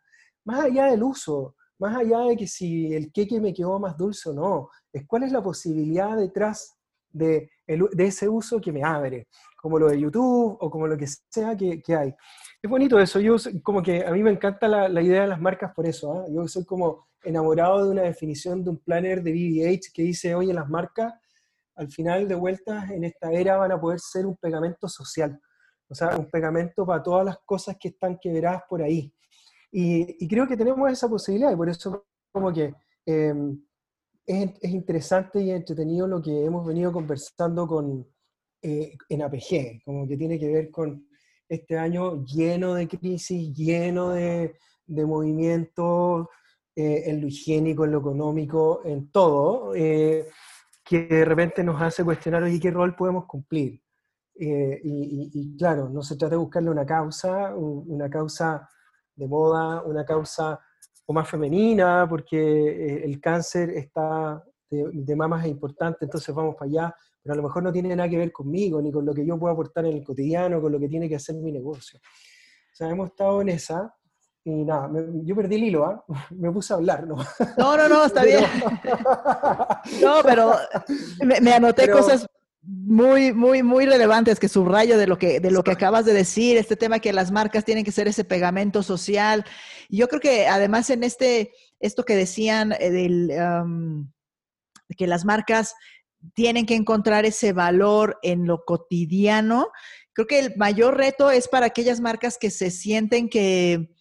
más 0.46 0.64
allá 0.64 0.86
del 0.86 1.04
uso, 1.04 1.58
más 1.80 1.96
allá 1.96 2.22
de 2.22 2.36
que 2.36 2.48
si 2.48 2.94
el 2.94 3.12
queque 3.12 3.40
me 3.40 3.54
quedó 3.54 3.80
más 3.80 3.98
dulce 3.98 4.30
o 4.30 4.34
no, 4.34 4.70
es 4.92 5.06
cuál 5.06 5.24
es 5.24 5.32
la 5.32 5.44
posibilidad 5.44 6.18
detrás 6.18 6.78
de, 7.12 7.50
de 7.68 8.06
ese 8.06 8.28
uso 8.30 8.60
que 8.60 8.72
me 8.72 8.84
abre, 8.84 9.28
como 9.62 9.80
lo 9.80 9.88
de 9.88 10.00
YouTube 10.00 10.58
o 10.60 10.70
como 10.70 10.88
lo 10.88 10.98
que 10.98 11.08
sea 11.08 11.56
que, 11.56 11.82
que 11.82 11.96
hay. 11.96 12.16
Es 12.62 12.70
bonito 12.70 13.00
eso, 13.00 13.20
yo 13.20 13.36
como 13.64 13.82
que 13.82 14.06
a 14.06 14.12
mí 14.12 14.24
me 14.24 14.32
encanta 14.32 14.68
la, 14.68 14.90
la 14.90 15.02
idea 15.02 15.22
de 15.22 15.28
las 15.28 15.42
marcas 15.42 15.74
por 15.74 15.86
eso, 15.86 16.14
¿ah? 16.14 16.26
yo 16.30 16.48
soy 16.48 16.66
como 16.66 17.08
enamorado 17.24 17.86
de 17.86 17.92
una 17.92 18.04
definición 18.04 18.64
de 18.64 18.72
un 18.72 18.78
planner 18.78 19.22
de 19.22 19.32
BBH 19.32 19.92
que 19.94 20.04
dice, 20.04 20.36
oye, 20.36 20.54
las 20.54 20.70
marcas 20.70 21.14
al 21.76 21.90
final 21.92 22.28
de 22.28 22.36
vueltas 22.36 22.90
en 22.90 23.04
esta 23.04 23.32
era 23.32 23.58
van 23.58 23.72
a 23.72 23.80
poder 23.80 24.00
ser 24.00 24.26
un 24.26 24.36
pegamento 24.38 24.88
social, 24.88 25.40
o 25.90 25.96
sea, 25.96 26.18
un 26.18 26.30
pegamento 26.30 26.86
para 26.86 27.04
todas 27.04 27.26
las 27.26 27.38
cosas 27.46 27.78
que 27.80 27.90
están 27.90 28.18
quebradas 28.20 28.64
por 28.68 28.82
ahí. 28.82 29.14
Y, 29.80 30.28
creo 30.28 30.48
que 30.48 30.58
tenemos 30.58 30.92
esa 30.92 31.08
posibilidad 31.08 31.52
y 31.52 31.56
por 31.56 31.70
eso 31.70 32.08
como 32.32 32.52
que 32.52 32.74
eh, 33.06 33.34
es, 34.26 34.50
es, 34.60 34.72
interesante 34.72 35.40
y 35.40 35.52
entretenido 35.52 36.08
lo 36.08 36.20
que 36.20 36.46
hemos 36.46 36.66
venido 36.66 36.92
conversando 36.92 37.68
con, 37.68 38.04
eh, 38.64 38.98
en 39.10 39.22
APG, 39.22 39.84
como 39.86 40.08
que 40.08 40.18
tiene 40.18 40.40
que 40.40 40.48
ver 40.48 40.72
con 40.72 41.08
este 41.48 41.78
año 41.78 42.26
lleno 42.26 42.74
de 42.74 42.88
crisis, 42.88 43.54
lleno 43.54 44.10
de, 44.10 44.56
de 44.88 45.06
movimientos 45.06 46.28
eh, 46.76 47.04
en 47.06 47.22
lo 47.22 47.28
higiénico, 47.28 47.86
en 47.86 47.92
lo 47.92 48.00
económico, 48.00 48.82
en 48.84 49.12
todo, 49.12 49.76
eh, 49.76 50.28
que 50.84 51.04
de 51.06 51.24
repente 51.24 51.64
nos 51.64 51.80
hace 51.80 52.04
cuestionar, 52.04 52.50
¿qué 52.60 52.72
rol 52.72 52.96
podemos 52.96 53.26
cumplir? 53.26 53.80
Y, 54.40 55.56
claro, 55.56 55.88
no 55.90 56.02
se 56.02 56.16
trata 56.16 56.32
de 56.32 56.42
buscarle 56.42 56.72
una 56.72 56.86
causa, 56.86 57.56
una 57.56 58.10
causa 58.10 58.68
de 59.18 59.28
moda, 59.28 59.82
una 59.84 60.06
causa 60.06 60.60
o 61.06 61.14
más 61.14 61.30
femenina, 61.30 62.06
porque 62.10 63.04
el 63.04 63.20
cáncer 63.20 63.72
está 63.72 64.44
de, 64.70 64.90
de 64.94 65.16
mamas 65.16 65.46
es 65.46 65.52
importante, 65.52 66.06
entonces 66.06 66.34
vamos 66.34 66.56
para 66.56 66.70
allá, 66.70 66.96
pero 67.22 67.34
a 67.34 67.38
lo 67.38 67.44
mejor 67.44 67.64
no 67.64 67.72
tiene 67.72 67.96
nada 67.96 68.10
que 68.10 68.18
ver 68.18 68.32
conmigo, 68.32 68.82
ni 68.82 68.92
con 68.92 69.06
lo 69.06 69.14
que 69.14 69.26
yo 69.26 69.38
puedo 69.40 69.54
aportar 69.54 69.86
en 69.86 69.98
el 69.98 70.04
cotidiano, 70.04 70.62
con 70.62 70.72
lo 70.72 70.80
que 70.80 70.88
tiene 70.88 71.10
que 71.10 71.16
hacer 71.16 71.36
mi 71.36 71.52
negocio. 71.52 72.00
O 72.00 72.76
sea, 72.76 72.90
hemos 72.90 73.10
estado 73.10 73.42
en 73.42 73.50
esa, 73.50 73.94
y 74.44 74.64
nada, 74.64 74.88
me, 74.88 75.26
yo 75.26 75.36
perdí 75.36 75.56
el 75.56 75.64
hilo, 75.66 75.92
¿eh? 75.92 75.96
me 76.36 76.52
puse 76.52 76.74
a 76.74 76.78
hablar, 76.78 77.08
¿no? 77.08 77.16
No, 77.58 77.78
no, 77.78 77.90
no, 77.90 78.06
está 78.06 78.22
pero... 78.24 78.40
bien. 78.40 78.50
No, 80.02 80.20
pero 80.24 80.54
me, 81.26 81.42
me 81.42 81.54
anoté 81.54 81.84
pero... 81.84 81.98
cosas 81.98 82.28
muy, 82.68 83.32
muy, 83.32 83.64
muy 83.64 83.86
relevantes 83.86 84.42
que 84.42 84.50
subrayo 84.50 84.98
de 84.98 85.08
lo 85.08 85.18
que, 85.18 85.40
de 85.40 85.52
lo 85.52 85.64
que 85.64 85.72
acabas 85.72 86.04
de 86.04 86.12
decir, 86.12 86.58
este 86.58 86.76
tema 86.76 87.00
que 87.00 87.14
las 87.14 87.32
marcas 87.32 87.64
tienen 87.64 87.86
que 87.86 87.94
ser 87.94 88.10
ese 88.10 88.26
pegamento 88.26 88.84
social. 88.84 89.46
Yo 89.88 90.10
creo 90.10 90.20
que 90.20 90.48
además 90.48 90.90
en 90.90 91.04
este, 91.04 91.54
esto 91.80 92.04
que 92.04 92.18
decían 92.18 92.74
eh, 92.74 92.92
del, 92.92 93.32
um, 93.32 94.12
que 94.98 95.08
las 95.08 95.24
marcas 95.24 95.76
tienen 96.34 96.66
que 96.66 96.76
encontrar 96.76 97.26
ese 97.26 97.54
valor 97.54 98.20
en 98.22 98.46
lo 98.46 98.66
cotidiano, 98.66 99.70
creo 100.12 100.28
que 100.28 100.40
el 100.40 100.54
mayor 100.58 100.98
reto 100.98 101.32
es 101.32 101.48
para 101.48 101.68
aquellas 101.68 102.02
marcas 102.02 102.38
que 102.38 102.52
se 102.52 102.70
sienten 102.70 103.30
que, 103.30 103.96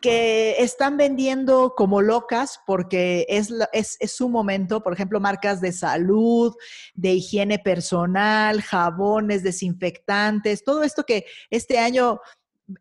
que 0.00 0.56
están 0.58 0.96
vendiendo 0.96 1.74
como 1.76 2.02
locas 2.02 2.60
porque 2.66 3.26
es, 3.28 3.52
es, 3.72 3.96
es, 4.00 4.12
su 4.12 4.28
momento, 4.28 4.82
por 4.82 4.92
ejemplo, 4.92 5.20
marcas 5.20 5.60
de 5.60 5.72
salud, 5.72 6.54
de 6.94 7.14
higiene 7.14 7.58
personal, 7.58 8.62
jabones, 8.62 9.42
desinfectantes, 9.42 10.64
todo 10.64 10.82
esto 10.82 11.04
que 11.04 11.26
este 11.50 11.78
año 11.78 12.20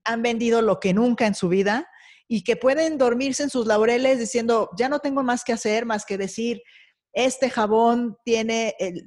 han 0.04 0.22
vendido 0.22 0.62
lo 0.62 0.80
que 0.80 0.94
nunca 0.94 1.28
en 1.28 1.36
su 1.36 1.50
vida 1.50 1.88
y 2.28 2.44
que 2.44 2.56
pueden 2.56 2.98
dormirse 2.98 3.44
en 3.44 3.50
sus 3.50 3.68
laureles 3.68 4.20
diciendo, 4.20 4.70
ya 4.78 4.90
no 4.90 5.00
tengo 5.00 5.22
más 5.24 5.44
que 5.44 5.54
hacer 5.54 5.86
más 5.86 6.06
que 6.06 6.18
decir, 6.18 6.64
este 7.16 7.50
jabón 7.50 8.18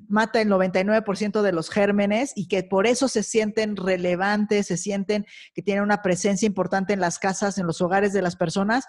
mata 0.09 0.41
el 0.41 0.49
99% 0.49 1.43
de 1.43 1.53
los 1.53 1.69
gérmenes 1.69 2.33
y 2.35 2.49
que 2.49 2.63
por 2.63 2.87
eso 2.87 3.07
se 3.07 3.23
sienten 3.23 3.77
relevantes, 3.77 4.67
se 4.67 4.79
sienten 4.79 5.27
que 5.55 5.61
tienen 5.61 5.85
una 5.85 6.01
presencia 6.01 6.47
importante 6.47 6.95
en 6.95 7.01
las 7.01 7.19
casas, 7.19 7.59
en 7.59 7.67
los 7.67 7.83
hogares 7.83 8.15
de 8.15 8.23
las 8.23 8.35
personas. 8.35 8.87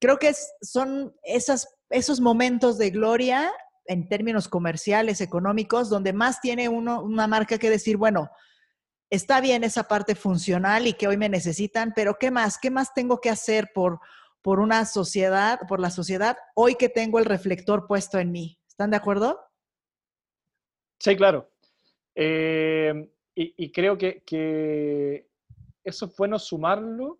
Creo 0.00 0.18
que 0.18 0.32
son 0.62 1.14
esos 1.22 2.20
momentos 2.20 2.78
de 2.78 2.88
gloria 2.88 3.52
en 3.84 4.08
términos 4.08 4.48
comerciales, 4.48 5.20
económicos, 5.20 5.90
donde 5.90 6.14
más 6.14 6.40
tiene 6.40 6.70
uno, 6.70 7.02
una 7.02 7.26
marca 7.26 7.58
que 7.58 7.68
decir, 7.68 7.98
bueno, 7.98 8.30
está 9.10 9.42
bien 9.42 9.62
esa 9.62 9.84
parte 9.88 10.14
funcional 10.14 10.86
y 10.86 10.94
que 10.94 11.06
hoy 11.06 11.18
me 11.18 11.28
necesitan, 11.28 11.92
pero 11.94 12.16
¿qué 12.18 12.30
más? 12.30 12.56
¿Qué 12.56 12.70
más 12.70 12.94
tengo 12.94 13.20
que 13.20 13.28
hacer 13.28 13.72
por 13.74 14.00
por 14.48 14.60
una 14.60 14.86
sociedad, 14.86 15.60
por 15.68 15.78
la 15.78 15.90
sociedad, 15.90 16.38
hoy 16.54 16.76
que 16.76 16.88
tengo 16.88 17.18
el 17.18 17.26
reflector 17.26 17.86
puesto 17.86 18.18
en 18.18 18.32
mí. 18.32 18.58
¿Están 18.66 18.90
de 18.90 18.96
acuerdo? 18.96 19.38
Sí, 20.98 21.14
claro. 21.16 21.50
Eh, 22.14 23.10
y, 23.34 23.52
y, 23.58 23.70
creo 23.70 23.98
que, 23.98 24.22
que, 24.24 25.28
eso 25.84 26.06
es 26.06 26.16
bueno 26.16 26.38
sumarlo 26.38 27.18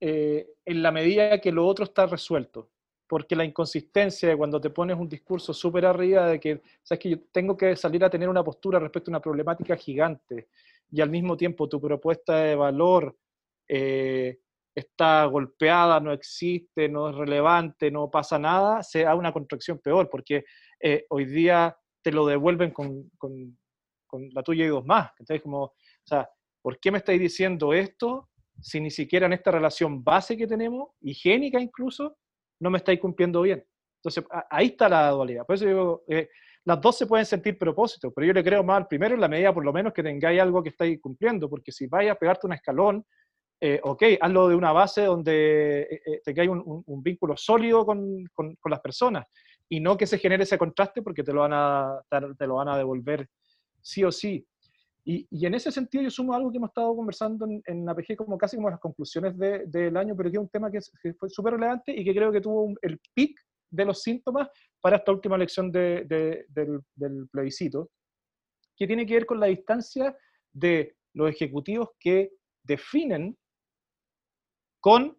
eh, 0.00 0.48
en 0.64 0.82
la 0.82 0.90
medida 0.90 1.38
que 1.38 1.52
lo 1.52 1.66
otro 1.66 1.84
está 1.84 2.06
resuelto. 2.06 2.70
Porque 3.06 3.36
la 3.36 3.44
inconsistencia 3.44 4.30
de 4.30 4.36
cuando 4.38 4.58
te 4.58 4.70
pones 4.70 4.96
un 4.96 5.10
discurso 5.10 5.52
súper 5.52 5.84
arriba 5.84 6.28
de 6.28 6.40
que, 6.40 6.62
sabes 6.82 6.98
que 6.98 7.10
yo 7.10 7.20
tengo 7.30 7.58
que 7.58 7.76
salir 7.76 8.02
a 8.06 8.08
tener 8.08 8.30
una 8.30 8.42
postura 8.42 8.78
respecto 8.78 9.10
a 9.10 9.12
una 9.12 9.20
problemática 9.20 9.76
gigante 9.76 10.48
y 10.90 11.02
al 11.02 11.10
mismo 11.10 11.36
tiempo 11.36 11.68
tu 11.68 11.78
propuesta 11.78 12.36
de 12.36 12.56
valor 12.56 13.18
eh, 13.68 14.40
está 14.74 15.24
golpeada, 15.26 16.00
no 16.00 16.12
existe, 16.12 16.88
no 16.88 17.10
es 17.10 17.16
relevante, 17.16 17.90
no 17.90 18.10
pasa 18.10 18.38
nada, 18.38 18.82
sea 18.82 19.14
una 19.14 19.32
contracción 19.32 19.78
peor, 19.78 20.08
porque 20.10 20.44
eh, 20.80 21.04
hoy 21.10 21.26
día 21.26 21.76
te 22.02 22.12
lo 22.12 22.26
devuelven 22.26 22.70
con, 22.70 23.10
con, 23.18 23.58
con, 24.06 24.28
la 24.32 24.42
tuya 24.42 24.64
y 24.64 24.68
dos 24.68 24.84
más. 24.84 25.10
Entonces, 25.18 25.42
como, 25.42 25.64
o 25.64 25.74
sea, 26.04 26.28
¿por 26.60 26.78
qué 26.80 26.90
me 26.90 26.98
estáis 26.98 27.20
diciendo 27.20 27.72
esto 27.72 28.28
si 28.60 28.80
ni 28.80 28.90
siquiera 28.90 29.26
en 29.26 29.32
esta 29.32 29.50
relación 29.50 30.02
base 30.02 30.36
que 30.36 30.46
tenemos, 30.46 30.90
higiénica 31.00 31.60
incluso, 31.60 32.16
no 32.60 32.70
me 32.70 32.78
estáis 32.78 33.00
cumpliendo 33.00 33.42
bien? 33.42 33.64
Entonces, 33.96 34.24
ahí 34.50 34.66
está 34.66 34.88
la 34.88 35.10
dualidad. 35.10 35.46
Por 35.46 35.54
eso 35.54 35.66
digo, 35.66 36.04
eh, 36.08 36.28
las 36.64 36.80
dos 36.80 36.98
se 36.98 37.06
pueden 37.06 37.26
sentir 37.26 37.58
propósitos, 37.58 38.12
pero 38.14 38.26
yo 38.26 38.32
le 38.32 38.42
creo 38.42 38.62
más 38.64 38.78
al 38.78 38.88
primero 38.88 39.14
en 39.14 39.20
la 39.20 39.28
medida 39.28 39.52
por 39.52 39.64
lo 39.64 39.72
menos 39.72 39.92
que 39.92 40.02
tengáis 40.02 40.40
algo 40.40 40.62
que 40.62 40.70
estáis 40.70 41.00
cumpliendo, 41.00 41.48
porque 41.48 41.72
si 41.72 41.86
vais 41.86 42.10
a 42.10 42.14
pegarte 42.14 42.46
un 42.46 42.52
escalón, 42.52 43.04
eh, 43.64 43.78
ok, 43.80 44.02
hazlo 44.20 44.48
de 44.48 44.56
una 44.56 44.72
base 44.72 45.02
donde 45.02 45.82
eh, 45.82 46.20
eh 46.26 46.48
un, 46.48 46.58
un, 46.66 46.82
un, 46.84 47.00
vínculo 47.00 47.36
sólido 47.36 47.86
con, 47.86 48.24
con, 48.34 48.56
con, 48.56 48.70
las 48.70 48.80
personas 48.80 49.24
y 49.68 49.78
no 49.78 49.96
que 49.96 50.04
se 50.04 50.18
genere 50.18 50.42
ese 50.42 50.58
contraste 50.58 51.00
porque 51.00 51.22
te 51.22 51.32
lo 51.32 51.42
van 51.42 51.52
a, 51.52 52.02
te 52.36 52.46
lo 52.48 52.56
van 52.56 52.66
a 52.66 52.76
devolver 52.76 53.28
sí 53.80 54.02
o 54.02 54.10
sí. 54.10 54.44
Y, 55.04 55.28
y, 55.30 55.46
en 55.46 55.54
ese 55.54 55.70
sentido 55.70 56.02
yo 56.02 56.10
sumo 56.10 56.34
algo 56.34 56.50
que 56.50 56.56
hemos 56.56 56.70
estado 56.70 56.96
conversando 56.96 57.46
en, 57.46 57.62
en 57.64 57.88
APG 57.88 58.16
como 58.16 58.36
casi 58.36 58.56
como 58.56 58.68
las 58.68 58.80
conclusiones 58.80 59.38
de, 59.38 59.64
del 59.66 59.96
año, 59.96 60.16
pero 60.16 60.28
que 60.28 60.38
es 60.38 60.42
un 60.42 60.48
tema 60.48 60.68
que, 60.68 60.80
que 61.00 61.14
fue 61.14 61.30
súper 61.30 61.52
relevante 61.52 61.92
y 61.92 62.04
que 62.04 62.14
creo 62.14 62.32
que 62.32 62.40
tuvo 62.40 62.64
un, 62.64 62.76
el 62.82 62.98
pic 63.14 63.38
de 63.70 63.84
los 63.84 64.02
síntomas 64.02 64.48
para 64.80 64.96
esta 64.96 65.12
última 65.12 65.36
elección 65.36 65.70
de, 65.70 66.04
de, 66.04 66.46
del, 66.48 66.80
del 66.96 67.28
plebiscito, 67.28 67.90
que 68.76 68.88
tiene 68.88 69.06
que 69.06 69.14
ver 69.14 69.26
con 69.26 69.38
la 69.38 69.46
distancia 69.46 70.16
de 70.52 70.96
los 71.14 71.30
ejecutivos 71.30 71.90
que 72.00 72.32
definen 72.64 73.36
con 74.82 75.16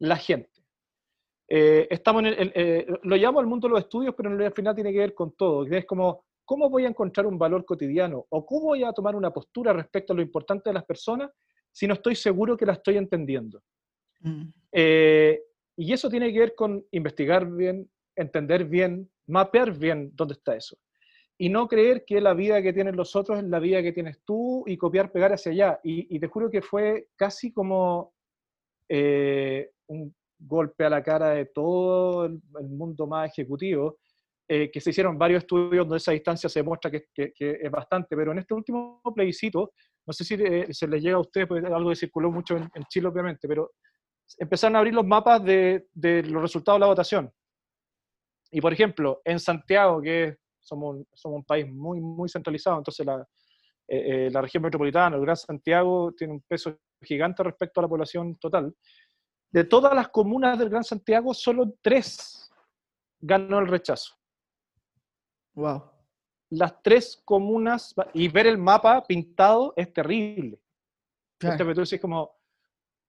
la 0.00 0.16
gente. 0.16 0.50
Eh, 1.48 1.86
estamos 1.88 2.24
en 2.24 2.26
el, 2.26 2.52
eh, 2.54 2.86
lo 3.04 3.16
llamo 3.16 3.38
al 3.38 3.46
mundo 3.46 3.68
de 3.68 3.74
los 3.74 3.84
estudios, 3.84 4.12
pero 4.16 4.28
en 4.28 4.42
al 4.42 4.52
final 4.52 4.74
tiene 4.74 4.92
que 4.92 4.98
ver 4.98 5.14
con 5.14 5.36
todo. 5.36 5.64
Es 5.66 5.86
como, 5.86 6.24
¿cómo 6.44 6.68
voy 6.68 6.84
a 6.84 6.88
encontrar 6.88 7.24
un 7.26 7.38
valor 7.38 7.64
cotidiano? 7.64 8.26
¿O 8.28 8.44
cómo 8.44 8.66
voy 8.66 8.82
a 8.82 8.92
tomar 8.92 9.14
una 9.14 9.30
postura 9.30 9.72
respecto 9.72 10.12
a 10.12 10.16
lo 10.16 10.22
importante 10.22 10.68
de 10.68 10.74
las 10.74 10.84
personas 10.84 11.30
si 11.70 11.86
no 11.86 11.94
estoy 11.94 12.16
seguro 12.16 12.56
que 12.56 12.66
la 12.66 12.72
estoy 12.72 12.96
entendiendo? 12.96 13.62
Mm. 14.20 14.46
Eh, 14.72 15.40
y 15.76 15.92
eso 15.92 16.10
tiene 16.10 16.32
que 16.32 16.40
ver 16.40 16.54
con 16.56 16.84
investigar 16.90 17.46
bien, 17.46 17.88
entender 18.16 18.64
bien, 18.64 19.08
mapear 19.28 19.78
bien 19.78 20.10
dónde 20.14 20.34
está 20.34 20.56
eso. 20.56 20.76
Y 21.38 21.50
no 21.50 21.68
creer 21.68 22.04
que 22.04 22.20
la 22.20 22.34
vida 22.34 22.62
que 22.62 22.72
tienen 22.72 22.96
los 22.96 23.14
otros 23.14 23.38
es 23.38 23.44
la 23.44 23.60
vida 23.60 23.80
que 23.80 23.92
tienes 23.92 24.20
tú 24.24 24.64
y 24.66 24.76
copiar, 24.76 25.12
pegar 25.12 25.32
hacia 25.32 25.52
allá. 25.52 25.80
Y, 25.84 26.16
y 26.16 26.18
te 26.18 26.26
juro 26.26 26.50
que 26.50 26.62
fue 26.62 27.08
casi 27.16 27.52
como 27.52 28.13
eh, 28.88 29.70
un 29.86 30.14
golpe 30.38 30.84
a 30.84 30.90
la 30.90 31.02
cara 31.02 31.30
de 31.30 31.46
todo 31.46 32.26
el, 32.26 32.40
mundo 32.68 33.06
más 33.06 33.30
ejecutivo, 33.30 33.98
eh, 34.46 34.70
que 34.70 34.80
se 34.80 34.90
hicieron 34.90 35.16
varios 35.16 35.42
estudios 35.42 35.86
donde 35.86 35.96
esa 35.96 36.12
distancia 36.12 36.48
se 36.48 36.60
demuestra 36.60 36.90
que, 36.90 37.06
que, 37.14 37.32
es 37.38 37.70
bastante, 37.70 38.14
pero 38.14 38.32
en 38.32 38.38
este 38.38 38.52
último 38.52 39.00
plebiscito, 39.14 39.72
no 40.06 40.12
sé 40.12 40.24
si 40.24 40.34
eh, 40.34 40.68
se 40.70 40.86
les 40.86 41.02
llega 41.02 41.16
a 41.16 41.20
ustedes, 41.20 41.46
porque 41.46 41.66
algo 41.66 41.90
que 41.90 41.96
circuló 41.96 42.30
mucho 42.30 42.56
en, 42.56 42.84
Chile 42.88 43.08
obviamente, 43.08 43.48
pero 43.48 43.72
empezaron 44.38 44.76
a 44.76 44.80
abrir 44.80 44.94
los 44.94 45.06
mapas 45.06 45.42
de, 45.42 45.86
los 45.94 46.42
resultados 46.42 46.78
de 46.78 46.80
la 46.80 46.86
votación. 46.86 47.32
Y 48.50 48.60
por 48.60 48.72
ejemplo, 48.72 49.22
en 49.24 49.40
Santiago, 49.40 50.02
que 50.02 50.36
somos, 50.60 51.06
un 51.24 51.44
país 51.44 51.66
muy, 51.66 52.00
muy 52.00 52.28
centralizado, 52.28 52.78
entonces 52.78 53.04
la, 53.04 53.26
eh, 53.88 54.28
la 54.30 54.42
región 54.42 54.62
metropolitana, 54.62 55.16
el 55.16 55.22
Gran 55.22 55.36
Santiago, 55.36 56.12
tiene 56.12 56.34
un 56.34 56.42
peso 56.46 56.78
gigante 57.04 57.42
respecto 57.42 57.80
a 57.80 57.82
la 57.82 57.88
población 57.88 58.36
total. 58.36 58.74
de 59.50 59.64
todas 59.64 59.94
las 59.94 60.08
comunas 60.08 60.58
del 60.58 60.68
Gran 60.68 60.82
Santiago, 60.82 61.32
solo 61.32 61.74
tres 61.80 62.50
ganó 63.20 63.60
el 63.60 63.68
rechazo. 63.68 64.14
Wow. 65.54 65.90
Las 66.50 66.82
tres 66.82 67.22
comunas, 67.24 67.94
y 68.12 68.28
ver 68.28 68.46
el 68.46 68.58
mapa 68.58 69.04
pintado 69.04 69.72
es 69.76 69.92
terrible. 69.92 70.60
Este, 71.40 71.64
tú 71.74 71.80
dices 71.80 72.00
como 72.00 72.36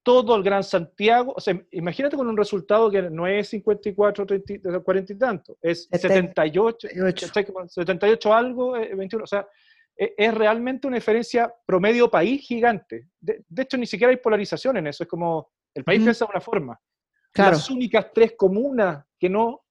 todo 0.05 0.35
el 0.35 0.43
Gran 0.43 0.63
Santiago, 0.63 1.33
o 1.35 1.41
sea, 1.41 1.59
imagínate 1.71 2.15
con 2.15 2.27
un 2.27 2.37
resultado 2.37 2.91
que 2.91 3.01
no 3.09 3.25
es 3.25 3.49
54, 3.49 4.25
30, 4.25 4.79
40 4.81 5.13
y 5.13 5.17
tanto, 5.17 5.57
es 5.59 5.89
78, 5.91 6.87
78 7.67 8.33
algo, 8.33 8.73
21, 8.73 9.03
eh, 9.03 9.23
o 9.23 9.27
sea, 9.27 9.47
es 9.97 10.33
realmente 10.33 10.87
una 10.87 10.97
diferencia 10.97 11.53
promedio 11.65 12.09
país 12.11 12.41
gigante. 12.41 13.09
De, 13.19 13.43
hecho, 13.57 13.77
ni 13.77 13.85
siquiera 13.85 14.11
hay 14.11 14.17
polarización 14.17 14.77
en 14.77 14.87
eso, 14.87 15.03
es 15.03 15.09
como 15.09 15.51
el 15.73 15.83
país 15.83 16.01
piensa 16.01 16.25
de 16.25 16.31
una 16.31 16.41
forma. 16.41 16.79
Las 17.33 17.69
únicas 17.69 18.11
tres 18.13 18.33
comunas 18.37 19.05
que 19.19 19.29
no 19.29 19.63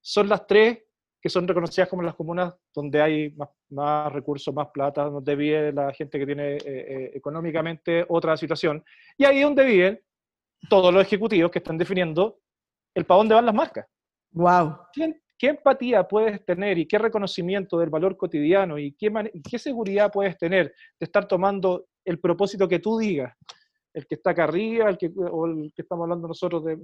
son 0.00 0.28
las 0.28 0.46
tres 0.46 0.84
que 1.22 1.28
son 1.28 1.46
reconocidas 1.46 1.88
como 1.88 2.02
las 2.02 2.16
comunas 2.16 2.52
donde 2.74 3.00
hay 3.00 3.36
más, 3.70 4.12
recursos, 4.12 4.52
más 4.52 4.68
plata, 4.74 5.04
donde 5.04 5.36
vive 5.36 5.72
la 5.72 5.92
gente 5.92 6.18
que 6.18 6.26
tiene 6.26 6.56
eh, 6.56 6.60
eh, 6.64 7.10
económicamente 7.14 8.04
otra 8.08 8.36
situación. 8.36 8.84
Y 9.16 9.24
ahí 9.24 9.38
es 9.38 9.44
donde 9.44 9.64
viven 9.64 10.00
todos 10.68 10.92
los 10.92 11.00
ejecutivos 11.00 11.52
que 11.52 11.60
están 11.60 11.78
definiendo 11.78 12.40
el 12.92 13.04
para 13.04 13.18
dónde 13.18 13.36
van 13.36 13.46
las 13.46 13.54
marcas. 13.54 13.86
Wow. 14.32 14.78
¿Qué 15.42 15.48
empatía 15.48 16.06
puedes 16.06 16.44
tener 16.44 16.78
y 16.78 16.86
qué 16.86 16.98
reconocimiento 16.98 17.76
del 17.76 17.90
valor 17.90 18.16
cotidiano 18.16 18.78
y 18.78 18.92
qué, 18.92 19.10
qué 19.50 19.58
seguridad 19.58 20.12
puedes 20.12 20.38
tener 20.38 20.66
de 20.68 21.04
estar 21.04 21.26
tomando 21.26 21.88
el 22.04 22.20
propósito 22.20 22.68
que 22.68 22.78
tú 22.78 22.96
digas? 22.96 23.36
El 23.92 24.06
que 24.06 24.14
está 24.14 24.30
acá 24.30 24.44
arriba, 24.44 24.88
el 24.88 24.96
que, 24.96 25.10
o 25.16 25.46
el 25.46 25.72
que 25.74 25.82
estamos 25.82 26.04
hablando 26.04 26.28
nosotros 26.28 26.64
de. 26.64 26.78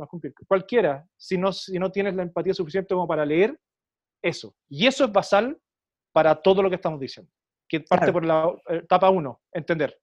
Cualquiera, 0.48 1.06
si 1.16 1.38
no, 1.38 1.52
si 1.52 1.78
no 1.78 1.92
tienes 1.92 2.16
la 2.16 2.24
empatía 2.24 2.52
suficiente 2.52 2.96
como 2.96 3.06
para 3.06 3.24
leer 3.24 3.56
eso. 4.20 4.56
Y 4.68 4.88
eso 4.88 5.04
es 5.04 5.12
basal 5.12 5.56
para 6.12 6.34
todo 6.34 6.60
lo 6.60 6.68
que 6.68 6.74
estamos 6.74 6.98
diciendo. 6.98 7.30
Que 7.68 7.78
parte 7.78 8.12
por 8.12 8.26
la 8.26 8.52
etapa 8.70 9.08
uno, 9.08 9.40
entender. 9.52 9.96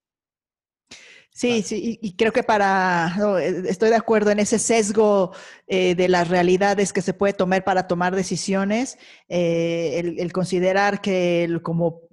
Sí, 1.38 1.63
sí, 1.63 1.99
y, 2.01 2.13
creo 2.15 2.31
que 2.31 2.43
para, 2.43 3.13
eh, 3.41 3.63
estoy 3.67 3.89
de 3.89 3.97
acuerdo 3.97 4.31
en 4.31 4.39
ese 4.39 4.57
sesgo 4.57 5.33
eh, 5.67 5.93
de 5.93 6.07
las 6.07 6.29
realidades 6.29 6.93
que 6.93 7.01
se 7.01 7.13
puede 7.13 7.33
tomar 7.33 7.65
para 7.65 7.88
tomar 7.88 8.15
decisiones, 8.15 8.97
eh, 9.27 10.15
el, 10.17 10.31
considerar 10.31 11.01
que 11.01 11.59
como 11.61 12.03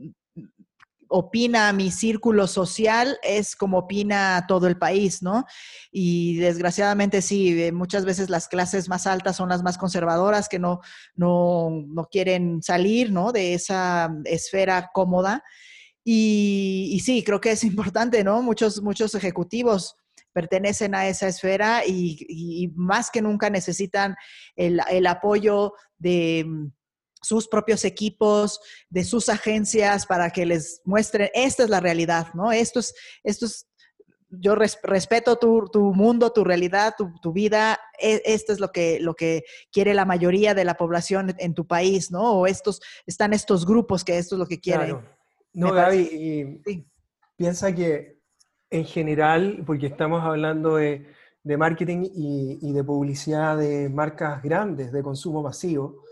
opina 1.06 1.72
mi 1.72 1.92
círculo 1.92 2.48
social 2.48 3.16
es 3.22 3.54
como 3.54 3.78
opina 3.78 4.44
todo 4.48 4.66
el 4.66 4.76
país, 4.76 5.22
¿no? 5.22 5.44
Y 5.92 6.38
desgraciadamente 6.38 7.22
sí, 7.22 7.70
muchas 7.72 8.04
veces 8.04 8.28
las 8.28 8.48
clases 8.48 8.88
más 8.88 9.06
altas 9.06 9.36
son 9.36 9.50
las 9.50 9.62
más 9.62 9.78
conservadoras 9.78 10.48
que 10.48 10.58
no, 10.58 10.80
no, 11.14 11.70
no 11.86 12.06
quieren 12.06 12.60
salir, 12.60 13.12
¿no? 13.12 13.30
De 13.30 13.54
esa 13.54 14.12
esfera 14.24 14.90
cómoda. 14.92 15.44
Y, 16.04 17.00
sí, 17.04 17.22
creo 17.22 17.40
que 17.40 17.52
es 17.52 17.64
importante, 17.64 18.24
¿no? 18.24 18.42
Muchos, 18.42 18.82
muchos 18.82 19.14
ejecutivos 19.14 19.96
pertenecen 20.32 20.94
a 20.94 21.06
esa 21.06 21.28
esfera 21.28 21.82
y, 21.86 22.72
más 22.74 23.10
que 23.10 23.22
nunca 23.22 23.50
necesitan 23.50 24.16
el, 24.56 25.06
apoyo 25.06 25.74
de 25.98 26.44
mm, 26.46 26.72
sus 27.20 27.46
propios 27.48 27.84
equipos, 27.84 28.60
de 28.88 29.04
sus 29.04 29.28
agencias 29.28 30.06
para 30.06 30.30
que 30.30 30.46
les 30.46 30.80
muestren, 30.84 31.30
esta 31.34 31.62
es 31.62 31.70
la 31.70 31.80
realidad, 31.80 32.28
¿no? 32.34 32.50
Esto 32.50 32.80
es, 32.80 32.94
esto 33.22 33.46
es 33.46 33.68
yo 34.40 34.54
respeto 34.54 35.36
tu, 35.36 35.92
mundo, 35.94 36.32
tu 36.32 36.42
realidad, 36.42 36.94
tu, 36.96 37.32
vida, 37.32 37.78
e, 38.00 38.22
esto 38.24 38.52
es 38.52 38.60
lo 38.60 38.72
que, 38.72 38.98
lo 38.98 39.14
que 39.14 39.44
quiere 39.70 39.92
la 39.94 40.06
mayoría 40.06 40.54
de 40.54 40.64
la 40.64 40.74
población 40.74 41.34
en 41.38 41.54
tu 41.54 41.66
país, 41.66 42.10
¿no? 42.10 42.32
O 42.32 42.46
estos, 42.46 42.80
están 43.06 43.34
estos 43.34 43.66
grupos 43.66 44.04
que 44.04 44.16
esto 44.16 44.36
es 44.36 44.38
lo 44.38 44.46
que 44.46 44.58
quieren. 44.58 44.96
No, 45.54 45.72
Gaby, 45.72 46.62
piensa 47.36 47.74
que 47.74 48.18
en 48.70 48.84
general, 48.86 49.62
porque 49.66 49.86
estamos 49.88 50.22
hablando 50.22 50.76
de, 50.76 51.06
marketing 51.44 52.08
y, 52.14 52.72
de 52.72 52.84
publicidad 52.84 53.58
de 53.58 53.90
marcas 53.90 54.42
grandes, 54.42 54.92
de 54.92 55.02
consumo 55.02 55.42
masivo, 55.42 56.02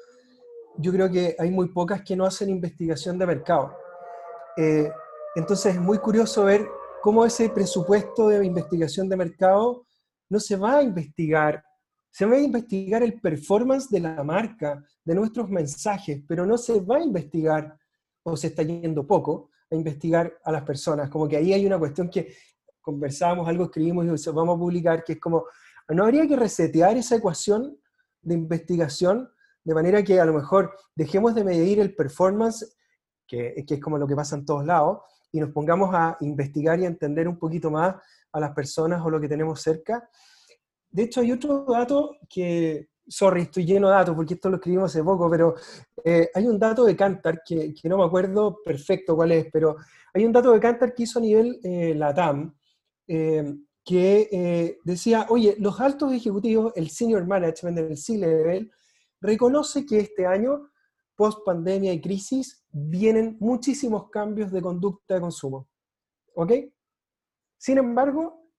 yo 0.76 0.92
creo 0.92 1.10
que 1.10 1.36
hay 1.38 1.50
muy 1.50 1.68
pocas 1.68 2.02
que 2.02 2.16
no 2.16 2.26
hacen 2.26 2.50
investigación 2.50 3.18
de 3.18 3.26
mercado. 3.26 3.76
Eh, 4.56 4.90
entonces 5.34 5.74
es 5.74 5.80
muy 5.80 5.98
curioso 5.98 6.44
ver 6.44 6.68
cómo 7.00 7.24
ese 7.24 7.48
presupuesto 7.48 8.28
de 8.28 8.44
investigación 8.44 9.08
de 9.08 9.16
mercado 9.16 9.86
no 10.28 10.38
se 10.38 10.56
va 10.56 10.78
a 10.78 10.82
investigar, 10.82 11.64
se 12.10 12.26
va 12.26 12.36
a 12.36 12.40
investigar 12.40 13.02
el 13.02 13.20
performance 13.20 13.88
de 13.88 14.00
la 14.00 14.22
marca, 14.22 14.84
de 15.04 15.14
nuestros 15.14 15.48
mensajes, 15.48 16.22
pero 16.28 16.44
no 16.44 16.58
se 16.58 16.78
va 16.80 16.96
a 16.96 17.02
investigar 17.02 17.79
o 18.22 18.36
se 18.36 18.48
está 18.48 18.62
yendo 18.62 19.06
poco 19.06 19.50
a 19.70 19.74
investigar 19.74 20.38
a 20.44 20.52
las 20.52 20.62
personas. 20.62 21.08
Como 21.10 21.28
que 21.28 21.36
ahí 21.36 21.52
hay 21.52 21.66
una 21.66 21.78
cuestión 21.78 22.08
que 22.08 22.34
conversábamos, 22.80 23.48
algo 23.48 23.64
escribimos 23.64 24.04
y 24.04 24.30
vamos 24.30 24.56
a 24.56 24.58
publicar, 24.58 25.04
que 25.04 25.14
es 25.14 25.20
como, 25.20 25.46
¿no 25.88 26.04
habría 26.04 26.26
que 26.26 26.36
resetear 26.36 26.96
esa 26.96 27.16
ecuación 27.16 27.78
de 28.22 28.34
investigación 28.34 29.30
de 29.62 29.74
manera 29.74 30.02
que 30.02 30.18
a 30.20 30.24
lo 30.24 30.32
mejor 30.32 30.74
dejemos 30.94 31.34
de 31.34 31.44
medir 31.44 31.80
el 31.80 31.94
performance, 31.94 32.76
que, 33.26 33.64
que 33.66 33.74
es 33.74 33.80
como 33.80 33.98
lo 33.98 34.06
que 34.06 34.16
pasa 34.16 34.36
en 34.36 34.44
todos 34.44 34.64
lados, 34.64 35.00
y 35.32 35.40
nos 35.40 35.50
pongamos 35.50 35.90
a 35.94 36.16
investigar 36.20 36.80
y 36.80 36.84
a 36.84 36.88
entender 36.88 37.28
un 37.28 37.38
poquito 37.38 37.70
más 37.70 37.94
a 38.32 38.40
las 38.40 38.52
personas 38.52 39.00
o 39.04 39.10
lo 39.10 39.20
que 39.20 39.28
tenemos 39.28 39.60
cerca? 39.60 40.08
De 40.90 41.04
hecho, 41.04 41.20
hay 41.20 41.30
otro 41.30 41.64
dato 41.68 42.16
que, 42.28 42.89
sorry, 43.06 43.42
estoy 43.42 43.66
lleno 43.66 43.88
de 43.88 43.94
datos 43.94 44.14
porque 44.14 44.34
esto 44.34 44.48
lo 44.48 44.56
escribimos 44.56 44.90
hace 44.90 45.02
poco, 45.02 45.28
pero 45.30 45.54
eh, 46.04 46.30
hay 46.34 46.46
un 46.46 46.58
dato 46.58 46.84
de 46.84 46.96
Cantar 46.96 47.42
que, 47.44 47.74
no 47.84 47.98
me 47.98 48.04
acuerdo 48.04 48.60
perfecto 48.64 49.16
cuál 49.16 49.32
es, 49.32 49.46
pero 49.52 49.76
hay 50.14 50.24
un 50.24 50.32
dato 50.32 50.52
de 50.52 50.60
Cantar 50.60 50.94
que 50.94 51.02
hizo 51.02 51.18
a 51.18 51.22
nivel 51.22 51.58
eh, 51.62 51.94
LATAM 51.94 52.54
eh, 53.08 53.54
que 53.84 54.78
decía, 54.84 55.26
oye, 55.30 55.56
los 55.58 55.80
altos 55.80 56.12
ejecutivos, 56.12 56.72
el 56.76 56.90
senior 56.90 57.26
management, 57.26 57.78
el 57.78 57.96
C-level, 57.96 58.70
reconoce 59.20 59.84
que 59.84 59.98
este 59.98 60.26
año, 60.26 60.70
post 61.16 61.40
pandemia 61.44 61.92
y 61.92 62.00
crisis, 62.00 62.64
vienen 62.70 63.36
muchísimos 63.40 64.08
cambios 64.10 64.52
de 64.52 64.62
conducta 64.62 65.14
de 65.14 65.20
consumo. 65.20 65.68
¿Ok? 66.34 66.52
Sin 67.58 67.78
embargo, 67.78 68.52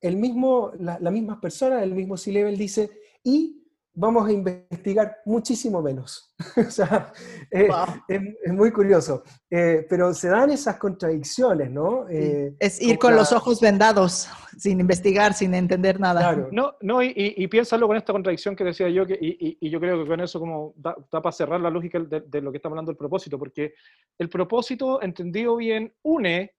el 0.00 0.16
mismo, 0.16 0.72
la, 0.78 0.98
la 0.98 1.10
misma 1.10 1.40
persona, 1.40 1.82
el 1.82 1.94
mismo 1.94 2.18
C-level 2.18 2.58
dice, 2.58 2.90
y 3.22 3.63
vamos 3.94 4.28
a 4.28 4.32
investigar 4.32 5.18
muchísimo 5.24 5.80
menos. 5.80 6.34
o 6.56 6.70
sea, 6.70 7.12
eh, 7.50 7.68
es, 8.08 8.52
muy 8.52 8.72
curioso. 8.72 9.22
Eh, 9.48 9.86
pero 9.88 10.12
se 10.12 10.28
dan 10.28 10.50
esas 10.50 10.76
contradicciones, 10.76 11.70
¿no? 11.70 12.08
Eh, 12.08 12.54
es 12.58 12.82
ir 12.82 12.98
con 12.98 13.14
los 13.14 13.32
ojos 13.32 13.60
vendados, 13.60 14.28
sin 14.58 14.80
investigar, 14.80 15.32
sin 15.32 15.54
entender 15.54 16.00
nada. 16.00 16.48
No, 16.50 16.74
no 16.80 17.02
y, 17.02 17.12
y, 17.14 17.46
piénsalo 17.46 17.86
con 17.86 17.96
esta 17.96 18.12
contradicción 18.12 18.56
que 18.56 18.64
decía 18.64 18.88
yo, 18.88 19.06
que, 19.06 19.16
y, 19.20 19.70
yo 19.70 19.80
creo 19.80 20.02
que 20.02 20.08
con 20.08 20.20
eso 20.20 20.40
como 20.40 20.74
da, 20.76 20.96
para 21.10 21.32
cerrar 21.32 21.60
la 21.60 21.70
lógica 21.70 22.00
de, 22.00 22.40
lo 22.40 22.50
que 22.50 22.58
estamos 22.58 22.74
hablando 22.74 22.90
del 22.90 22.98
propósito, 22.98 23.38
porque 23.38 23.74
el 24.18 24.28
propósito, 24.28 25.00
entendido 25.02 25.56
bien, 25.56 25.92
une 26.02 26.52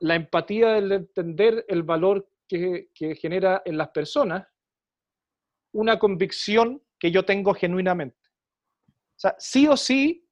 la 0.00 0.14
empatía 0.14 0.74
del 0.74 0.92
entender 0.92 1.64
el 1.68 1.84
valor 1.84 2.28
que, 2.46 2.90
que 2.94 3.14
genera 3.14 3.62
en 3.64 3.78
las 3.78 3.88
personas 3.88 4.46
una 5.74 5.98
convicción 5.98 6.80
que 6.98 7.10
yo 7.10 7.24
tengo 7.24 7.52
genuinamente. 7.52 8.16
O 8.88 9.20
sea, 9.20 9.34
sí 9.38 9.66
o 9.68 9.76
sí 9.76 10.26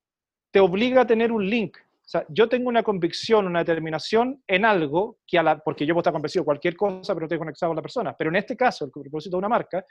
te 0.51 0.61
obliga 0.61 1.03
a 1.03 1.07
tener 1.07 1.30
un 1.32 1.49
link. 1.49 1.76
O 1.76 2.09
sea, 2.12 2.24
yo 2.28 2.49
tengo 2.49 2.68
una 2.68 2.82
convicción, 2.82 3.47
una 3.47 3.61
determinación 3.61 4.43
en 4.47 4.64
algo, 4.64 5.18
que 5.26 5.38
a 5.38 5.43
la, 5.43 5.59
porque 5.59 5.86
yo 5.86 5.95
puedo 5.95 6.03
estar 6.03 6.12
convencido 6.12 6.43
de 6.43 6.47
cualquier 6.47 6.76
cosa, 6.76 7.14
pero 7.14 7.20
no 7.20 7.26
estoy 7.26 7.38
conectado 7.38 7.70
con 7.70 7.76
la 7.76 7.82
persona. 7.82 8.16
Pero 8.16 8.30
en 8.30 8.36
este 8.36 8.57
caso, 8.57 8.84
el 8.84 8.90
propósito 8.90 9.36
de 9.36 9.38
una 9.38 9.49
marca 9.49 9.84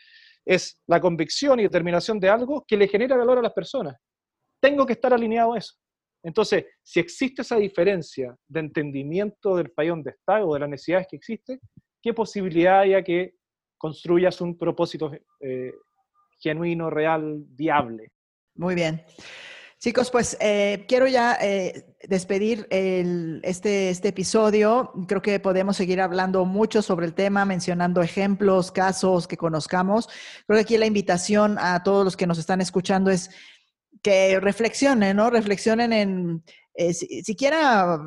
es 0.45 0.81
la 0.87 0.99
convicción 0.99 1.59
y 1.59 1.63
determinación 1.63 2.19
de 2.19 2.29
algo 2.29 2.63
que 2.67 2.77
le 2.77 2.87
genera 2.87 3.17
valor 3.17 3.39
a 3.39 3.41
las 3.41 3.53
personas. 3.53 3.95
Tengo 4.61 4.85
que 4.85 4.93
estar 4.93 5.13
alineado 5.13 5.53
a 5.53 5.57
eso. 5.57 5.75
Entonces, 6.23 6.65
si 6.83 6.99
existe 6.99 7.41
esa 7.41 7.57
diferencia 7.57 8.35
de 8.47 8.59
entendimiento 8.59 9.55
del 9.55 9.71
país 9.71 9.89
donde 9.89 10.11
está 10.11 10.45
o 10.45 10.53
de 10.53 10.59
las 10.59 10.69
necesidades 10.69 11.07
que 11.09 11.15
existe, 11.15 11.59
¿qué 12.01 12.13
posibilidad 12.13 12.81
hay 12.81 13.03
que 13.03 13.40
construyas 13.81 14.39
un 14.41 14.59
propósito 14.59 15.11
eh, 15.39 15.73
genuino, 16.39 16.91
real, 16.91 17.43
viable. 17.47 18.11
Muy 18.53 18.75
bien. 18.75 19.03
Chicos, 19.79 20.11
pues 20.11 20.37
eh, 20.39 20.85
quiero 20.87 21.07
ya 21.07 21.35
eh, 21.41 21.95
despedir 22.07 22.67
este, 22.69 23.89
este 23.89 24.09
episodio. 24.09 24.93
Creo 25.07 25.23
que 25.23 25.39
podemos 25.39 25.77
seguir 25.77 25.99
hablando 25.99 26.45
mucho 26.45 26.83
sobre 26.83 27.07
el 27.07 27.15
tema, 27.15 27.43
mencionando 27.43 28.03
ejemplos, 28.03 28.71
casos 28.71 29.27
que 29.27 29.37
conozcamos. 29.37 30.07
Creo 30.45 30.57
que 30.57 30.61
aquí 30.61 30.77
la 30.77 30.85
invitación 30.85 31.57
a 31.57 31.81
todos 31.81 32.05
los 32.05 32.15
que 32.15 32.27
nos 32.27 32.37
están 32.37 32.61
escuchando 32.61 33.09
es 33.09 33.31
que 34.03 34.39
reflexionen, 34.39 35.17
¿no? 35.17 35.31
Reflexionen 35.31 35.91
en, 35.91 36.43
siquiera 37.23 37.99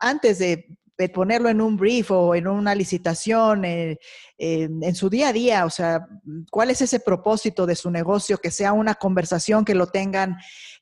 antes 0.00 0.38
de 0.38 0.68
ponerlo 1.08 1.48
en 1.48 1.60
un 1.60 1.76
brief 1.76 2.10
o 2.10 2.34
en 2.34 2.46
una 2.46 2.74
licitación, 2.74 3.64
eh, 3.64 3.98
en 4.38 4.94
su 4.94 5.10
día 5.10 5.28
a 5.28 5.32
día, 5.32 5.64
o 5.64 5.70
sea, 5.70 6.06
¿cuál 6.50 6.70
es 6.70 6.80
ese 6.80 7.00
propósito 7.00 7.66
de 7.66 7.76
su 7.76 7.90
negocio? 7.90 8.38
Que 8.38 8.50
sea 8.50 8.72
una 8.72 8.94
conversación 8.94 9.64
que 9.64 9.74
lo 9.74 9.86
tengan, 9.86 10.36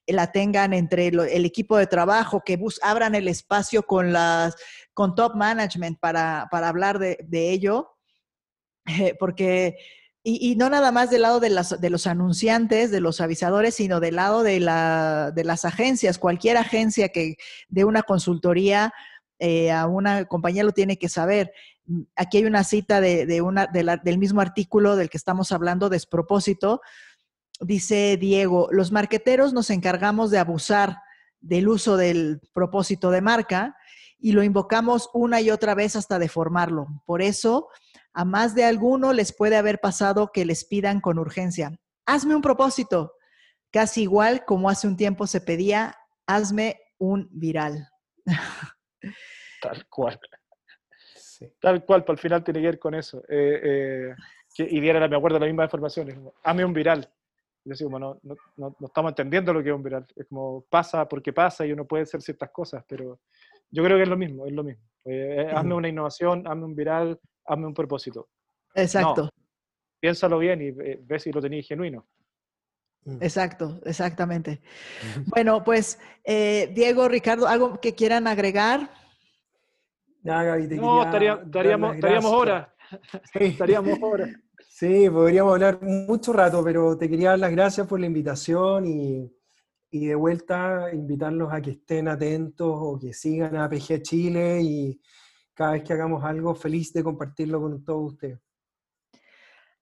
la 0.06 0.32
tengan 0.32 0.72
entre 0.72 1.08
el 1.08 1.44
equipo 1.44 1.76
de 1.76 1.86
trabajo, 1.86 2.42
que 2.44 2.58
abran 2.82 3.14
el 3.14 3.28
espacio 3.28 3.82
con 3.82 4.12
las, 4.12 4.56
con 4.94 5.14
top 5.14 5.34
management 5.34 5.98
para, 5.98 6.48
hablar 6.50 6.98
de, 6.98 7.50
ello, 7.50 7.96
porque 9.18 9.76
y, 10.24 10.56
no 10.56 10.68
nada 10.68 10.92
más 10.92 11.10
del 11.10 11.22
lado 11.22 11.40
de, 11.40 11.50
las, 11.50 11.80
de, 11.80 11.90
los 11.90 12.06
anunciantes, 12.06 12.90
de 12.90 13.00
los 13.00 13.20
avisadores, 13.20 13.76
sino 13.76 13.98
del 13.98 14.16
lado 14.16 14.42
de, 14.42 14.60
la, 14.60 15.32
de 15.34 15.44
las 15.44 15.64
agencias. 15.64 16.18
Cualquier 16.18 16.56
agencia 16.56 17.08
que 17.08 17.36
dé 17.68 17.84
una 17.84 18.02
consultoría 18.02 18.92
eh, 19.38 19.70
a 19.70 19.86
una 19.86 20.24
compañía 20.24 20.64
lo 20.64 20.72
tiene 20.72 20.98
que 20.98 21.08
saber. 21.08 21.52
Aquí 22.16 22.38
hay 22.38 22.44
una 22.44 22.64
cita 22.64 23.00
de, 23.00 23.40
una, 23.40 23.66
del 23.66 24.18
mismo 24.18 24.40
artículo 24.40 24.96
del 24.96 25.08
que 25.08 25.16
estamos 25.16 25.52
hablando, 25.52 25.88
despropósito. 25.88 26.80
Dice 27.60 28.16
Diego, 28.18 28.68
los 28.70 28.92
marqueteros 28.92 29.52
nos 29.52 29.70
encargamos 29.70 30.30
de 30.30 30.38
abusar 30.38 30.96
del 31.40 31.68
uso 31.68 31.96
del 31.96 32.40
propósito 32.52 33.10
de 33.10 33.20
marca 33.20 33.76
y 34.18 34.32
lo 34.32 34.42
invocamos 34.42 35.08
una 35.14 35.40
y 35.40 35.50
otra 35.50 35.74
vez 35.74 35.96
hasta 35.96 36.18
deformarlo. 36.18 36.88
Por 37.06 37.22
eso 37.22 37.68
a 38.12 38.24
más 38.24 38.54
de 38.54 38.64
alguno 38.64 39.12
les 39.12 39.34
puede 39.34 39.56
haber 39.56 39.78
pasado 39.80 40.30
que 40.32 40.44
les 40.44 40.64
pidan 40.64 41.00
con 41.00 41.18
urgencia, 41.18 41.78
hazme 42.04 42.34
un 42.34 42.42
propósito, 42.42 43.12
casi 43.70 44.02
igual 44.02 44.44
como 44.44 44.68
hace 44.68 44.88
un 44.88 44.96
tiempo 44.96 45.26
se 45.26 45.40
pedía, 45.40 45.96
hazme 46.26 46.80
un 46.98 47.28
viral. 47.30 47.88
Tal 49.60 49.86
cual. 49.88 50.18
Tal 51.60 51.84
cual, 51.84 52.04
para 52.04 52.14
el 52.14 52.18
final 52.18 52.44
tiene 52.44 52.60
que 52.60 52.66
ver 52.66 52.78
con 52.78 52.94
eso. 52.94 53.22
Eh, 53.28 53.60
eh, 53.62 54.14
y 54.58 54.80
diera, 54.80 55.06
me 55.06 55.16
acuerdo, 55.16 55.38
la 55.38 55.46
misma 55.46 55.64
información, 55.64 56.32
hazme 56.42 56.64
un 56.64 56.72
viral. 56.72 57.08
Y 57.64 57.70
decimos, 57.70 58.00
no, 58.00 58.18
no, 58.22 58.36
no, 58.56 58.76
estamos 58.80 59.10
entendiendo 59.10 59.52
lo 59.52 59.62
que 59.62 59.68
es 59.68 59.74
un 59.74 59.82
viral. 59.82 60.06
Es 60.16 60.26
como 60.26 60.64
pasa 60.68 61.08
porque 61.08 61.32
pasa 61.32 61.64
y 61.64 61.72
uno 61.72 61.86
puede 61.86 62.04
hacer 62.04 62.22
ciertas 62.22 62.50
cosas, 62.50 62.84
pero 62.88 63.20
yo 63.70 63.84
creo 63.84 63.96
que 63.96 64.02
es 64.02 64.08
lo 64.08 64.16
mismo, 64.16 64.46
es 64.46 64.52
lo 64.52 64.64
mismo. 64.64 64.82
Eh, 65.04 65.48
hazme 65.54 65.74
una 65.74 65.88
innovación, 65.88 66.46
hazme 66.46 66.64
un 66.64 66.74
viral, 66.74 67.20
hazme 67.44 67.66
un 67.66 67.74
propósito. 67.74 68.28
Exacto. 68.74 69.30
piénsalo 70.00 70.38
bien 70.38 70.60
y 70.60 70.70
ve 70.70 71.18
si 71.18 71.32
lo 71.32 71.40
tenéis 71.40 71.66
genuino. 71.66 72.06
Exacto, 73.20 73.80
exactamente. 73.84 74.60
Bueno, 75.26 75.64
pues 75.64 75.98
eh, 76.24 76.70
Diego, 76.74 77.08
Ricardo, 77.08 77.48
¿algo 77.48 77.80
que 77.80 77.94
quieran 77.94 78.26
agregar? 78.26 78.90
no, 80.22 81.02
estaríamos, 81.02 81.94
estaríamos 81.94 82.32
horas. 82.32 82.68
Sí. 83.32 83.44
estaríamos 83.44 83.98
horas. 84.00 84.30
Sí, 84.70 85.10
podríamos 85.10 85.54
hablar 85.54 85.82
mucho 85.82 86.32
rato, 86.32 86.62
pero 86.62 86.96
te 86.96 87.08
quería 87.08 87.30
dar 87.30 87.40
las 87.40 87.50
gracias 87.50 87.84
por 87.88 87.98
la 87.98 88.06
invitación 88.06 88.86
y, 88.86 89.28
y 89.90 90.06
de 90.06 90.14
vuelta 90.14 90.90
invitarlos 90.92 91.52
a 91.52 91.60
que 91.60 91.72
estén 91.72 92.06
atentos 92.06 92.76
o 92.78 92.96
que 92.96 93.12
sigan 93.12 93.56
a 93.56 93.64
APG 93.64 94.02
Chile 94.02 94.60
y 94.62 95.00
cada 95.52 95.72
vez 95.72 95.82
que 95.82 95.94
hagamos 95.94 96.22
algo, 96.22 96.54
feliz 96.54 96.92
de 96.92 97.02
compartirlo 97.02 97.60
con 97.60 97.82
todos 97.82 98.12
ustedes. 98.12 98.38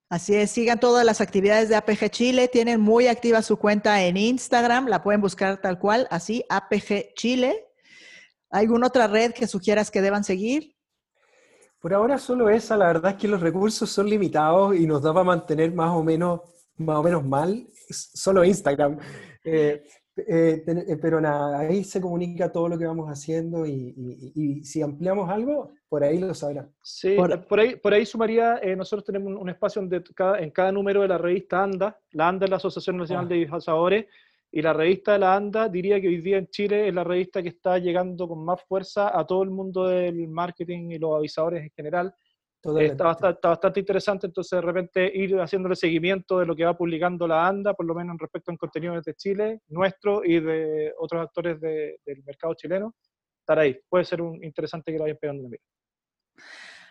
Así 0.09 0.37
es, 0.37 0.53
sigan 0.53 0.79
todas 0.79 1.05
las 1.05 1.21
actividades 1.21 1.69
de 1.69 1.75
APG 1.75 2.11
Chile, 2.11 2.47
tienen 2.47 2.81
muy 2.81 3.09
activa 3.09 3.43
su 3.43 3.57
cuenta 3.57 4.05
en 4.05 4.17
Instagram, 4.17 4.87
la 4.87 5.03
pueden 5.03 5.21
buscar 5.21 5.61
tal 5.61 5.81
cual, 5.81 6.07
así, 6.11 6.45
APG 6.49 7.15
Chile. 7.17 7.67
¿Alguna 8.51 8.87
otra 8.87 9.09
red 9.09 9.33
que 9.33 9.49
sugieras 9.49 9.91
que 9.91 10.01
deban 10.01 10.23
seguir? 10.23 10.77
Por 11.81 11.93
ahora 11.93 12.19
solo 12.19 12.49
esa, 12.49 12.77
la 12.77 12.87
verdad 12.87 13.13
es 13.13 13.17
que 13.17 13.27
los 13.27 13.41
recursos 13.41 13.91
son 13.91 14.09
limitados 14.09 14.77
y 14.77 14.87
nos 14.87 15.03
da 15.03 15.13
para 15.13 15.25
mantener 15.25 15.75
más 15.75 15.91
o 15.91 16.05
menos, 16.05 16.41
más 16.77 16.99
o 16.99 17.03
menos 17.03 17.25
mal, 17.25 17.67
solo 17.91 18.45
Instagram. 18.45 18.99
Eh, 19.43 19.83
eh, 20.17 20.65
eh, 20.67 20.97
pero 21.01 21.21
nada, 21.21 21.61
ahí 21.61 21.85
se 21.85 22.01
comunica 22.01 22.51
todo 22.51 22.69
lo 22.69 22.79
que 22.79 22.87
vamos 22.87 23.07
haciendo 23.09 23.67
y, 23.67 24.63
si 24.65 24.81
ampliamos 24.81 25.29
algo, 25.29 25.73
por 25.89 26.03
ahí 26.03 26.19
lo 26.19 26.33
sabrán. 26.33 26.73
Sí, 26.83 27.17
por, 27.17 27.61
ahí, 27.61 27.77
por 27.77 27.93
ahí 27.93 28.07
sumaría, 28.07 28.59
eh, 28.63 28.75
nosotros 28.75 29.05
tenemos 29.05 29.39
un, 29.39 29.49
espacio 29.51 29.83
donde 29.83 30.03
cada, 30.15 30.41
en 30.41 30.51
cada 30.51 30.73
número 30.73 31.03
de 31.03 31.09
la 31.09 31.19
revista 31.19 31.63
ANDA, 31.63 31.99
la 32.13 32.29
ANDA 32.29 32.47
es 32.47 32.51
la 32.51 32.57
Asociación 32.57 32.97
Nacional 32.97 33.27
ah. 33.27 33.29
de 33.29 33.47
Avisadores, 33.47 34.07
y 34.51 34.63
la 34.63 34.73
revista 34.73 35.13
de 35.13 35.19
la 35.19 35.37
ANDA 35.37 35.69
diría 35.69 36.01
que 36.01 36.09
hoy 36.09 36.23
día 36.23 36.39
en 36.39 36.49
Chile 36.49 36.89
es 36.89 36.95
la 36.95 37.05
revista 37.05 37.43
que 37.43 37.51
está 37.51 37.79
llegando 37.79 38.27
con 38.27 38.43
más 38.43 38.63
fuerza 38.63 39.19
a 39.19 39.27
todo 39.27 39.43
el 39.43 39.51
mundo 39.51 39.87
del 39.87 40.29
marketing 40.29 40.93
y 40.93 40.99
los 40.99 41.15
avisadores 41.15 41.63
en 41.63 41.71
general. 41.71 42.15
Está 42.79 43.05
bastante, 43.05 43.49
bastante, 43.49 43.81
interesante, 43.81 44.27
entonces 44.27 44.57
de 44.57 44.61
repente 44.61 45.11
ir 45.15 45.39
haciéndole 45.39 45.77
seguimiento 45.77 46.41
de 46.41 46.47
lo 46.47 46.57
que 46.57 46.65
va 46.65 46.77
publicando 46.77 47.27
la 47.29 47.47
ANDA, 47.47 47.75
por 47.75 47.87
lo 47.87 47.95
menos 47.95 48.15
en 48.15 48.19
respecto 48.19 48.51
a 48.51 48.57
contenidos 48.57 49.05
de 49.05 49.15
Chile, 49.15 49.61
nuestro 49.69 50.25
y 50.25 50.41
de 50.41 50.93
otros 50.99 51.23
actores 51.23 51.61
del 51.61 52.23
mercado 52.25 52.55
chileno, 52.55 52.95
estar 53.41 53.59
ahí. 53.59 53.79
Puede 53.89 54.05
ser 54.05 54.21
un 54.21 54.43
interesante 54.43 54.91
que 54.91 54.99
lo 54.99 55.05
vayan 55.05 55.19
pegando 55.21 55.45
en 55.47 55.61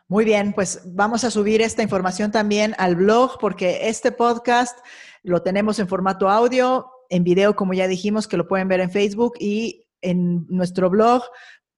Muy 0.07 0.23
bien, 0.23 0.53
pues 0.53 0.81
vamos 0.85 1.25
a 1.25 1.31
subir 1.31 1.61
esta 1.61 1.83
información 1.83 2.31
también 2.31 2.73
al 2.77 2.95
blog 2.95 3.37
porque 3.39 3.89
este 3.89 4.13
podcast 4.13 4.79
lo 5.23 5.41
tenemos 5.41 5.79
en 5.79 5.87
formato 5.87 6.29
audio, 6.29 6.89
en 7.09 7.23
video, 7.23 7.55
como 7.55 7.73
ya 7.73 7.87
dijimos, 7.87 8.27
que 8.27 8.37
lo 8.37 8.47
pueden 8.47 8.69
ver 8.69 8.79
en 8.79 8.91
Facebook 8.91 9.33
y 9.39 9.85
en 10.01 10.45
nuestro 10.47 10.89
blog 10.89 11.23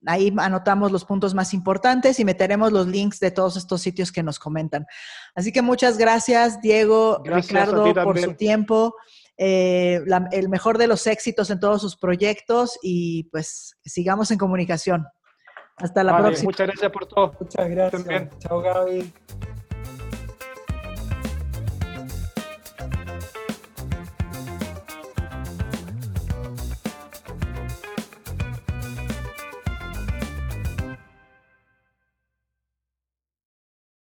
Ahí 0.05 0.33
anotamos 0.37 0.91
los 0.91 1.05
puntos 1.05 1.33
más 1.33 1.53
importantes 1.53 2.19
y 2.19 2.25
meteremos 2.25 2.71
los 2.71 2.87
links 2.87 3.19
de 3.19 3.31
todos 3.31 3.57
estos 3.57 3.81
sitios 3.81 4.11
que 4.11 4.23
nos 4.23 4.39
comentan. 4.39 4.85
Así 5.33 5.51
que 5.51 5.61
muchas 5.61 5.97
gracias, 5.97 6.61
Diego, 6.61 7.21
Ricardo, 7.25 7.93
por 7.93 8.19
su 8.19 8.33
tiempo. 8.35 8.95
Eh, 9.37 10.01
el 10.31 10.49
mejor 10.49 10.77
de 10.77 10.87
los 10.87 11.05
éxitos 11.07 11.49
en 11.49 11.59
todos 11.59 11.81
sus 11.81 11.95
proyectos 11.95 12.77
y 12.81 13.25
pues 13.25 13.77
sigamos 13.83 14.31
en 14.31 14.37
comunicación. 14.37 15.07
Hasta 15.77 16.03
la 16.03 16.17
próxima. 16.17 16.45
Muchas 16.45 16.67
gracias 16.67 16.91
por 16.91 17.05
todo. 17.05 17.35
Muchas 17.39 17.69
gracias. 17.69 18.29
Chao, 18.39 18.61
Gaby. 18.61 19.13